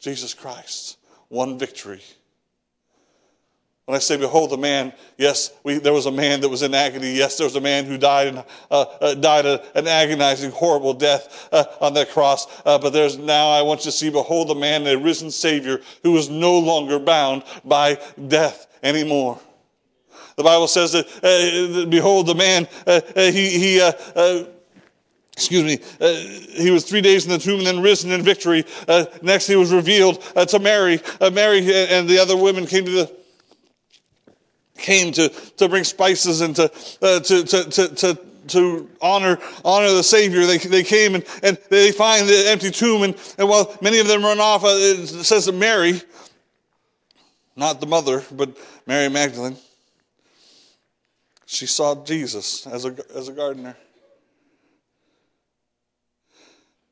Jesus 0.00 0.34
Christ 0.34 0.98
won 1.30 1.60
victory. 1.60 2.02
When 3.86 3.96
I 3.96 3.98
say, 3.98 4.16
behold 4.16 4.50
the 4.50 4.56
man, 4.56 4.92
yes, 5.18 5.50
we, 5.64 5.78
there 5.78 5.92
was 5.92 6.06
a 6.06 6.12
man 6.12 6.40
that 6.42 6.48
was 6.48 6.62
in 6.62 6.72
agony. 6.72 7.14
Yes, 7.14 7.36
there 7.36 7.46
was 7.46 7.56
a 7.56 7.60
man 7.60 7.84
who 7.84 7.98
died, 7.98 8.44
uh, 8.70 8.84
uh, 9.00 9.14
died 9.14 9.44
a, 9.44 9.76
an 9.76 9.88
agonizing, 9.88 10.52
horrible 10.52 10.94
death 10.94 11.48
uh, 11.50 11.64
on 11.80 11.92
that 11.94 12.10
cross. 12.10 12.46
Uh, 12.64 12.78
but 12.78 12.90
there's 12.90 13.18
now, 13.18 13.48
I 13.48 13.62
want 13.62 13.80
you 13.80 13.90
to 13.90 13.92
see, 13.92 14.08
behold 14.08 14.48
the 14.48 14.54
man, 14.54 14.84
the 14.84 14.96
risen 14.96 15.32
Savior, 15.32 15.80
who 16.04 16.16
is 16.16 16.30
no 16.30 16.56
longer 16.60 17.00
bound 17.00 17.42
by 17.64 17.98
death 18.28 18.68
anymore. 18.84 19.40
The 20.36 20.44
Bible 20.44 20.68
says 20.68 20.92
that, 20.92 21.06
uh, 21.06 21.90
behold 21.90 22.28
the 22.28 22.36
man, 22.36 22.68
uh, 22.86 23.00
he, 23.16 23.50
he 23.58 24.44
excuse 25.32 25.64
me, 25.64 25.78
uh, 26.00 26.14
he 26.62 26.70
was 26.70 26.84
three 26.84 27.00
days 27.00 27.24
in 27.24 27.32
the 27.32 27.38
tomb 27.38 27.58
and 27.58 27.66
then 27.66 27.80
risen 27.80 28.12
in 28.12 28.22
victory. 28.22 28.64
Uh, 28.86 29.06
next, 29.22 29.48
he 29.48 29.56
was 29.56 29.72
revealed 29.72 30.22
uh, 30.36 30.44
to 30.44 30.60
Mary. 30.60 31.00
Mary 31.32 31.58
and 31.90 32.08
the 32.08 32.18
other 32.18 32.36
women 32.36 32.64
came 32.64 32.84
to 32.84 32.90
the 32.92 33.21
came 34.82 35.12
to, 35.12 35.28
to 35.28 35.68
bring 35.68 35.84
spices 35.84 36.40
and 36.40 36.54
to, 36.56 36.64
uh, 37.00 37.20
to, 37.20 37.44
to, 37.44 37.70
to, 37.70 37.88
to, 37.94 38.18
to 38.48 38.90
honor, 39.00 39.38
honor 39.64 39.92
the 39.92 40.02
Savior. 40.02 40.44
They, 40.44 40.58
they 40.58 40.82
came 40.82 41.14
and, 41.14 41.24
and 41.42 41.58
they 41.70 41.92
find 41.92 42.28
the 42.28 42.44
empty 42.48 42.70
tomb. 42.70 43.02
And, 43.02 43.34
and 43.38 43.48
while 43.48 43.74
many 43.80 43.98
of 43.98 44.08
them 44.08 44.22
run 44.22 44.40
off, 44.40 44.64
uh, 44.64 44.68
it 44.68 45.06
says 45.06 45.46
that 45.46 45.54
Mary, 45.54 46.00
not 47.56 47.80
the 47.80 47.86
mother, 47.86 48.22
but 48.32 48.56
Mary 48.86 49.08
Magdalene, 49.08 49.56
she 51.46 51.66
saw 51.66 51.94
Jesus 52.04 52.66
as 52.66 52.84
a, 52.84 52.96
as 53.14 53.28
a 53.28 53.32
gardener. 53.32 53.76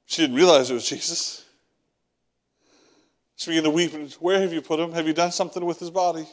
She 0.07 0.23
didn't 0.23 0.37
realize 0.37 0.71
it 0.71 0.75
was 0.75 0.89
Jesus. 0.89 1.45
She 3.37 3.51
began 3.51 3.63
to 3.63 3.71
weep. 3.71 3.95
And, 3.95 4.13
Where 4.15 4.41
have 4.41 4.53
you 4.53 4.61
put 4.61 4.81
him? 4.81 4.93
Have 4.93 5.07
you 5.07 5.15
done 5.15 5.33
something 5.33 5.65
with 5.65 5.79
his 5.79 5.91
body? 5.91 6.27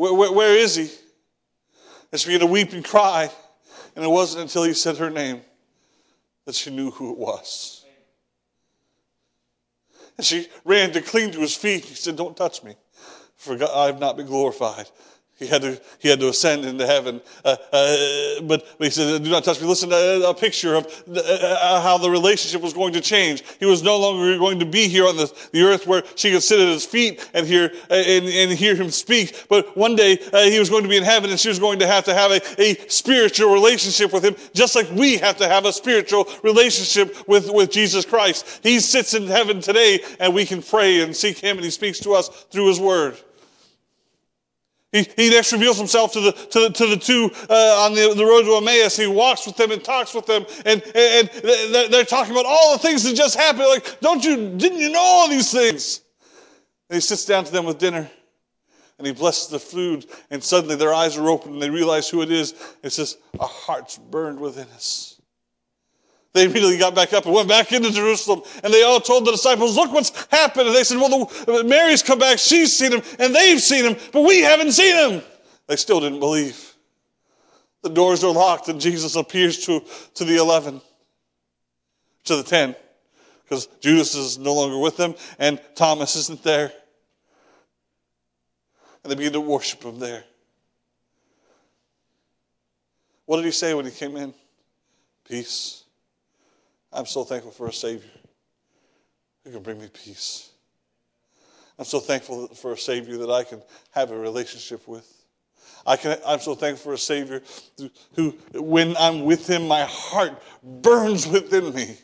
Where, 0.00 0.14
where, 0.14 0.32
where 0.32 0.56
is 0.56 0.76
he? 0.76 0.88
And 2.10 2.18
she 2.18 2.28
began 2.28 2.40
to 2.40 2.46
weep 2.46 2.72
and 2.72 2.82
cry. 2.82 3.30
And 3.94 4.02
it 4.02 4.08
wasn't 4.08 4.44
until 4.44 4.62
he 4.62 4.72
said 4.72 4.96
her 4.96 5.10
name 5.10 5.42
that 6.46 6.54
she 6.54 6.70
knew 6.70 6.90
who 6.90 7.12
it 7.12 7.18
was. 7.18 7.84
And 10.16 10.24
she 10.24 10.48
ran 10.64 10.92
to 10.92 11.02
cling 11.02 11.32
to 11.32 11.40
his 11.40 11.54
feet. 11.54 11.84
He 11.84 11.94
said, 11.94 12.16
Don't 12.16 12.34
touch 12.34 12.64
me, 12.64 12.76
for 13.36 13.58
God, 13.58 13.68
I 13.74 13.86
have 13.88 14.00
not 14.00 14.16
been 14.16 14.24
glorified. 14.24 14.88
He 15.40 15.46
had 15.46 15.62
to, 15.62 15.80
he 15.98 16.08
had 16.08 16.20
to 16.20 16.28
ascend 16.28 16.66
into 16.66 16.86
heaven. 16.86 17.18
Uh, 17.42 17.56
uh, 17.72 18.42
but, 18.42 18.66
he 18.78 18.90
said, 18.90 19.24
do 19.24 19.30
not 19.30 19.42
touch 19.42 19.58
me. 19.58 19.66
Listen 19.66 19.88
to 19.88 20.28
a 20.28 20.34
picture 20.34 20.74
of 20.74 20.84
the, 21.06 21.24
uh, 21.24 21.80
how 21.80 21.96
the 21.96 22.10
relationship 22.10 22.60
was 22.60 22.74
going 22.74 22.92
to 22.92 23.00
change. 23.00 23.42
He 23.58 23.64
was 23.64 23.82
no 23.82 23.98
longer 23.98 24.36
going 24.36 24.58
to 24.58 24.66
be 24.66 24.86
here 24.86 25.06
on 25.06 25.16
the, 25.16 25.32
the 25.52 25.62
earth 25.62 25.86
where 25.86 26.02
she 26.14 26.30
could 26.30 26.42
sit 26.42 26.60
at 26.60 26.68
his 26.68 26.84
feet 26.84 27.26
and 27.32 27.46
hear, 27.46 27.72
uh, 27.90 27.94
and, 27.94 28.26
and 28.26 28.52
hear 28.52 28.74
him 28.74 28.90
speak. 28.90 29.46
But 29.48 29.74
one 29.78 29.96
day 29.96 30.18
uh, 30.30 30.42
he 30.42 30.58
was 30.58 30.68
going 30.68 30.82
to 30.82 30.90
be 30.90 30.98
in 30.98 31.04
heaven 31.04 31.30
and 31.30 31.40
she 31.40 31.48
was 31.48 31.58
going 31.58 31.78
to 31.78 31.86
have 31.86 32.04
to 32.04 32.12
have 32.12 32.32
a, 32.32 32.60
a 32.60 32.74
spiritual 32.90 33.50
relationship 33.50 34.12
with 34.12 34.22
him, 34.22 34.36
just 34.52 34.76
like 34.76 34.90
we 34.90 35.16
have 35.16 35.38
to 35.38 35.48
have 35.48 35.64
a 35.64 35.72
spiritual 35.72 36.28
relationship 36.42 37.26
with, 37.26 37.50
with 37.50 37.70
Jesus 37.70 38.04
Christ. 38.04 38.60
He 38.62 38.78
sits 38.78 39.14
in 39.14 39.26
heaven 39.26 39.62
today 39.62 40.00
and 40.18 40.34
we 40.34 40.44
can 40.44 40.62
pray 40.62 41.00
and 41.00 41.16
seek 41.16 41.38
him 41.38 41.56
and 41.56 41.64
he 41.64 41.70
speaks 41.70 41.98
to 42.00 42.12
us 42.12 42.28
through 42.50 42.68
his 42.68 42.78
word. 42.78 43.16
He, 44.92 45.06
he 45.16 45.30
next 45.30 45.52
reveals 45.52 45.78
himself 45.78 46.12
to 46.14 46.20
the, 46.20 46.32
to 46.32 46.60
the, 46.60 46.70
to 46.70 46.86
the 46.88 46.96
two 46.96 47.30
uh, 47.48 47.84
on 47.84 47.94
the, 47.94 48.12
the 48.14 48.24
road 48.24 48.42
to 48.42 48.56
Emmaus. 48.56 48.96
He 48.96 49.06
walks 49.06 49.46
with 49.46 49.56
them 49.56 49.70
and 49.70 49.82
talks 49.82 50.14
with 50.14 50.26
them, 50.26 50.44
and, 50.66 50.82
and 50.94 51.30
they're 51.92 52.04
talking 52.04 52.32
about 52.32 52.46
all 52.46 52.72
the 52.72 52.78
things 52.80 53.04
that 53.04 53.14
just 53.14 53.36
happened. 53.36 53.66
Like, 53.66 54.00
don't 54.00 54.24
you, 54.24 54.56
didn't 54.56 54.78
you 54.78 54.90
know 54.90 55.00
all 55.00 55.28
these 55.28 55.52
things? 55.52 56.00
And 56.88 56.96
he 56.96 57.00
sits 57.00 57.24
down 57.24 57.44
to 57.44 57.52
them 57.52 57.66
with 57.66 57.78
dinner, 57.78 58.10
and 58.98 59.06
he 59.06 59.12
blesses 59.12 59.48
the 59.48 59.60
food, 59.60 60.06
and 60.28 60.42
suddenly 60.42 60.74
their 60.74 60.92
eyes 60.92 61.16
are 61.16 61.30
open, 61.30 61.52
and 61.52 61.62
they 61.62 61.70
realize 61.70 62.08
who 62.08 62.22
it 62.22 62.32
is. 62.32 62.54
It 62.82 62.90
says, 62.90 63.16
Our 63.38 63.48
hearts 63.48 63.96
burned 63.96 64.40
within 64.40 64.66
us. 64.74 65.09
They 66.32 66.44
immediately 66.44 66.78
got 66.78 66.94
back 66.94 67.12
up 67.12 67.24
and 67.24 67.34
went 67.34 67.48
back 67.48 67.72
into 67.72 67.90
Jerusalem. 67.90 68.42
And 68.62 68.72
they 68.72 68.84
all 68.84 69.00
told 69.00 69.24
the 69.24 69.32
disciples, 69.32 69.76
look 69.76 69.92
what's 69.92 70.26
happened. 70.26 70.68
And 70.68 70.76
they 70.76 70.84
said, 70.84 70.98
well, 70.98 71.26
the, 71.26 71.52
uh, 71.52 71.62
Mary's 71.64 72.02
come 72.02 72.20
back. 72.20 72.38
She's 72.38 72.76
seen 72.76 72.92
him 72.92 73.02
and 73.18 73.34
they've 73.34 73.60
seen 73.60 73.84
him, 73.84 73.96
but 74.12 74.22
we 74.22 74.40
haven't 74.40 74.72
seen 74.72 74.94
him. 74.94 75.22
They 75.66 75.76
still 75.76 76.00
didn't 76.00 76.20
believe. 76.20 76.74
The 77.82 77.88
doors 77.88 78.22
are 78.22 78.32
locked 78.32 78.68
and 78.68 78.80
Jesus 78.80 79.16
appears 79.16 79.64
to, 79.66 79.82
to 80.14 80.24
the 80.24 80.36
11, 80.36 80.80
to 82.24 82.36
the 82.36 82.42
10, 82.42 82.76
because 83.42 83.66
Judas 83.80 84.14
is 84.14 84.38
no 84.38 84.54
longer 84.54 84.78
with 84.78 84.96
them 84.96 85.14
and 85.38 85.60
Thomas 85.74 86.14
isn't 86.14 86.44
there. 86.44 86.72
And 89.02 89.10
they 89.10 89.16
begin 89.16 89.32
to 89.32 89.40
worship 89.40 89.82
him 89.82 89.98
there. 89.98 90.22
What 93.24 93.36
did 93.36 93.46
he 93.46 93.52
say 93.52 93.74
when 93.74 93.86
he 93.86 93.90
came 93.90 94.16
in? 94.16 94.34
Peace 95.26 95.79
I'm 96.92 97.06
so 97.06 97.24
thankful 97.24 97.52
for 97.52 97.68
a 97.68 97.72
Savior 97.72 98.10
who 99.44 99.52
can 99.52 99.62
bring 99.62 99.80
me 99.80 99.88
peace. 99.92 100.50
I'm 101.78 101.84
so 101.84 102.00
thankful 102.00 102.48
for 102.48 102.72
a 102.72 102.76
Savior 102.76 103.16
that 103.18 103.30
I 103.30 103.44
can 103.44 103.62
have 103.92 104.10
a 104.10 104.18
relationship 104.18 104.86
with. 104.86 105.10
I 105.86 105.96
can, 105.96 106.18
I'm 106.26 106.40
so 106.40 106.54
thankful 106.54 106.90
for 106.90 106.94
a 106.94 106.98
Savior 106.98 107.42
who, 108.14 108.34
when 108.54 108.96
I'm 108.98 109.24
with 109.24 109.48
Him, 109.48 109.66
my 109.66 109.84
heart 109.84 110.42
burns 110.62 111.26
within 111.26 111.72
me. 111.74 111.96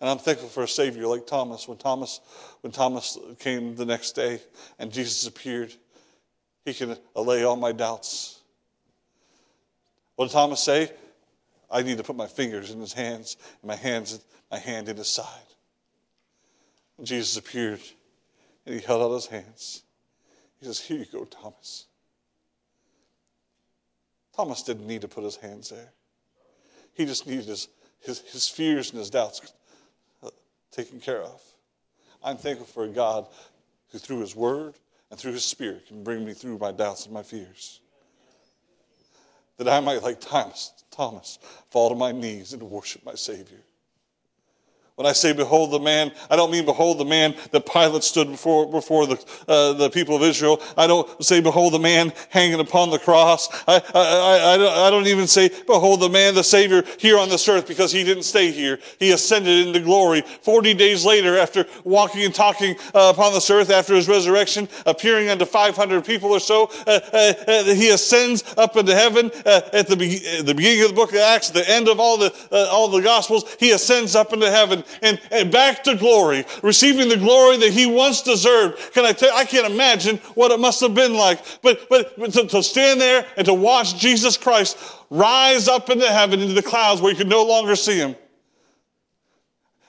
And 0.00 0.08
I'm 0.10 0.18
thankful 0.18 0.48
for 0.48 0.62
a 0.62 0.68
Savior 0.68 1.06
like 1.06 1.26
Thomas. 1.26 1.66
When 1.66 1.78
Thomas, 1.78 2.20
when 2.60 2.72
Thomas 2.72 3.18
came 3.38 3.74
the 3.74 3.86
next 3.86 4.12
day 4.12 4.40
and 4.78 4.92
Jesus 4.92 5.26
appeared, 5.26 5.72
he 6.64 6.74
can 6.74 6.96
allay 7.16 7.44
all 7.44 7.56
my 7.56 7.72
doubts. 7.72 8.40
What 10.16 10.26
did 10.26 10.32
Thomas 10.32 10.60
say? 10.60 10.90
I 11.70 11.82
need 11.82 11.98
to 11.98 12.04
put 12.04 12.16
my 12.16 12.26
fingers 12.26 12.70
in 12.70 12.80
his 12.80 12.92
hands 12.92 13.36
and 13.62 13.68
my 13.68 13.76
hands, 13.76 14.20
my 14.50 14.58
hand 14.58 14.88
in 14.88 14.96
his 14.96 15.08
side. 15.08 15.26
And 16.96 17.06
Jesus 17.06 17.36
appeared 17.36 17.80
and 18.64 18.74
he 18.74 18.80
held 18.80 19.02
out 19.02 19.14
his 19.14 19.26
hands. 19.26 19.82
He 20.60 20.66
says, 20.66 20.80
Here 20.80 20.98
you 20.98 21.06
go, 21.12 21.24
Thomas. 21.24 21.86
Thomas 24.34 24.62
didn't 24.62 24.86
need 24.86 25.02
to 25.02 25.08
put 25.08 25.24
his 25.24 25.36
hands 25.36 25.70
there. 25.70 25.92
He 26.94 27.04
just 27.04 27.26
needed 27.26 27.46
his, 27.46 27.68
his, 28.00 28.20
his 28.20 28.48
fears 28.48 28.90
and 28.90 28.98
his 28.98 29.10
doubts 29.10 29.52
uh, 30.22 30.30
taken 30.70 31.00
care 31.00 31.22
of. 31.22 31.40
I'm 32.22 32.36
thankful 32.36 32.66
for 32.66 32.84
a 32.84 32.88
God 32.88 33.26
who, 33.90 33.98
through 33.98 34.20
his 34.20 34.34
word 34.34 34.74
and 35.10 35.18
through 35.18 35.32
his 35.32 35.44
spirit, 35.44 35.86
can 35.86 36.02
bring 36.02 36.24
me 36.24 36.34
through 36.34 36.58
my 36.58 36.72
doubts 36.72 37.04
and 37.04 37.14
my 37.14 37.22
fears 37.22 37.80
that 39.58 39.68
I 39.68 39.80
might, 39.80 40.02
like 40.02 40.20
Thomas, 40.20 40.72
Thomas, 40.90 41.38
fall 41.70 41.90
to 41.90 41.94
my 41.94 42.12
knees 42.12 42.52
and 42.52 42.62
worship 42.62 43.04
my 43.04 43.14
Savior. 43.14 43.62
When 44.98 45.06
I 45.06 45.12
say 45.12 45.32
behold 45.32 45.70
the 45.70 45.78
man, 45.78 46.10
I 46.28 46.34
don't 46.34 46.50
mean 46.50 46.64
behold 46.64 46.98
the 46.98 47.04
man 47.04 47.36
that 47.52 47.64
Pilate 47.66 48.02
stood 48.02 48.32
before, 48.32 48.68
before 48.68 49.06
the, 49.06 49.24
uh, 49.46 49.74
the 49.74 49.90
people 49.90 50.16
of 50.16 50.22
Israel. 50.22 50.60
I 50.76 50.88
don't 50.88 51.24
say 51.24 51.40
behold 51.40 51.74
the 51.74 51.78
man 51.78 52.12
hanging 52.30 52.58
upon 52.58 52.90
the 52.90 52.98
cross. 52.98 53.48
I, 53.68 53.76
I, 53.94 54.00
I, 54.00 54.54
I, 54.54 54.56
don't, 54.56 54.76
I 54.76 54.90
don't 54.90 55.06
even 55.06 55.28
say 55.28 55.50
behold 55.68 56.00
the 56.00 56.08
man, 56.08 56.34
the 56.34 56.42
Savior 56.42 56.82
here 56.98 57.16
on 57.16 57.28
this 57.28 57.48
earth 57.48 57.68
because 57.68 57.92
he 57.92 58.02
didn't 58.02 58.24
stay 58.24 58.50
here. 58.50 58.80
He 58.98 59.12
ascended 59.12 59.68
into 59.68 59.78
glory. 59.78 60.22
Forty 60.42 60.74
days 60.74 61.04
later 61.04 61.38
after 61.38 61.64
walking 61.84 62.24
and 62.24 62.34
talking 62.34 62.74
uh, 62.92 63.12
upon 63.14 63.32
this 63.32 63.48
earth 63.50 63.70
after 63.70 63.94
his 63.94 64.08
resurrection, 64.08 64.68
appearing 64.84 65.28
unto 65.28 65.44
500 65.44 66.04
people 66.04 66.30
or 66.30 66.40
so, 66.40 66.72
uh, 66.88 66.98
uh, 67.12 67.32
uh, 67.46 67.64
he 67.66 67.90
ascends 67.90 68.42
up 68.56 68.76
into 68.76 68.96
heaven 68.96 69.30
uh, 69.46 69.60
at 69.72 69.86
the, 69.86 69.96
be- 69.96 70.42
the 70.42 70.54
beginning 70.56 70.82
of 70.82 70.88
the 70.88 70.96
book 70.96 71.10
of 71.10 71.18
Acts, 71.18 71.50
the 71.50 71.70
end 71.70 71.86
of 71.86 72.00
all 72.00 72.16
the, 72.18 72.34
all 72.50 72.88
the 72.88 73.00
gospels. 73.00 73.44
He 73.60 73.70
ascends 73.70 74.16
up 74.16 74.32
into 74.32 74.50
heaven 74.50 74.82
and, 75.02 75.20
and 75.30 75.50
back 75.50 75.82
to 75.84 75.96
glory, 75.96 76.44
receiving 76.62 77.08
the 77.08 77.16
glory 77.16 77.56
that 77.58 77.72
he 77.72 77.86
once 77.86 78.22
deserved. 78.22 78.92
Can 78.92 79.04
I 79.04 79.12
tell 79.12 79.34
I 79.34 79.44
can't 79.44 79.70
imagine 79.70 80.16
what 80.34 80.50
it 80.50 80.60
must 80.60 80.80
have 80.80 80.94
been 80.94 81.14
like. 81.14 81.44
But, 81.62 81.88
but, 81.88 82.18
but 82.18 82.32
to, 82.32 82.46
to 82.46 82.62
stand 82.62 83.00
there 83.00 83.26
and 83.36 83.46
to 83.46 83.54
watch 83.54 83.98
Jesus 83.98 84.36
Christ 84.36 84.78
rise 85.10 85.68
up 85.68 85.90
into 85.90 86.06
heaven 86.06 86.40
into 86.40 86.54
the 86.54 86.62
clouds 86.62 87.00
where 87.00 87.10
you 87.10 87.16
could 87.16 87.28
no 87.28 87.44
longer 87.44 87.76
see 87.76 87.98
him. 87.98 88.16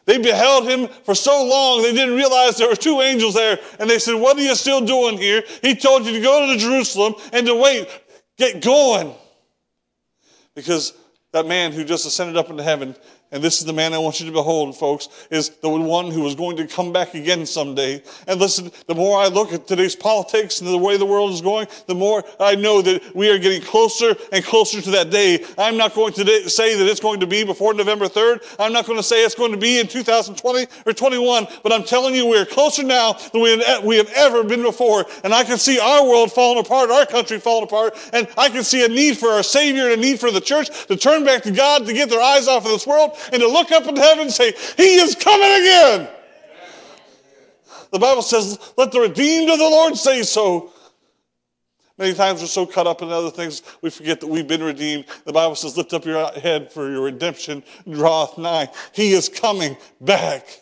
They 0.05 0.17
beheld 0.17 0.67
him 0.67 0.87
for 0.87 1.13
so 1.13 1.45
long, 1.45 1.83
they 1.83 1.93
didn't 1.93 2.15
realize 2.15 2.57
there 2.57 2.67
were 2.67 2.75
two 2.75 2.99
angels 3.01 3.35
there. 3.35 3.59
And 3.79 3.87
they 3.87 3.99
said, 3.99 4.15
What 4.15 4.37
are 4.37 4.41
you 4.41 4.55
still 4.55 4.83
doing 4.83 5.19
here? 5.19 5.43
He 5.61 5.75
told 5.75 6.03
you 6.03 6.13
to 6.13 6.21
go 6.21 6.51
to 6.51 6.57
Jerusalem 6.57 7.13
and 7.31 7.45
to 7.45 7.53
wait. 7.53 7.87
Get 8.35 8.63
going. 8.63 9.13
Because 10.55 10.93
that 11.31 11.45
man 11.45 11.73
who 11.73 11.83
just 11.83 12.07
ascended 12.07 12.37
up 12.37 12.49
into 12.49 12.63
heaven 12.63 12.95
and 13.31 13.43
this 13.43 13.59
is 13.59 13.65
the 13.65 13.73
man 13.73 13.93
I 13.93 13.99
want 13.99 14.19
you 14.19 14.25
to 14.25 14.31
behold, 14.31 14.75
folks, 14.75 15.07
is 15.29 15.49
the 15.49 15.69
one 15.69 16.09
who 16.09 16.25
is 16.25 16.33
going 16.33 16.57
to 16.57 16.65
come 16.65 16.91
back 16.91 17.13
again 17.13 17.45
someday. 17.45 18.01
And 18.25 18.39
listen, 18.39 18.71
the 18.87 18.95
more 18.95 19.19
I 19.19 19.27
look 19.27 19.53
at 19.53 19.67
today's 19.67 19.95
politics 19.95 20.61
and 20.61 20.69
the 20.69 20.77
way 20.77 20.97
the 20.97 21.05
world 21.05 21.31
is 21.31 21.41
going, 21.41 21.67
the 21.85 21.93
more 21.93 22.23
I 22.39 22.55
know 22.55 22.81
that 22.81 23.15
we 23.15 23.29
are 23.29 23.37
getting 23.37 23.61
closer 23.61 24.15
and 24.31 24.43
closer 24.43 24.81
to 24.81 24.91
that 24.91 25.11
day. 25.11 25.45
I'm 25.59 25.77
not 25.77 25.93
going 25.93 26.13
to 26.13 26.49
say 26.49 26.75
that 26.75 26.89
it's 26.89 26.99
going 26.99 27.19
to 27.19 27.27
be 27.27 27.43
before 27.43 27.75
November 27.75 28.05
3rd. 28.05 28.55
I'm 28.57 28.73
not 28.73 28.87
going 28.87 28.97
to 28.97 29.03
say 29.03 29.23
it's 29.23 29.35
going 29.35 29.51
to 29.51 29.57
be 29.57 29.79
in 29.79 29.87
2020 29.87 30.65
or 30.87 30.93
21, 30.93 31.47
but 31.61 31.71
I'm 31.71 31.83
telling 31.83 32.15
you 32.15 32.25
we're 32.25 32.45
closer 32.45 32.81
now 32.81 33.13
than 33.13 33.41
we 33.41 33.97
have 33.97 34.11
ever 34.15 34.43
been 34.43 34.63
before. 34.63 35.05
And 35.23 35.35
I 35.35 35.43
can 35.43 35.59
see 35.59 35.77
our 35.77 36.03
world 36.03 36.31
falling 36.31 36.59
apart, 36.65 36.89
our 36.89 37.05
country 37.05 37.39
falling 37.39 37.65
apart, 37.65 37.95
and 38.11 38.27
I 38.39 38.49
can 38.49 38.63
see 38.63 38.83
a 38.83 38.87
need 38.87 39.19
for 39.19 39.29
our 39.29 39.43
Savior 39.43 39.83
and 39.83 39.93
a 39.93 39.97
need 39.97 40.19
for 40.19 40.31
the 40.31 40.41
church 40.41 40.87
to 40.87 40.97
turn 40.97 41.25
back 41.25 41.43
to 41.43 41.51
God, 41.51 41.85
to 41.85 41.93
get 41.93 42.09
their 42.09 42.21
eyes 42.21 42.47
off 42.47 42.65
of 42.65 42.71
this 42.71 42.87
world 42.87 43.17
and 43.31 43.41
to 43.41 43.47
look 43.47 43.71
up 43.71 43.85
into 43.85 44.01
heaven 44.01 44.23
and 44.23 44.31
say, 44.31 44.53
He 44.77 44.95
is 44.95 45.15
coming 45.15 45.51
again. 45.51 46.09
The 47.91 47.99
Bible 47.99 48.21
says, 48.21 48.73
Let 48.77 48.91
the 48.91 49.01
redeemed 49.01 49.49
of 49.49 49.57
the 49.57 49.69
Lord 49.69 49.95
say 49.97 50.23
so. 50.23 50.71
Many 51.97 52.13
times 52.13 52.39
we're 52.39 52.47
so 52.47 52.65
caught 52.65 52.87
up 52.87 53.01
in 53.01 53.11
other 53.11 53.29
things, 53.29 53.61
we 53.81 53.89
forget 53.89 54.21
that 54.21 54.27
we've 54.27 54.47
been 54.47 54.63
redeemed. 54.63 55.05
The 55.25 55.33
Bible 55.33 55.55
says, 55.55 55.75
Lift 55.75 55.93
up 55.93 56.05
your 56.05 56.31
head 56.31 56.71
for 56.71 56.89
your 56.89 57.01
redemption 57.03 57.63
draweth 57.89 58.37
nigh. 58.37 58.69
He 58.93 59.13
is 59.13 59.27
coming 59.27 59.75
back. 59.99 60.61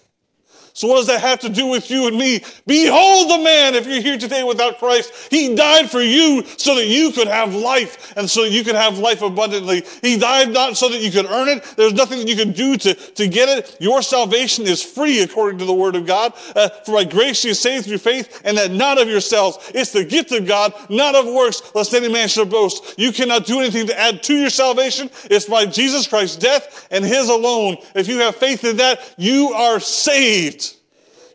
So 0.78 0.88
what 0.88 0.97
does 0.97 1.07
that 1.07 1.21
have 1.21 1.39
to 1.39 1.49
do 1.49 1.65
with 1.65 1.89
you 1.89 2.05
and 2.05 2.15
me? 2.15 2.43
Behold 2.67 3.32
the 3.32 3.43
man, 3.43 3.73
if 3.73 3.88
you're 3.88 3.99
here 3.99 4.19
today 4.19 4.43
without 4.43 4.78
Christ. 4.78 5.11
He 5.32 5.55
died 5.55 5.89
for 5.89 6.03
you 6.03 6.43
so 6.57 6.75
that 6.75 6.86
you 6.86 7.11
could 7.11 7.28
have 7.28 7.55
life 7.55 8.13
and 8.15 8.30
so 8.30 8.43
you 8.43 8.63
could 8.63 8.75
have 8.75 8.99
life 8.99 9.23
abundantly. 9.23 9.84
He 10.03 10.19
died 10.19 10.51
not 10.51 10.78
so 10.78 10.88
that 10.89 11.01
you 11.01 11.09
could 11.09 11.25
earn 11.25 11.47
it. 11.47 11.63
There's 11.78 11.95
nothing 11.95 12.19
that 12.19 12.28
you 12.28 12.36
can 12.36 12.51
do 12.51 12.78
to, 12.78 12.93
to 12.93 13.28
get 13.28 13.49
it. 13.49 13.75
Your 13.80 14.03
salvation 14.03 14.67
is 14.67 14.84
free 14.84 15.21
according 15.21 15.57
to 15.57 15.65
the 15.65 15.73
word 15.73 15.95
of 15.95 16.05
God. 16.05 16.34
Uh, 16.55 16.69
for 16.86 16.93
by 16.93 17.05
grace 17.05 17.43
you 17.43 17.55
saved 17.55 17.88
through 17.88 17.97
faith 17.97 18.43
and 18.45 18.55
that 18.59 18.69
not 18.69 19.01
of 19.01 19.07
yourselves. 19.07 19.71
It's 19.73 19.91
the 19.91 20.05
gift 20.05 20.32
of 20.32 20.45
God, 20.45 20.75
not 20.91 21.15
of 21.15 21.25
works, 21.25 21.73
lest 21.73 21.95
any 21.95 22.07
man 22.07 22.28
should 22.28 22.51
boast. 22.51 22.99
You 22.99 23.11
cannot 23.11 23.47
do 23.47 23.61
anything 23.61 23.88
to 23.88 23.99
add 23.99 24.21
to 24.21 24.36
your 24.36 24.51
salvation. 24.51 25.09
It's 25.23 25.45
by 25.45 25.65
Jesus 25.65 26.07
Christ's 26.07 26.38
death 26.38 26.88
and 26.91 27.03
his 27.03 27.30
alone. 27.30 27.78
If 27.95 28.07
you 28.07 28.19
have 28.19 28.36
faith 28.36 28.63
in 28.63 28.78
that, 28.78 29.15
you 29.17 29.53
are 29.53 29.80
saved. 29.80 30.66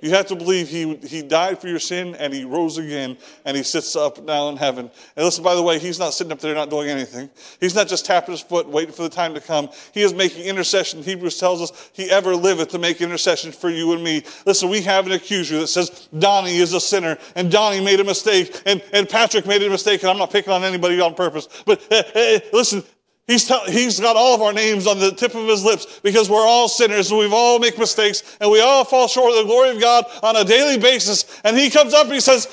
You 0.03 0.11
have 0.11 0.26
to 0.26 0.36
believe 0.36 0.68
he, 0.68 0.96
he 0.96 1.22
died 1.22 1.61
for 1.61 1.68
your 1.68 1.78
sin 1.78 2.16
and 2.16 2.34
he 2.34 2.44
rose 2.44 2.76
again 2.76 3.16
and 3.44 3.57
he 3.57 3.62
sits 3.62 3.94
up 3.94 4.20
now 4.24 4.48
in 4.48 4.57
heaven. 4.57 4.90
And 5.14 5.24
listen, 5.24 5.44
by 5.44 5.55
the 5.55 5.62
way, 5.62 5.78
he's 5.78 6.00
not 6.00 6.12
sitting 6.12 6.32
up 6.32 6.40
there 6.40 6.57
not 6.57 6.70
doing 6.70 6.88
anything. 6.88 7.30
He's 7.61 7.76
not 7.76 7.86
just 7.86 8.05
tapping 8.05 8.32
his 8.32 8.40
foot 8.40 8.68
waiting 8.68 8.92
for 8.92 9.05
the 9.05 9.09
time 9.09 9.32
to 9.34 9.40
come. 9.40 9.68
He 9.94 10.03
is 10.03 10.12
making 10.12 10.44
intercession. 10.44 11.05
Hebrews 11.05 11.38
tells 11.38 11.62
us 11.62 11.90
he 11.92 12.11
ever 12.11 12.34
liveth 12.34 12.70
to 12.70 12.80
make 12.80 13.00
intercession 13.00 13.53
for 13.53 13.70
you 13.70 13.92
and 13.92 14.03
me. 14.03 14.24
Listen, 14.44 14.68
we 14.68 14.82
have 14.82 15.07
an 15.07 15.12
accuser 15.12 15.61
that 15.61 15.68
says 15.68 16.09
Donnie 16.18 16.57
is 16.57 16.72
a 16.72 16.80
sinner 16.80 17.16
and 17.36 17.48
Donnie 17.48 17.80
made 17.80 18.00
a 18.00 18.05
mistake 18.05 18.61
and, 18.66 18.82
and 18.92 19.09
Patrick 19.09 19.46
made 19.46 19.62
a 19.62 19.70
mistake 19.70 20.03
and 20.03 20.11
I'm 20.11 20.18
not 20.18 20.32
picking 20.32 20.53
on 20.53 20.64
anybody 20.64 21.00
on 21.00 21.14
purpose. 21.14 21.46
But 21.64 21.80
uh, 21.92 22.03
uh, 22.12 22.40
listen, 22.53 22.82
He's, 23.29 23.49
he's 23.66 24.01
got 24.01 24.16
all 24.16 24.35
of 24.35 24.43
our 24.43 24.53
names 24.53 24.87
on 24.89 24.99
the 24.99 25.12
tip 25.12 25.35
of 25.37 25.47
his 25.47 25.64
lips 25.64 26.01
because 26.03 26.29
we're 26.29 26.45
all 26.45 26.68
sinners 26.68 27.11
and 27.11 27.20
we've 27.20 27.33
all 27.33 27.61
make 27.61 27.79
mistakes 27.79 28.37
and 28.41 28.51
we 28.51 28.61
all 28.61 28.85
fall 28.85 29.07
short 29.07 29.31
of 29.31 29.39
the 29.39 29.45
glory 29.45 29.70
of 29.70 29.81
God 29.81 30.05
on 30.25 30.35
a 30.35 30.45
daily 30.45 30.77
basis. 30.77 31.41
And 31.45 31.57
he 31.57 31.70
comes 31.70 31.95
up 31.95 32.07
and 32.07 32.14
he 32.14 32.20
says, 32.20 32.47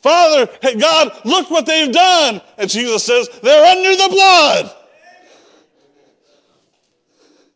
Father, 0.00 0.50
hey, 0.62 0.74
God, 0.74 1.12
look 1.24 1.48
what 1.48 1.64
they've 1.64 1.92
done. 1.92 2.42
And 2.58 2.68
Jesus 2.68 3.04
says, 3.04 3.28
they're 3.42 3.64
under 3.64 3.90
the 3.90 4.08
blood. 4.10 4.74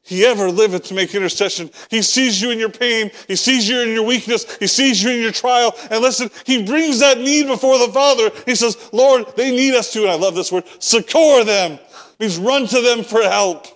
He 0.05 0.25
ever 0.25 0.51
liveth 0.51 0.85
to 0.85 0.95
make 0.95 1.15
intercession. 1.15 1.71
He 1.91 2.01
sees 2.01 2.41
you 2.41 2.51
in 2.51 2.59
your 2.59 2.71
pain. 2.71 3.11
He 3.27 3.37
sees 3.37 3.69
you 3.69 3.81
in 3.81 3.91
your 3.91 4.07
weakness. 4.07 4.57
He 4.57 4.67
sees 4.67 5.03
you 5.03 5.11
in 5.11 5.21
your 5.21 5.33
trial. 5.33 5.75
And 5.91 6.01
listen, 6.01 6.31
he 6.47 6.63
brings 6.63 7.01
that 7.01 7.19
need 7.19 7.47
before 7.47 7.79
the 7.79 7.93
Father. 7.93 8.31
He 8.47 8.55
says, 8.55 8.89
Lord, 8.93 9.27
they 9.37 9.51
need 9.51 9.75
us 9.75 9.93
to, 9.93 10.05
and 10.05 10.11
I 10.13 10.15
love 10.15 10.35
this 10.35 10.51
word, 10.51 10.65
succor 10.79 11.45
them 11.45 11.79
means 12.19 12.39
run 12.39 12.67
to 12.67 12.81
them 12.81 13.05
for 13.05 13.23
help. 13.23 13.67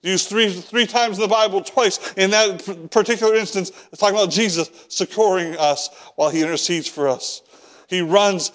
Used 0.00 0.28
three, 0.28 0.52
three 0.52 0.86
times 0.86 1.16
in 1.16 1.22
the 1.22 1.28
Bible, 1.28 1.60
twice 1.60 2.12
in 2.14 2.30
that 2.30 2.88
particular 2.90 3.34
instance, 3.34 3.72
it's 3.90 4.00
talking 4.00 4.16
about 4.16 4.30
Jesus 4.30 4.70
succoring 4.88 5.56
us 5.56 5.90
while 6.14 6.30
he 6.30 6.42
intercedes 6.42 6.86
for 6.86 7.08
us. 7.08 7.42
He 7.88 8.00
runs 8.00 8.52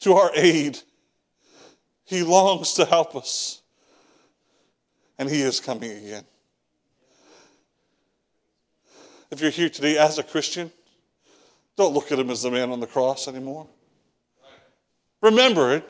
to 0.00 0.14
our 0.14 0.30
aid. 0.34 0.78
He 2.04 2.22
longs 2.22 2.74
to 2.74 2.86
help 2.86 3.14
us. 3.14 3.60
And 5.18 5.28
he 5.28 5.42
is 5.42 5.60
coming 5.60 5.90
again. 5.90 6.24
If 9.30 9.40
you're 9.40 9.50
here 9.50 9.68
today 9.68 9.98
as 9.98 10.18
a 10.18 10.22
Christian, 10.22 10.70
don't 11.76 11.92
look 11.92 12.10
at 12.10 12.18
him 12.18 12.30
as 12.30 12.42
the 12.42 12.50
man 12.50 12.70
on 12.70 12.80
the 12.80 12.86
cross 12.86 13.28
anymore. 13.28 13.66
Remember 15.20 15.74
it. 15.74 15.88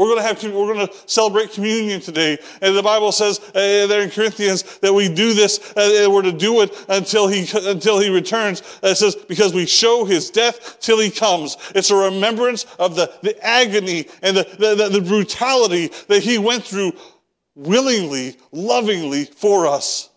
We're 0.00 0.06
going 0.06 0.16
to 0.16 0.22
have, 0.22 0.42
we're 0.54 0.72
going 0.72 0.86
to 0.86 0.94
celebrate 1.04 1.52
communion 1.52 2.00
today. 2.00 2.38
And 2.62 2.74
the 2.74 2.82
Bible 2.82 3.12
says 3.12 3.38
uh, 3.48 3.86
there 3.86 4.00
in 4.00 4.08
Corinthians 4.08 4.78
that 4.78 4.94
we 4.94 5.10
do 5.12 5.34
this, 5.34 5.74
uh, 5.76 6.08
we're 6.10 6.22
to 6.22 6.32
do 6.32 6.62
it 6.62 6.74
until 6.88 7.28
he, 7.28 7.46
until 7.68 7.98
he 7.98 8.08
returns. 8.08 8.62
Uh, 8.82 8.88
it 8.88 8.94
says, 8.94 9.14
because 9.14 9.52
we 9.52 9.66
show 9.66 10.06
his 10.06 10.30
death 10.30 10.80
till 10.80 10.98
he 10.98 11.10
comes. 11.10 11.58
It's 11.74 11.90
a 11.90 11.96
remembrance 11.96 12.64
of 12.78 12.96
the, 12.96 13.12
the 13.20 13.38
agony 13.46 14.06
and 14.22 14.38
the, 14.38 14.44
the, 14.58 14.88
the 14.88 15.02
brutality 15.02 15.90
that 16.08 16.22
he 16.22 16.38
went 16.38 16.64
through 16.64 16.92
willingly, 17.54 18.38
lovingly 18.52 19.26
for 19.26 19.66
us 19.66 20.08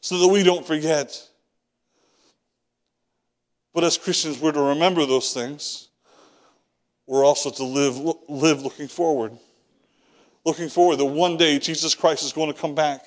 so 0.00 0.18
that 0.18 0.26
we 0.26 0.42
don't 0.42 0.66
forget. 0.66 1.16
But 3.72 3.84
as 3.84 3.96
Christians, 3.96 4.40
we're 4.40 4.50
to 4.50 4.60
remember 4.60 5.06
those 5.06 5.32
things 5.32 5.87
we're 7.08 7.24
also 7.24 7.50
to 7.50 7.64
live, 7.64 7.98
live 8.28 8.62
looking 8.62 8.86
forward. 8.86 9.32
Looking 10.44 10.68
forward 10.68 10.96
that 10.96 11.06
one 11.06 11.38
day 11.38 11.58
Jesus 11.58 11.94
Christ 11.94 12.22
is 12.22 12.32
going 12.32 12.52
to 12.52 12.58
come 12.58 12.74
back. 12.74 13.04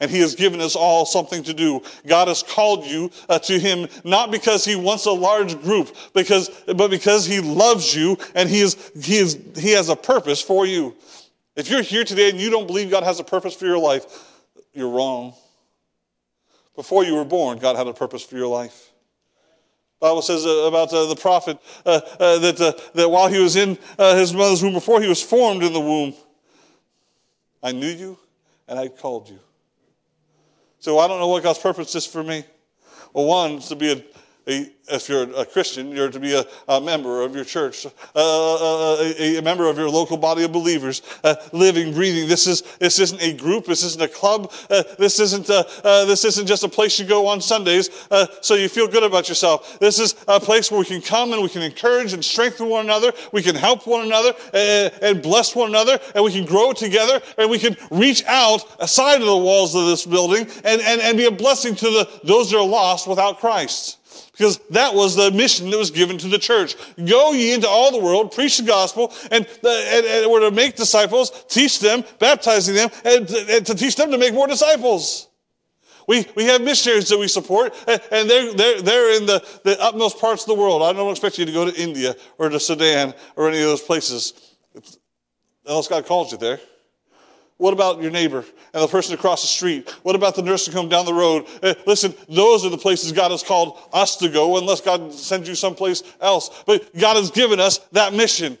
And 0.00 0.10
he 0.10 0.20
has 0.20 0.34
given 0.34 0.60
us 0.60 0.74
all 0.74 1.06
something 1.06 1.42
to 1.44 1.54
do. 1.54 1.82
God 2.06 2.28
has 2.28 2.42
called 2.42 2.84
you 2.86 3.10
uh, 3.28 3.38
to 3.40 3.58
him 3.58 3.88
not 4.04 4.30
because 4.30 4.64
he 4.64 4.74
wants 4.74 5.06
a 5.06 5.12
large 5.12 5.60
group, 5.60 5.94
because, 6.14 6.48
but 6.66 6.88
because 6.88 7.26
he 7.26 7.40
loves 7.40 7.94
you 7.94 8.16
and 8.34 8.48
he 8.48 8.60
is, 8.60 8.90
he 9.00 9.16
is, 9.16 9.38
he 9.56 9.72
has 9.72 9.88
a 9.90 9.96
purpose 9.96 10.40
for 10.40 10.66
you. 10.66 10.94
If 11.54 11.70
you're 11.70 11.82
here 11.82 12.04
today 12.04 12.30
and 12.30 12.40
you 12.40 12.50
don't 12.50 12.66
believe 12.66 12.90
God 12.90 13.04
has 13.04 13.20
a 13.20 13.24
purpose 13.24 13.54
for 13.54 13.66
your 13.66 13.78
life, 13.78 14.04
you're 14.72 14.90
wrong. 14.90 15.34
Before 16.74 17.04
you 17.04 17.14
were 17.14 17.24
born, 17.24 17.58
God 17.58 17.76
had 17.76 17.86
a 17.86 17.92
purpose 17.92 18.22
for 18.22 18.36
your 18.36 18.48
life. 18.48 18.91
Bible 20.02 20.20
says 20.20 20.44
uh, 20.44 20.66
about 20.66 20.92
uh, 20.92 21.06
the 21.06 21.14
prophet 21.14 21.58
uh, 21.86 22.00
that, 22.18 22.90
that 22.92 23.08
while 23.08 23.28
he 23.28 23.38
was 23.38 23.54
in 23.54 23.78
his 23.96 24.34
mother's 24.34 24.60
womb, 24.60 24.72
before 24.72 25.00
he 25.00 25.06
was 25.06 25.22
formed 25.22 25.62
in 25.62 25.72
the 25.72 25.80
womb, 25.80 26.12
I 27.62 27.70
knew 27.70 27.86
you 27.86 28.18
and 28.66 28.80
I 28.80 28.88
called 28.88 29.28
you. 29.28 29.38
So 30.80 30.98
I 30.98 31.06
don't 31.06 31.20
know 31.20 31.28
what 31.28 31.44
God's 31.44 31.60
purpose 31.60 31.94
is 31.94 32.04
for 32.04 32.24
me. 32.24 32.42
Well, 33.12 33.26
one 33.26 33.52
is 33.52 33.68
to 33.68 33.76
be 33.76 33.92
a, 33.92 34.02
if 34.46 35.08
you're 35.08 35.22
a 35.36 35.44
Christian, 35.44 35.90
you're 35.90 36.10
to 36.10 36.20
be 36.20 36.34
a, 36.34 36.44
a 36.68 36.80
member 36.80 37.22
of 37.22 37.34
your 37.34 37.44
church, 37.44 37.86
uh, 37.86 37.90
uh, 38.16 38.96
a, 39.18 39.38
a, 39.38 39.42
member 39.42 39.68
of 39.68 39.78
your 39.78 39.88
local 39.88 40.16
body 40.16 40.42
of 40.42 40.52
believers, 40.52 41.02
uh, 41.24 41.36
living, 41.52 41.94
breathing. 41.94 42.28
This 42.28 42.46
is 42.46 42.62
this 42.78 42.98
isn't 42.98 43.22
a 43.22 43.34
group. 43.34 43.66
This 43.66 43.84
isn't 43.84 44.02
a 44.02 44.08
club. 44.08 44.52
Uh, 44.68 44.82
this 44.98 45.20
isn't 45.20 45.48
uh, 45.48 45.64
uh, 45.84 46.04
this 46.06 46.24
isn't 46.24 46.46
just 46.46 46.64
a 46.64 46.68
place 46.68 46.98
you 46.98 47.06
go 47.06 47.26
on 47.26 47.40
Sundays 47.40 47.90
so 48.40 48.54
you 48.54 48.68
feel 48.68 48.88
good 48.88 49.02
about 49.02 49.28
yourself. 49.28 49.78
This 49.78 49.98
is 49.98 50.14
a 50.28 50.40
place 50.40 50.70
where 50.70 50.80
we 50.80 50.86
can 50.86 51.00
come 51.00 51.32
and 51.32 51.42
we 51.42 51.48
can 51.48 51.62
encourage 51.62 52.12
and 52.12 52.24
strengthen 52.24 52.68
one 52.68 52.84
another. 52.84 53.12
We 53.32 53.42
can 53.42 53.54
help 53.54 53.86
one 53.86 54.04
another 54.04 54.34
and, 54.52 54.92
and 55.02 55.22
bless 55.22 55.54
one 55.54 55.68
another, 55.68 55.98
and 56.14 56.24
we 56.24 56.32
can 56.32 56.44
grow 56.44 56.72
together, 56.72 57.20
and 57.38 57.50
we 57.50 57.58
can 57.58 57.76
reach 57.90 58.24
out 58.26 58.64
aside 58.80 59.20
of 59.20 59.26
the 59.26 59.36
walls 59.36 59.74
of 59.74 59.86
this 59.86 60.04
building 60.04 60.46
and, 60.64 60.80
and, 60.80 61.00
and 61.00 61.16
be 61.16 61.26
a 61.26 61.30
blessing 61.30 61.74
to 61.76 61.86
the 61.86 62.20
those 62.24 62.50
that 62.50 62.58
are 62.58 62.66
lost 62.66 63.06
without 63.06 63.38
Christ. 63.38 63.98
Because 64.32 64.58
that 64.70 64.94
was 64.94 65.14
the 65.14 65.30
mission 65.30 65.70
that 65.70 65.76
was 65.76 65.90
given 65.90 66.16
to 66.18 66.28
the 66.28 66.38
church. 66.38 66.74
Go 66.96 67.32
ye 67.32 67.52
into 67.52 67.68
all 67.68 67.92
the 67.92 68.00
world, 68.00 68.32
preach 68.32 68.56
the 68.56 68.64
gospel, 68.64 69.12
and, 69.30 69.46
uh, 69.62 69.68
and, 69.68 70.06
and 70.06 70.30
we're 70.30 70.40
to 70.40 70.50
make 70.50 70.74
disciples, 70.74 71.44
teach 71.48 71.80
them, 71.80 72.02
baptizing 72.18 72.74
them, 72.74 72.88
and, 73.04 73.30
and 73.30 73.66
to 73.66 73.74
teach 73.74 73.96
them 73.96 74.10
to 74.10 74.16
make 74.16 74.32
more 74.32 74.46
disciples. 74.46 75.28
We, 76.08 76.26
we 76.34 76.46
have 76.46 76.62
missionaries 76.62 77.10
that 77.10 77.18
we 77.18 77.28
support, 77.28 77.74
and 77.86 78.28
they're, 78.28 78.54
they're, 78.54 78.82
they're 78.82 79.16
in 79.16 79.26
the, 79.26 79.46
the 79.64 79.80
utmost 79.80 80.18
parts 80.18 80.42
of 80.42 80.48
the 80.48 80.54
world. 80.54 80.82
I 80.82 80.92
don't 80.92 81.10
expect 81.10 81.38
you 81.38 81.44
to 81.44 81.52
go 81.52 81.70
to 81.70 81.80
India 81.80 82.16
or 82.38 82.48
to 82.48 82.58
Sudan 82.58 83.14
or 83.36 83.48
any 83.48 83.58
of 83.58 83.66
those 83.66 83.82
places, 83.82 84.56
unless 85.66 85.88
God 85.88 86.06
calls 86.06 86.32
you 86.32 86.38
there. 86.38 86.58
What 87.62 87.72
about 87.72 88.02
your 88.02 88.10
neighbor 88.10 88.44
and 88.74 88.82
the 88.82 88.88
person 88.88 89.14
across 89.14 89.42
the 89.42 89.46
street? 89.46 89.88
What 90.02 90.16
about 90.16 90.34
the 90.34 90.42
nursing 90.42 90.74
home 90.74 90.88
down 90.88 91.06
the 91.06 91.14
road? 91.14 91.46
Uh, 91.62 91.74
listen, 91.86 92.12
those 92.28 92.64
are 92.64 92.70
the 92.70 92.76
places 92.76 93.12
God 93.12 93.30
has 93.30 93.44
called 93.44 93.78
us 93.92 94.16
to 94.16 94.28
go, 94.28 94.58
unless 94.58 94.80
God 94.80 95.14
sends 95.14 95.48
you 95.48 95.54
someplace 95.54 96.02
else. 96.20 96.64
But 96.66 96.92
God 96.98 97.14
has 97.14 97.30
given 97.30 97.60
us 97.60 97.78
that 97.92 98.14
mission. 98.14 98.58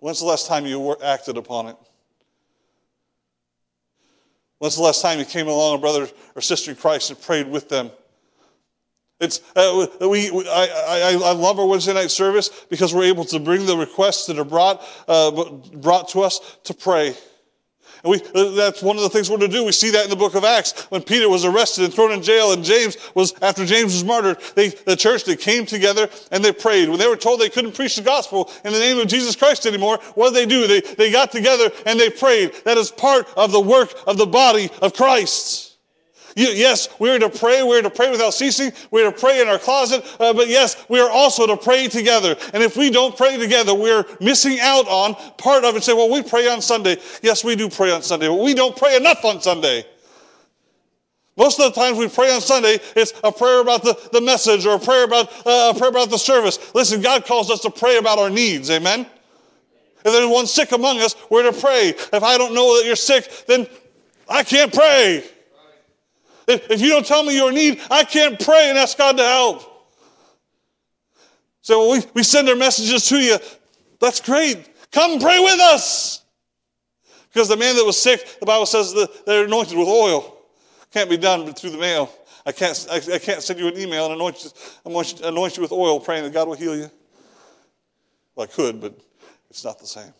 When's 0.00 0.20
the 0.20 0.24
last 0.24 0.46
time 0.46 0.64
you 0.64 0.96
acted 1.04 1.36
upon 1.36 1.66
it? 1.66 1.76
When's 4.60 4.76
the 4.76 4.82
last 4.82 5.02
time 5.02 5.18
you 5.18 5.26
came 5.26 5.46
along 5.46 5.74
a 5.74 5.78
brother 5.78 6.08
or 6.34 6.40
sister 6.40 6.70
in 6.70 6.78
Christ 6.78 7.10
and 7.10 7.20
prayed 7.20 7.46
with 7.46 7.68
them? 7.68 7.90
It's, 9.20 9.42
uh, 9.54 9.88
we, 10.00 10.30
we 10.30 10.48
I, 10.48 10.68
I, 10.88 11.20
I, 11.22 11.32
love 11.32 11.58
our 11.58 11.66
Wednesday 11.66 11.92
night 11.92 12.10
service 12.10 12.48
because 12.70 12.94
we're 12.94 13.04
able 13.04 13.26
to 13.26 13.38
bring 13.38 13.66
the 13.66 13.76
requests 13.76 14.26
that 14.28 14.38
are 14.38 14.44
brought, 14.44 14.82
uh, 15.06 15.50
brought 15.74 16.08
to 16.10 16.22
us 16.22 16.56
to 16.64 16.72
pray. 16.72 17.14
And 18.06 18.12
we, 18.12 18.40
uh, 18.40 18.50
that's 18.52 18.82
one 18.82 18.94
of 18.96 19.02
the 19.02 19.08
things 19.08 19.28
we're 19.28 19.38
to 19.38 19.48
do. 19.48 19.64
We 19.64 19.72
see 19.72 19.90
that 19.90 20.04
in 20.04 20.10
the 20.10 20.16
book 20.16 20.36
of 20.36 20.44
Acts 20.44 20.82
when 20.90 21.02
Peter 21.02 21.28
was 21.28 21.44
arrested 21.44 21.86
and 21.86 21.92
thrown 21.92 22.12
in 22.12 22.22
jail 22.22 22.52
and 22.52 22.62
James 22.62 22.96
was, 23.16 23.34
after 23.42 23.66
James 23.66 23.94
was 23.94 24.04
martyred, 24.04 24.38
they, 24.54 24.68
the 24.68 24.94
church, 24.94 25.24
they 25.24 25.34
came 25.34 25.66
together 25.66 26.08
and 26.30 26.44
they 26.44 26.52
prayed. 26.52 26.88
When 26.88 27.00
they 27.00 27.08
were 27.08 27.16
told 27.16 27.40
they 27.40 27.48
couldn't 27.48 27.74
preach 27.74 27.96
the 27.96 28.02
gospel 28.02 28.48
in 28.64 28.72
the 28.72 28.78
name 28.78 29.00
of 29.00 29.08
Jesus 29.08 29.34
Christ 29.34 29.66
anymore, 29.66 29.98
what 30.14 30.32
did 30.32 30.36
they 30.36 30.46
do? 30.46 30.68
They, 30.68 30.82
they 30.82 31.10
got 31.10 31.32
together 31.32 31.68
and 31.84 31.98
they 31.98 32.08
prayed. 32.08 32.54
That 32.64 32.78
is 32.78 32.92
part 32.92 33.26
of 33.36 33.50
the 33.50 33.60
work 33.60 33.92
of 34.06 34.18
the 34.18 34.26
body 34.26 34.70
of 34.80 34.94
Christ. 34.94 35.65
Yes, 36.38 36.90
we 36.98 37.08
are 37.08 37.18
to 37.18 37.30
pray. 37.30 37.62
We 37.62 37.78
are 37.78 37.82
to 37.82 37.88
pray 37.88 38.10
without 38.10 38.34
ceasing. 38.34 38.70
We 38.90 39.02
are 39.02 39.10
to 39.10 39.18
pray 39.18 39.40
in 39.40 39.48
our 39.48 39.58
closet. 39.58 40.04
Uh, 40.20 40.34
but 40.34 40.48
yes, 40.48 40.84
we 40.90 41.00
are 41.00 41.08
also 41.08 41.46
to 41.46 41.56
pray 41.56 41.88
together. 41.88 42.36
And 42.52 42.62
if 42.62 42.76
we 42.76 42.90
don't 42.90 43.16
pray 43.16 43.38
together, 43.38 43.74
we're 43.74 44.04
missing 44.20 44.60
out 44.60 44.86
on 44.86 45.14
part 45.38 45.64
of 45.64 45.76
it. 45.76 45.82
Say, 45.82 45.94
well, 45.94 46.10
we 46.10 46.22
pray 46.22 46.46
on 46.48 46.60
Sunday. 46.60 46.98
Yes, 47.22 47.42
we 47.42 47.56
do 47.56 47.70
pray 47.70 47.90
on 47.90 48.02
Sunday, 48.02 48.28
but 48.28 48.38
we 48.38 48.52
don't 48.52 48.76
pray 48.76 48.96
enough 48.96 49.24
on 49.24 49.40
Sunday. 49.40 49.86
Most 51.38 51.58
of 51.58 51.72
the 51.72 51.80
times 51.80 51.96
we 51.96 52.08
pray 52.08 52.34
on 52.34 52.42
Sunday, 52.42 52.80
it's 52.94 53.14
a 53.24 53.32
prayer 53.32 53.62
about 53.62 53.82
the, 53.82 53.98
the 54.12 54.20
message 54.20 54.66
or 54.66 54.76
a 54.76 54.78
prayer 54.78 55.04
about, 55.04 55.32
uh, 55.46 55.72
a 55.74 55.78
prayer 55.78 55.90
about 55.90 56.10
the 56.10 56.18
service. 56.18 56.74
Listen, 56.74 57.00
God 57.00 57.24
calls 57.24 57.50
us 57.50 57.60
to 57.60 57.70
pray 57.70 57.96
about 57.96 58.18
our 58.18 58.30
needs. 58.30 58.70
Amen? 58.70 59.06
If 60.04 60.12
there's 60.12 60.28
one 60.28 60.46
sick 60.46 60.72
among 60.72 61.00
us, 61.00 61.16
we're 61.30 61.50
to 61.50 61.58
pray. 61.58 61.88
If 61.88 62.22
I 62.22 62.36
don't 62.36 62.52
know 62.52 62.76
that 62.76 62.86
you're 62.86 62.94
sick, 62.94 63.46
then 63.46 63.66
I 64.28 64.42
can't 64.42 64.72
pray. 64.72 65.24
If 66.48 66.80
you 66.80 66.90
don't 66.90 67.04
tell 67.04 67.24
me 67.24 67.34
your 67.34 67.52
need, 67.52 67.80
I 67.90 68.04
can't 68.04 68.38
pray 68.38 68.68
and 68.68 68.78
ask 68.78 68.96
God 68.96 69.16
to 69.16 69.24
help. 69.24 69.62
So 71.62 71.90
we, 71.90 72.02
we 72.14 72.22
send 72.22 72.48
our 72.48 72.54
messages 72.54 73.06
to 73.08 73.18
you. 73.18 73.38
That's 74.00 74.20
great. 74.20 74.68
Come 74.92 75.18
pray 75.18 75.40
with 75.40 75.58
us. 75.58 76.22
Because 77.32 77.48
the 77.48 77.56
man 77.56 77.76
that 77.76 77.84
was 77.84 78.00
sick, 78.00 78.38
the 78.38 78.46
Bible 78.46 78.66
says 78.66 78.92
that 78.94 79.26
they're 79.26 79.44
anointed 79.44 79.76
with 79.76 79.88
oil. 79.88 80.38
Can't 80.92 81.10
be 81.10 81.16
done 81.16 81.52
through 81.54 81.70
the 81.70 81.78
mail. 81.78 82.10
I 82.46 82.52
can't, 82.52 82.86
I, 82.90 82.96
I 83.14 83.18
can't 83.18 83.42
send 83.42 83.58
you 83.58 83.66
an 83.66 83.76
email 83.76 84.06
and 84.06 84.14
anoint 84.14 84.44
you, 84.44 84.50
anoint 85.24 85.56
you 85.56 85.62
with 85.62 85.72
oil 85.72 85.98
praying 85.98 86.22
that 86.22 86.32
God 86.32 86.46
will 86.46 86.54
heal 86.54 86.76
you. 86.76 86.88
Well, 88.36 88.44
I 88.44 88.54
could, 88.54 88.80
but 88.80 88.96
it's 89.50 89.64
not 89.64 89.80
the 89.80 89.86
same. 89.86 90.12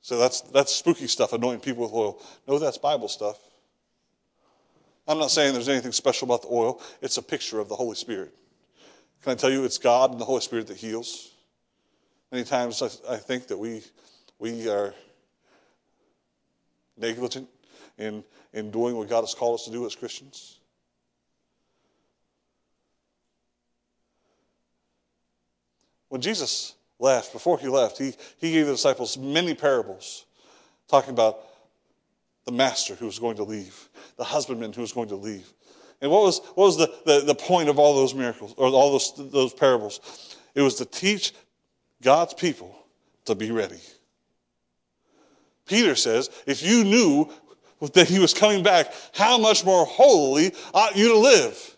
So 0.00 0.18
that's, 0.18 0.42
that's 0.42 0.72
spooky 0.72 1.08
stuff, 1.08 1.32
anointing 1.32 1.60
people 1.60 1.82
with 1.82 1.92
oil. 1.92 2.22
No, 2.46 2.60
that's 2.60 2.78
Bible 2.78 3.08
stuff. 3.08 3.38
I'm 5.08 5.18
not 5.18 5.30
saying 5.30 5.52
there's 5.52 5.68
anything 5.68 5.92
special 5.92 6.26
about 6.26 6.42
the 6.42 6.48
oil, 6.48 6.80
it's 7.00 7.16
a 7.16 7.22
picture 7.22 7.60
of 7.60 7.68
the 7.68 7.76
Holy 7.76 7.94
Spirit. 7.94 8.34
Can 9.22 9.32
I 9.32 9.34
tell 9.34 9.50
you 9.50 9.64
it's 9.64 9.78
God 9.78 10.12
and 10.12 10.20
the 10.20 10.24
Holy 10.24 10.40
Spirit 10.40 10.66
that 10.68 10.76
heals? 10.76 11.32
Many 12.32 12.44
times 12.44 12.82
I, 12.82 13.14
I 13.14 13.16
think 13.16 13.46
that 13.48 13.56
we, 13.56 13.82
we 14.38 14.68
are 14.68 14.94
negligent 16.96 17.48
in, 17.98 18.24
in 18.52 18.70
doing 18.70 18.96
what 18.96 19.08
God 19.08 19.20
has 19.22 19.34
called 19.34 19.60
us 19.60 19.64
to 19.66 19.70
do 19.70 19.86
as 19.86 19.94
Christians. 19.94 20.58
When 26.08 26.20
Jesus 26.20 26.74
left, 26.98 27.32
before 27.32 27.58
he 27.58 27.68
left, 27.68 27.98
he, 27.98 28.14
he 28.38 28.52
gave 28.52 28.66
the 28.66 28.72
disciples 28.72 29.18
many 29.18 29.54
parables 29.54 30.24
talking 30.88 31.10
about 31.10 31.40
the 32.46 32.52
master 32.52 32.94
who 32.94 33.06
was 33.06 33.18
going 33.18 33.36
to 33.36 33.44
leave, 33.44 33.88
the 34.16 34.24
husbandman 34.24 34.72
who 34.72 34.80
was 34.80 34.92
going 34.92 35.08
to 35.08 35.16
leave. 35.16 35.52
And 36.00 36.10
what 36.10 36.22
was, 36.22 36.40
what 36.54 36.64
was 36.64 36.76
the, 36.78 36.92
the, 37.04 37.20
the 37.20 37.34
point 37.34 37.68
of 37.68 37.78
all 37.78 37.94
those 37.94 38.14
miracles, 38.14 38.54
or 38.56 38.68
all 38.68 38.92
those, 38.92 39.12
those 39.30 39.52
parables? 39.52 40.36
It 40.54 40.62
was 40.62 40.76
to 40.76 40.84
teach 40.84 41.32
God's 42.02 42.34
people 42.34 42.74
to 43.24 43.34
be 43.34 43.50
ready. 43.50 43.80
Peter 45.66 45.96
says, 45.96 46.30
if 46.46 46.62
you 46.62 46.84
knew 46.84 47.28
that 47.92 48.08
he 48.08 48.18
was 48.18 48.32
coming 48.32 48.62
back, 48.62 48.92
how 49.12 49.36
much 49.36 49.64
more 49.64 49.84
holy 49.84 50.52
ought 50.72 50.96
you 50.96 51.08
to 51.08 51.18
live? 51.18 51.76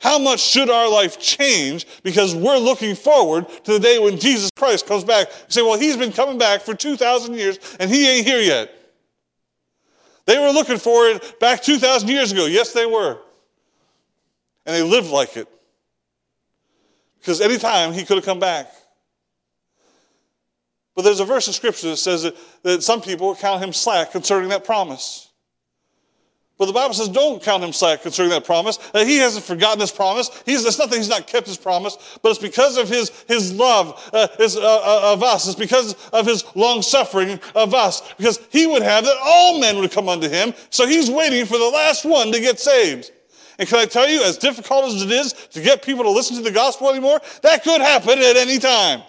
How 0.00 0.18
much 0.18 0.40
should 0.40 0.68
our 0.68 0.90
life 0.90 1.18
change 1.18 1.86
because 2.02 2.34
we're 2.34 2.58
looking 2.58 2.94
forward 2.94 3.48
to 3.64 3.72
the 3.72 3.80
day 3.80 3.98
when 3.98 4.18
Jesus 4.18 4.50
Christ 4.54 4.86
comes 4.86 5.02
back? 5.02 5.28
You 5.28 5.34
say, 5.48 5.62
well, 5.62 5.78
he's 5.78 5.96
been 5.96 6.12
coming 6.12 6.36
back 6.36 6.60
for 6.60 6.74
2,000 6.74 7.34
years 7.34 7.58
and 7.80 7.90
he 7.90 8.06
ain't 8.06 8.26
here 8.26 8.40
yet. 8.40 8.70
They 10.26 10.38
were 10.38 10.50
looking 10.50 10.78
for 10.78 11.06
it 11.08 11.38
back 11.40 11.62
2,000 11.62 12.08
years 12.08 12.32
ago. 12.32 12.46
Yes, 12.46 12.72
they 12.72 12.86
were. 12.86 13.18
And 14.66 14.74
they 14.74 14.82
lived 14.82 15.10
like 15.10 15.36
it. 15.36 15.48
Because 17.18 17.40
anytime 17.40 17.92
he 17.92 18.04
could 18.04 18.16
have 18.16 18.24
come 18.24 18.40
back. 18.40 18.72
But 20.94 21.02
there's 21.02 21.20
a 21.20 21.24
verse 21.24 21.46
in 21.46 21.52
Scripture 21.52 21.90
that 21.90 21.96
says 21.96 22.22
that, 22.22 22.36
that 22.62 22.82
some 22.82 23.02
people 23.02 23.34
count 23.34 23.62
him 23.62 23.72
slack 23.72 24.12
concerning 24.12 24.50
that 24.50 24.64
promise. 24.64 25.23
But 26.56 26.66
the 26.66 26.72
Bible 26.72 26.94
says, 26.94 27.08
don't 27.08 27.42
count 27.42 27.64
him 27.64 27.72
slack 27.72 28.02
concerning 28.02 28.30
that 28.30 28.44
promise. 28.44 28.78
He 28.92 29.18
hasn't 29.18 29.44
forgotten 29.44 29.80
his 29.80 29.90
promise. 29.90 30.30
He's, 30.46 30.64
it's 30.64 30.78
not 30.78 30.88
that 30.90 30.96
he's 30.96 31.08
not 31.08 31.26
kept 31.26 31.48
his 31.48 31.56
promise, 31.56 32.18
but 32.22 32.28
it's 32.28 32.38
because 32.38 32.76
of 32.76 32.88
his, 32.88 33.10
his 33.26 33.52
love 33.52 34.08
uh, 34.12 34.28
uh, 34.38 34.46
uh, 34.56 35.12
of 35.12 35.24
us. 35.24 35.48
It's 35.48 35.58
because 35.58 35.94
of 36.10 36.26
his 36.26 36.44
long 36.54 36.80
suffering 36.80 37.40
of 37.56 37.74
us. 37.74 38.14
Because 38.14 38.38
he 38.50 38.68
would 38.68 38.82
have 38.82 39.04
that 39.04 39.16
all 39.20 39.58
men 39.58 39.78
would 39.78 39.90
come 39.90 40.08
unto 40.08 40.28
him. 40.28 40.54
So 40.70 40.86
he's 40.86 41.10
waiting 41.10 41.44
for 41.44 41.58
the 41.58 41.68
last 41.68 42.04
one 42.04 42.30
to 42.30 42.38
get 42.38 42.60
saved. 42.60 43.10
And 43.58 43.68
can 43.68 43.78
I 43.78 43.86
tell 43.86 44.08
you, 44.08 44.22
as 44.22 44.38
difficult 44.38 44.84
as 44.86 45.02
it 45.02 45.10
is 45.10 45.32
to 45.32 45.60
get 45.60 45.82
people 45.82 46.04
to 46.04 46.10
listen 46.10 46.36
to 46.36 46.42
the 46.42 46.52
gospel 46.52 46.88
anymore, 46.88 47.20
that 47.42 47.64
could 47.64 47.80
happen 47.80 48.18
at 48.20 48.36
any 48.36 48.58
time. 48.58 49.02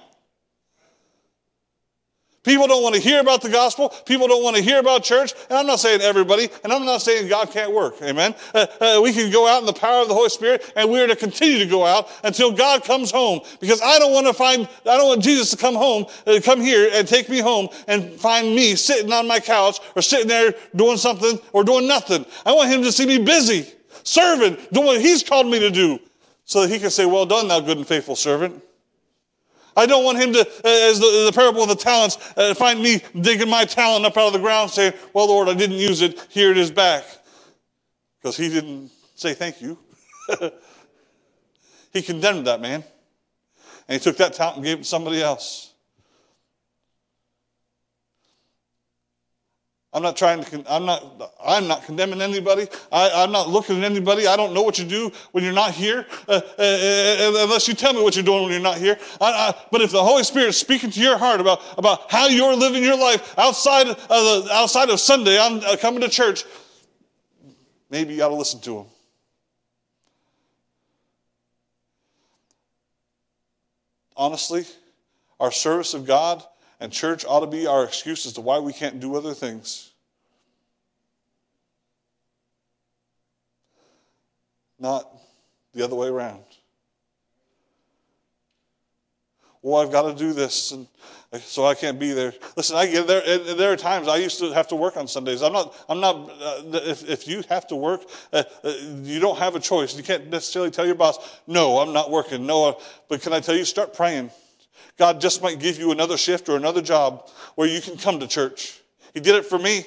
People 2.45 2.67
don't 2.67 2.83
want 2.83 2.93
to 2.93 3.01
hear 3.01 3.19
about 3.19 3.41
the 3.41 3.49
gospel. 3.49 3.89
People 4.05 4.27
don't 4.27 4.43
want 4.43 4.55
to 4.55 4.61
hear 4.61 4.79
about 4.79 5.03
church. 5.03 5.33
And 5.49 5.57
I'm 5.57 5.65
not 5.65 5.79
saying 5.79 6.01
everybody, 6.01 6.47
and 6.63 6.71
I'm 6.71 6.85
not 6.85 7.01
saying 7.01 7.27
God 7.27 7.49
can't 7.49 7.73
work. 7.73 7.95
Amen. 8.03 8.35
Uh, 8.53 8.67
uh, 8.79 9.01
we 9.03 9.11
can 9.11 9.31
go 9.31 9.47
out 9.47 9.61
in 9.61 9.65
the 9.65 9.73
power 9.73 10.03
of 10.03 10.07
the 10.07 10.13
Holy 10.13 10.29
Spirit, 10.29 10.71
and 10.75 10.89
we're 10.89 11.07
to 11.07 11.15
continue 11.15 11.57
to 11.57 11.65
go 11.65 11.85
out 11.85 12.07
until 12.23 12.51
God 12.51 12.83
comes 12.83 13.09
home. 13.09 13.41
Because 13.59 13.81
I 13.81 13.97
don't 13.97 14.13
want 14.13 14.27
to 14.27 14.33
find, 14.33 14.69
I 14.85 14.95
don't 14.95 15.07
want 15.07 15.23
Jesus 15.23 15.49
to 15.51 15.57
come 15.57 15.73
home, 15.73 16.05
uh, 16.27 16.39
come 16.43 16.61
here 16.61 16.89
and 16.93 17.07
take 17.07 17.29
me 17.29 17.39
home 17.39 17.67
and 17.87 18.11
find 18.13 18.55
me 18.55 18.75
sitting 18.75 19.11
on 19.11 19.27
my 19.27 19.39
couch 19.39 19.79
or 19.95 20.03
sitting 20.03 20.27
there 20.27 20.53
doing 20.75 20.97
something 20.97 21.39
or 21.51 21.63
doing 21.63 21.87
nothing. 21.87 22.25
I 22.45 22.53
want 22.53 22.69
him 22.69 22.83
to 22.83 22.91
see 22.91 23.07
me 23.07 23.17
busy, 23.17 23.73
serving, 24.03 24.57
doing 24.71 24.85
what 24.85 25.01
he's 25.01 25.23
called 25.23 25.47
me 25.47 25.59
to 25.59 25.71
do, 25.71 25.99
so 26.43 26.61
that 26.61 26.69
he 26.69 26.77
can 26.77 26.91
say, 26.91 27.07
well 27.07 27.25
done, 27.25 27.47
thou 27.47 27.59
good 27.59 27.77
and 27.77 27.87
faithful 27.87 28.15
servant. 28.15 28.61
I 29.75 29.85
don't 29.85 30.03
want 30.03 30.19
him 30.19 30.33
to, 30.33 30.39
uh, 30.39 30.89
as 30.89 30.99
the, 30.99 31.25
the 31.25 31.31
parable 31.33 31.63
of 31.63 31.69
the 31.69 31.75
talents, 31.75 32.17
uh, 32.37 32.53
find 32.53 32.81
me 32.81 33.01
digging 33.19 33.49
my 33.49 33.65
talent 33.65 34.05
up 34.05 34.17
out 34.17 34.27
of 34.27 34.33
the 34.33 34.39
ground 34.39 34.71
saying, 34.71 34.93
well, 35.13 35.27
Lord, 35.27 35.49
I 35.49 35.53
didn't 35.53 35.77
use 35.77 36.01
it. 36.01 36.25
Here 36.29 36.51
it 36.51 36.57
is 36.57 36.71
back. 36.71 37.03
Because 38.21 38.37
he 38.37 38.49
didn't 38.49 38.91
say 39.15 39.33
thank 39.33 39.61
you. 39.61 39.77
He 41.95 42.01
condemned 42.01 42.45
that 42.47 42.59
man. 42.59 42.83
And 43.87 43.97
he 43.97 44.03
took 44.03 44.17
that 44.17 44.33
talent 44.33 44.57
and 44.57 44.65
gave 44.65 44.79
it 44.79 44.81
to 44.81 44.83
somebody 44.83 45.21
else. 45.21 45.71
I'm 49.95 50.03
not 50.03 50.17
trying 50.17 50.43
to, 50.43 50.63
I'm 50.67 50.85
not, 50.85 51.31
I'm 51.41 51.69
not 51.69 51.85
condemning 51.85 52.21
anybody. 52.21 52.67
I, 52.91 53.23
am 53.23 53.31
not 53.31 53.47
looking 53.47 53.77
at 53.77 53.85
anybody. 53.85 54.27
I 54.27 54.35
don't 54.35 54.53
know 54.53 54.61
what 54.61 54.77
you 54.77 54.83
do 54.83 55.09
when 55.31 55.41
you're 55.41 55.53
not 55.53 55.71
here, 55.71 56.05
uh, 56.27 56.31
uh, 56.33 56.61
uh, 56.61 57.43
unless 57.45 57.69
you 57.69 57.75
tell 57.75 57.93
me 57.93 58.03
what 58.03 58.13
you're 58.13 58.25
doing 58.25 58.43
when 58.43 58.51
you're 58.51 58.61
not 58.61 58.77
here. 58.77 58.99
I, 59.21 59.31
I, 59.31 59.55
but 59.71 59.79
if 59.79 59.91
the 59.91 60.03
Holy 60.03 60.25
Spirit 60.25 60.49
is 60.49 60.57
speaking 60.57 60.91
to 60.91 60.99
your 60.99 61.17
heart 61.17 61.39
about, 61.39 61.61
about 61.77 62.11
how 62.11 62.27
you're 62.27 62.57
living 62.57 62.83
your 62.83 62.97
life 62.97 63.39
outside 63.39 63.87
of, 63.87 63.97
the, 63.97 64.49
outside 64.51 64.89
of 64.89 64.99
Sunday, 64.99 65.39
I'm 65.39 65.59
uh, 65.59 65.77
coming 65.77 66.01
to 66.01 66.09
church, 66.09 66.43
maybe 67.89 68.15
you 68.15 68.23
ought 68.23 68.29
to 68.29 68.35
listen 68.35 68.59
to 68.61 68.79
him. 68.79 68.85
Honestly, 74.17 74.65
our 75.39 75.53
service 75.53 75.93
of 75.93 76.05
God 76.05 76.43
and 76.79 76.91
church 76.91 77.25
ought 77.25 77.41
to 77.41 77.47
be 77.47 77.67
our 77.67 77.83
excuse 77.83 78.25
as 78.25 78.33
to 78.33 78.41
why 78.41 78.59
we 78.59 78.73
can't 78.73 78.99
do 78.99 79.15
other 79.15 79.33
things. 79.33 79.91
Not 84.79 85.09
the 85.73 85.83
other 85.83 85.95
way 85.95 86.07
around. 86.07 86.43
Well, 89.61 89.81
I've 89.81 89.91
got 89.91 90.03
to 90.03 90.13
do 90.13 90.31
this, 90.31 90.71
and 90.73 90.87
so 91.39 91.65
I 91.65 91.73
can't 91.73 91.97
be 91.97 92.11
there. 92.11 92.33
Listen, 92.55 92.75
I 92.75 92.85
there. 92.85 93.39
There 93.39 93.71
are 93.71 93.75
times 93.75 94.07
I 94.07 94.17
used 94.17 94.37
to 94.37 94.51
have 94.51 94.67
to 94.67 94.75
work 94.75 94.95
on 94.95 95.07
Sundays. 95.07 95.41
I'm 95.41 95.53
not. 95.53 95.75
I'm 95.89 95.99
not. 95.99 96.29
Uh, 96.29 96.61
if, 96.83 97.09
if 97.09 97.27
you 97.27 97.43
have 97.49 97.65
to 97.69 97.75
work, 97.75 98.01
uh, 98.31 98.43
uh, 98.63 98.73
you 99.01 99.19
don't 99.19 99.39
have 99.39 99.55
a 99.55 99.59
choice. 99.59 99.97
You 99.97 100.03
can't 100.03 100.27
necessarily 100.27 100.69
tell 100.69 100.85
your 100.85 100.93
boss, 100.93 101.17
"No, 101.47 101.79
I'm 101.79 101.93
not 101.93 102.11
working." 102.11 102.45
No, 102.45 102.79
but 103.09 103.23
can 103.23 103.33
I 103.33 103.39
tell 103.39 103.55
you, 103.55 103.65
start 103.65 103.95
praying. 103.95 104.29
God 104.97 105.19
just 105.19 105.41
might 105.41 105.59
give 105.59 105.77
you 105.77 105.91
another 105.91 106.17
shift 106.17 106.47
or 106.47 106.55
another 106.55 106.81
job 106.81 107.29
where 107.55 107.67
you 107.67 107.81
can 107.81 107.97
come 107.97 108.19
to 108.19 108.27
church. 108.27 108.79
He 109.13 109.19
did 109.19 109.35
it 109.35 109.45
for 109.45 109.59
me. 109.59 109.85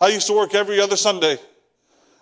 I 0.00 0.08
used 0.08 0.26
to 0.28 0.32
work 0.32 0.54
every 0.54 0.80
other 0.80 0.96
Sunday. 0.96 1.38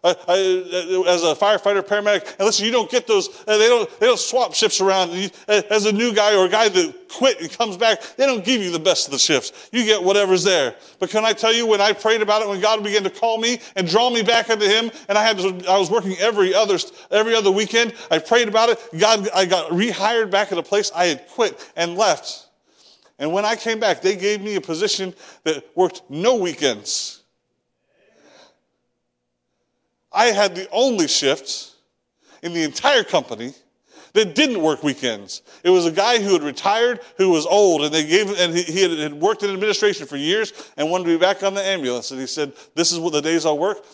I, 0.05 0.11
I, 0.29 1.05
as 1.09 1.23
a 1.23 1.35
firefighter, 1.35 1.83
paramedic, 1.83 2.37
and 2.37 2.47
listen, 2.47 2.65
you 2.65 2.71
don't 2.71 2.91
get 2.91 3.07
those. 3.07 3.29
Uh, 3.47 3.57
they 3.59 3.69
don't. 3.69 4.01
They 4.01 4.07
don't 4.07 4.19
swap 4.19 4.55
shifts 4.55 4.81
around. 4.81 5.11
You, 5.13 5.29
uh, 5.49 5.63
as 5.71 5.87
a 5.87 5.93
new 5.93 6.15
guy 6.15 6.37
or 6.37 6.47
a 6.47 6.49
guy 6.49 6.69
that 6.69 7.09
quit 7.09 7.41
and 7.41 7.51
comes 7.51 7.77
back, 7.77 8.03
they 8.17 8.27
don't 8.27 8.45
give 8.45 8.63
you 8.63 8.71
the 8.71 8.79
best 8.79 9.07
of 9.07 9.13
the 9.13 9.19
shifts. 9.19 9.69
You 9.73 9.85
get 9.85 10.03
whatever's 10.03 10.45
there. 10.45 10.77
But 10.99 11.11
can 11.11 11.25
I 11.25 11.33
tell 11.33 11.53
you, 11.53 11.67
when 11.67 11.81
I 11.81 11.93
prayed 11.93 12.23
about 12.23 12.43
it, 12.43 12.49
when 12.49 12.61
God 12.61 12.85
began 12.85 13.03
to 13.05 13.11
call 13.11 13.39
me 13.39 13.61
and 13.75 13.89
draw 13.89 14.11
me 14.11 14.23
back 14.23 14.51
into 14.51 14.69
Him, 14.69 14.91
and 15.09 15.19
I 15.19 15.25
had, 15.25 15.39
to, 15.39 15.65
I 15.69 15.79
was 15.79 15.91
working 15.91 16.17
every 16.19 16.55
other 16.55 16.79
every 17.11 17.35
other 17.35 17.51
weekend. 17.51 17.95
I 18.11 18.19
prayed 18.19 18.49
about 18.49 18.69
it. 18.69 18.79
God, 18.99 19.29
I 19.35 19.45
got 19.47 19.71
rehired 19.71 20.31
back 20.31 20.53
at 20.53 20.59
a 20.59 20.63
place 20.63 20.93
I 20.95 21.07
had 21.07 21.27
quit 21.29 21.73
and 21.77 21.97
left. 21.97 22.49
And 23.19 23.33
when 23.33 23.45
I 23.45 23.57
came 23.57 23.81
back, 23.81 24.03
they 24.03 24.15
gave 24.15 24.43
me 24.43 24.57
a 24.57 24.61
position 24.61 25.15
that 25.45 25.65
worked 25.75 26.03
no 26.11 26.37
weekends. 26.37 27.16
I 30.17 30.27
had 30.29 30.57
the 30.57 30.67
only 30.71 31.09
shift 31.09 31.75
in 32.43 32.55
the 32.55 32.63
entire 32.63 33.05
company 33.05 33.53
that 34.15 34.35
didn't 34.35 34.63
work 34.63 34.83
weekends. 34.83 35.43
It 35.63 35.69
was 35.69 35.85
a 35.85 35.93
guy 35.93 36.23
who 36.23 36.33
had 36.33 36.43
retired, 36.43 37.01
who 37.19 37.29
was 37.29 37.45
old, 37.45 37.83
and 37.85 37.93
they 37.93 38.07
gave 38.07 38.31
and 38.39 38.57
he, 38.57 38.63
he 38.63 39.03
had, 39.03 39.13
worked 39.13 39.43
in 39.43 39.51
administration 39.51 40.07
for 40.07 40.17
years 40.17 40.55
and 40.79 40.91
wanted 40.91 41.05
to 41.05 41.11
be 41.11 41.19
back 41.19 41.43
on 41.43 41.53
the 41.53 41.63
ambulance. 41.63 42.13
And 42.13 42.21
he 42.21 42.27
said, 42.27 42.55
"This 42.75 42.93
is 42.93 42.99
what 42.99 43.13
the 43.13 43.21
days 43.21 43.45
I'll 43.45 43.59
work. 43.59 43.85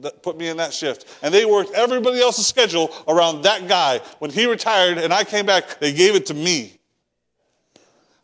That 0.00 0.22
put 0.22 0.38
me 0.38 0.46
in 0.46 0.58
that 0.58 0.72
shift." 0.72 1.06
And 1.22 1.34
they 1.34 1.44
worked 1.44 1.72
everybody 1.72 2.20
else's 2.20 2.46
schedule 2.46 2.94
around 3.08 3.42
that 3.42 3.66
guy. 3.66 3.98
When 4.20 4.30
he 4.30 4.46
retired 4.46 4.98
and 4.98 5.12
I 5.12 5.24
came 5.24 5.44
back, 5.44 5.80
they 5.80 5.92
gave 5.92 6.14
it 6.14 6.26
to 6.26 6.34
me. 6.34 6.78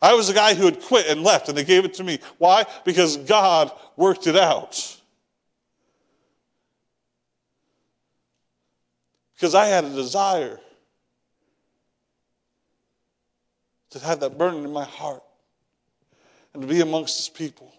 I 0.01 0.13
was 0.13 0.29
the 0.29 0.33
guy 0.33 0.53
who 0.53 0.63
had 0.65 0.81
quit 0.81 1.07
and 1.07 1.21
left, 1.21 1.49
and 1.49 1.57
they 1.57 1.65
gave 1.65 1.83
it 1.83 1.95
to 1.95 2.03
me. 2.05 2.19
Why? 2.37 2.65
Because 2.85 3.17
God 3.17 3.71
worked 3.97 4.25
it 4.25 4.37
out. 4.37 5.00
Because 9.41 9.55
I 9.55 9.65
had 9.65 9.85
a 9.85 9.89
desire 9.89 10.59
to 13.89 13.97
have 13.97 14.19
that 14.19 14.37
burning 14.37 14.63
in 14.63 14.71
my 14.71 14.83
heart 14.83 15.23
and 16.53 16.61
to 16.61 16.67
be 16.67 16.79
amongst 16.81 17.17
his 17.17 17.27
people. 17.27 17.73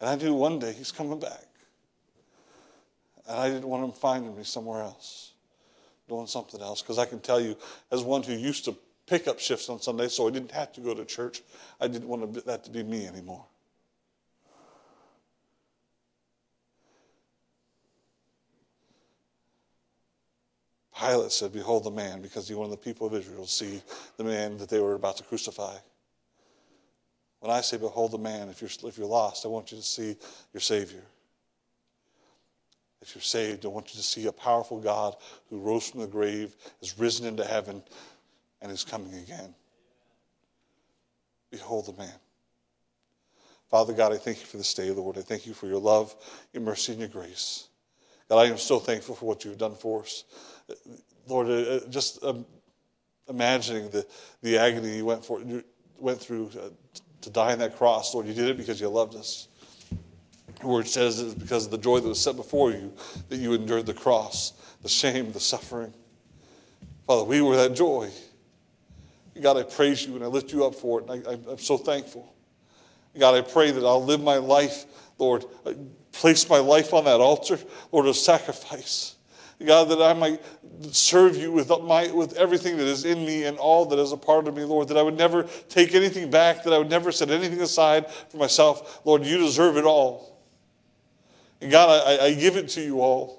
And 0.00 0.08
I 0.08 0.16
knew 0.16 0.32
one 0.32 0.58
day 0.58 0.72
he's 0.72 0.90
coming 0.90 1.20
back. 1.20 1.44
And 3.26 3.38
I 3.38 3.50
didn't 3.50 3.68
want 3.68 3.84
him 3.84 3.92
finding 3.92 4.34
me 4.34 4.42
somewhere 4.42 4.80
else, 4.80 5.32
doing 6.08 6.26
something 6.26 6.62
else. 6.62 6.80
Because 6.80 6.96
I 6.96 7.04
can 7.04 7.20
tell 7.20 7.42
you, 7.42 7.58
as 7.92 8.02
one 8.02 8.22
who 8.22 8.32
used 8.32 8.64
to 8.64 8.74
pick 9.06 9.28
up 9.28 9.38
shifts 9.38 9.68
on 9.68 9.82
Sunday 9.82 10.08
so 10.08 10.26
I 10.26 10.30
didn't 10.30 10.52
have 10.52 10.72
to 10.72 10.80
go 10.80 10.94
to 10.94 11.04
church, 11.04 11.42
I 11.78 11.88
didn't 11.88 12.08
want 12.08 12.46
that 12.46 12.64
to 12.64 12.70
be 12.70 12.82
me 12.82 13.06
anymore. 13.06 13.44
Pilate 20.98 21.32
said, 21.32 21.52
Behold 21.52 21.84
the 21.84 21.90
man, 21.90 22.20
because 22.22 22.48
he 22.48 22.54
wanted 22.54 22.72
the 22.72 22.76
people 22.78 23.06
of 23.06 23.14
Israel 23.14 23.44
to 23.44 23.50
see 23.50 23.82
the 24.16 24.24
man 24.24 24.58
that 24.58 24.68
they 24.68 24.80
were 24.80 24.94
about 24.94 25.16
to 25.18 25.22
crucify. 25.22 25.76
When 27.40 27.52
I 27.52 27.60
say, 27.60 27.76
Behold 27.76 28.12
the 28.12 28.18
man, 28.18 28.48
if 28.48 28.60
you're, 28.60 28.88
if 28.88 28.98
you're 28.98 29.06
lost, 29.06 29.44
I 29.44 29.48
want 29.48 29.70
you 29.70 29.78
to 29.78 29.84
see 29.84 30.16
your 30.52 30.60
Savior. 30.60 31.02
If 33.00 33.14
you're 33.14 33.22
saved, 33.22 33.64
I 33.64 33.68
want 33.68 33.94
you 33.94 34.00
to 34.00 34.06
see 34.06 34.26
a 34.26 34.32
powerful 34.32 34.80
God 34.80 35.14
who 35.48 35.60
rose 35.60 35.88
from 35.88 36.00
the 36.00 36.06
grave, 36.08 36.56
is 36.82 36.98
risen 36.98 37.26
into 37.26 37.44
heaven, 37.44 37.82
and 38.60 38.72
is 38.72 38.82
coming 38.82 39.14
again. 39.14 39.54
Behold 41.50 41.86
the 41.86 41.92
man. 41.92 42.14
Father 43.70 43.92
God, 43.92 44.12
I 44.12 44.16
thank 44.16 44.40
you 44.40 44.46
for 44.46 44.56
this 44.56 44.74
day, 44.74 44.90
Lord. 44.90 45.16
I 45.16 45.20
thank 45.20 45.46
you 45.46 45.54
for 45.54 45.66
your 45.66 45.80
love, 45.80 46.14
your 46.52 46.62
mercy, 46.62 46.92
and 46.92 47.00
your 47.00 47.08
grace. 47.08 47.68
God, 48.28 48.38
I 48.38 48.46
am 48.46 48.58
so 48.58 48.78
thankful 48.78 49.14
for 49.14 49.26
what 49.26 49.44
you've 49.44 49.58
done 49.58 49.74
for 49.74 50.02
us. 50.02 50.24
Lord, 51.26 51.48
uh, 51.48 51.80
just 51.88 52.22
um, 52.24 52.46
imagining 53.28 53.90
the, 53.90 54.06
the 54.42 54.58
agony 54.58 54.96
you 54.96 55.04
went, 55.04 55.24
for, 55.24 55.40
you 55.40 55.62
went 55.98 56.20
through 56.20 56.50
uh, 56.60 56.70
to 57.20 57.30
die 57.30 57.52
on 57.52 57.58
that 57.58 57.76
cross, 57.76 58.14
Lord, 58.14 58.26
you 58.26 58.34
did 58.34 58.48
it 58.48 58.56
because 58.56 58.80
you 58.80 58.88
loved 58.88 59.14
us. 59.14 59.48
The 60.60 60.66
word 60.66 60.88
says 60.88 61.20
it's 61.20 61.34
because 61.34 61.66
of 61.66 61.70
the 61.70 61.78
joy 61.78 62.00
that 62.00 62.08
was 62.08 62.20
set 62.20 62.36
before 62.36 62.72
you 62.72 62.92
that 63.28 63.36
you 63.36 63.52
endured 63.52 63.86
the 63.86 63.94
cross, 63.94 64.52
the 64.82 64.88
shame, 64.88 65.32
the 65.32 65.40
suffering. 65.40 65.92
Father, 67.06 67.24
we 67.24 67.40
were 67.40 67.56
that 67.56 67.74
joy. 67.74 68.10
God, 69.40 69.56
I 69.56 69.62
praise 69.62 70.04
you 70.04 70.16
and 70.16 70.24
I 70.24 70.26
lift 70.26 70.52
you 70.52 70.64
up 70.64 70.74
for 70.74 71.00
it. 71.00 71.06
I, 71.08 71.38
I'm 71.50 71.58
so 71.58 71.78
thankful. 71.78 72.34
God, 73.16 73.36
I 73.36 73.40
pray 73.40 73.70
that 73.70 73.84
I'll 73.84 74.04
live 74.04 74.20
my 74.20 74.36
life, 74.36 74.84
Lord, 75.18 75.44
place 76.12 76.48
my 76.48 76.58
life 76.58 76.92
on 76.92 77.04
that 77.04 77.20
altar, 77.20 77.58
Lord, 77.92 78.06
of 78.06 78.16
sacrifice. 78.16 79.14
God, 79.64 79.88
that 79.88 80.00
I 80.00 80.12
might 80.12 80.40
serve 80.92 81.36
you 81.36 81.50
with, 81.50 81.68
my, 81.82 82.10
with 82.12 82.36
everything 82.36 82.76
that 82.76 82.86
is 82.86 83.04
in 83.04 83.24
me 83.24 83.44
and 83.44 83.58
all 83.58 83.86
that 83.86 83.98
is 83.98 84.12
a 84.12 84.16
part 84.16 84.46
of 84.46 84.54
me, 84.54 84.62
Lord, 84.62 84.88
that 84.88 84.96
I 84.96 85.02
would 85.02 85.16
never 85.16 85.44
take 85.68 85.94
anything 85.94 86.30
back, 86.30 86.62
that 86.62 86.72
I 86.72 86.78
would 86.78 86.90
never 86.90 87.10
set 87.10 87.30
anything 87.30 87.60
aside 87.60 88.08
for 88.10 88.36
myself. 88.36 89.00
Lord, 89.04 89.26
you 89.26 89.38
deserve 89.38 89.76
it 89.76 89.84
all. 89.84 90.38
And 91.60 91.72
God, 91.72 92.06
I, 92.06 92.26
I 92.26 92.34
give 92.34 92.56
it 92.56 92.68
to 92.70 92.80
you 92.80 93.00
all. 93.00 93.37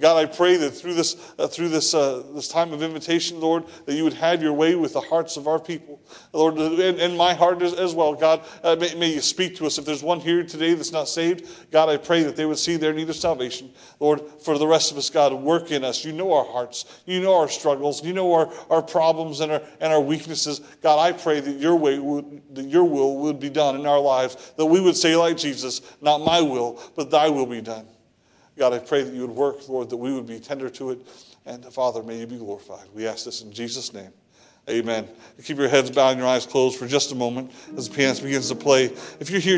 God, 0.00 0.16
I 0.16 0.26
pray 0.26 0.56
that 0.56 0.70
through 0.72 0.94
this, 0.94 1.32
uh, 1.38 1.46
through 1.46 1.68
this, 1.68 1.94
uh, 1.94 2.24
this 2.34 2.48
time 2.48 2.72
of 2.72 2.82
invitation, 2.82 3.38
Lord, 3.38 3.62
that 3.86 3.94
you 3.94 4.02
would 4.02 4.14
have 4.14 4.42
your 4.42 4.52
way 4.52 4.74
with 4.74 4.92
the 4.92 5.00
hearts 5.00 5.36
of 5.36 5.46
our 5.46 5.60
people. 5.60 6.00
Lord, 6.32 6.58
and, 6.58 6.98
and 6.98 7.16
my 7.16 7.32
heart 7.32 7.62
as, 7.62 7.74
as 7.74 7.94
well. 7.94 8.12
God, 8.12 8.42
uh, 8.64 8.74
may, 8.74 8.92
may, 8.96 9.14
you 9.14 9.20
speak 9.20 9.54
to 9.56 9.66
us. 9.66 9.78
If 9.78 9.84
there's 9.84 10.02
one 10.02 10.18
here 10.18 10.42
today 10.42 10.74
that's 10.74 10.90
not 10.90 11.08
saved, 11.08 11.70
God, 11.70 11.88
I 11.88 11.96
pray 11.96 12.24
that 12.24 12.34
they 12.34 12.44
would 12.44 12.58
see 12.58 12.76
their 12.76 12.92
need 12.92 13.08
of 13.08 13.14
salvation. 13.14 13.70
Lord, 14.00 14.20
for 14.42 14.58
the 14.58 14.66
rest 14.66 14.90
of 14.90 14.98
us, 14.98 15.10
God, 15.10 15.32
work 15.32 15.70
in 15.70 15.84
us. 15.84 16.04
You 16.04 16.12
know 16.12 16.32
our 16.32 16.44
hearts. 16.44 17.02
You 17.06 17.20
know 17.20 17.38
our 17.38 17.48
struggles. 17.48 18.04
You 18.04 18.14
know 18.14 18.32
our, 18.32 18.52
our 18.70 18.82
problems 18.82 19.38
and 19.40 19.52
our, 19.52 19.62
and 19.80 19.92
our 19.92 20.00
weaknesses. 20.00 20.60
God, 20.82 20.98
I 20.98 21.12
pray 21.12 21.38
that 21.38 21.58
your 21.58 21.76
way 21.76 22.00
would, 22.00 22.42
that 22.56 22.64
your 22.64 22.84
will 22.84 23.18
would 23.18 23.38
be 23.38 23.48
done 23.48 23.76
in 23.76 23.86
our 23.86 24.00
lives, 24.00 24.52
that 24.56 24.66
we 24.66 24.80
would 24.80 24.96
say 24.96 25.14
like 25.14 25.36
Jesus, 25.36 25.82
not 26.00 26.18
my 26.18 26.40
will, 26.40 26.82
but 26.96 27.12
thy 27.12 27.28
will 27.28 27.46
be 27.46 27.60
done. 27.60 27.86
God, 28.56 28.72
I 28.72 28.78
pray 28.78 29.02
that 29.02 29.12
you 29.12 29.22
would 29.22 29.36
work, 29.36 29.68
Lord, 29.68 29.90
that 29.90 29.96
we 29.96 30.12
would 30.12 30.26
be 30.26 30.38
tender 30.38 30.70
to 30.70 30.90
it. 30.90 31.00
And 31.44 31.64
Father, 31.66 32.02
may 32.02 32.18
you 32.20 32.26
be 32.26 32.38
glorified. 32.38 32.86
We 32.94 33.06
ask 33.06 33.24
this 33.24 33.42
in 33.42 33.52
Jesus' 33.52 33.92
name. 33.92 34.12
Amen. 34.68 35.06
Keep 35.42 35.58
your 35.58 35.68
heads 35.68 35.90
bowed 35.90 36.10
and 36.10 36.20
your 36.20 36.28
eyes 36.28 36.46
closed 36.46 36.78
for 36.78 36.86
just 36.86 37.12
a 37.12 37.14
moment 37.14 37.52
as 37.76 37.86
the 37.88 37.94
pianist 37.94 38.22
begins 38.22 38.48
to 38.48 38.54
play. 38.54 38.86
If 39.20 39.28
you're 39.28 39.40
here 39.40 39.52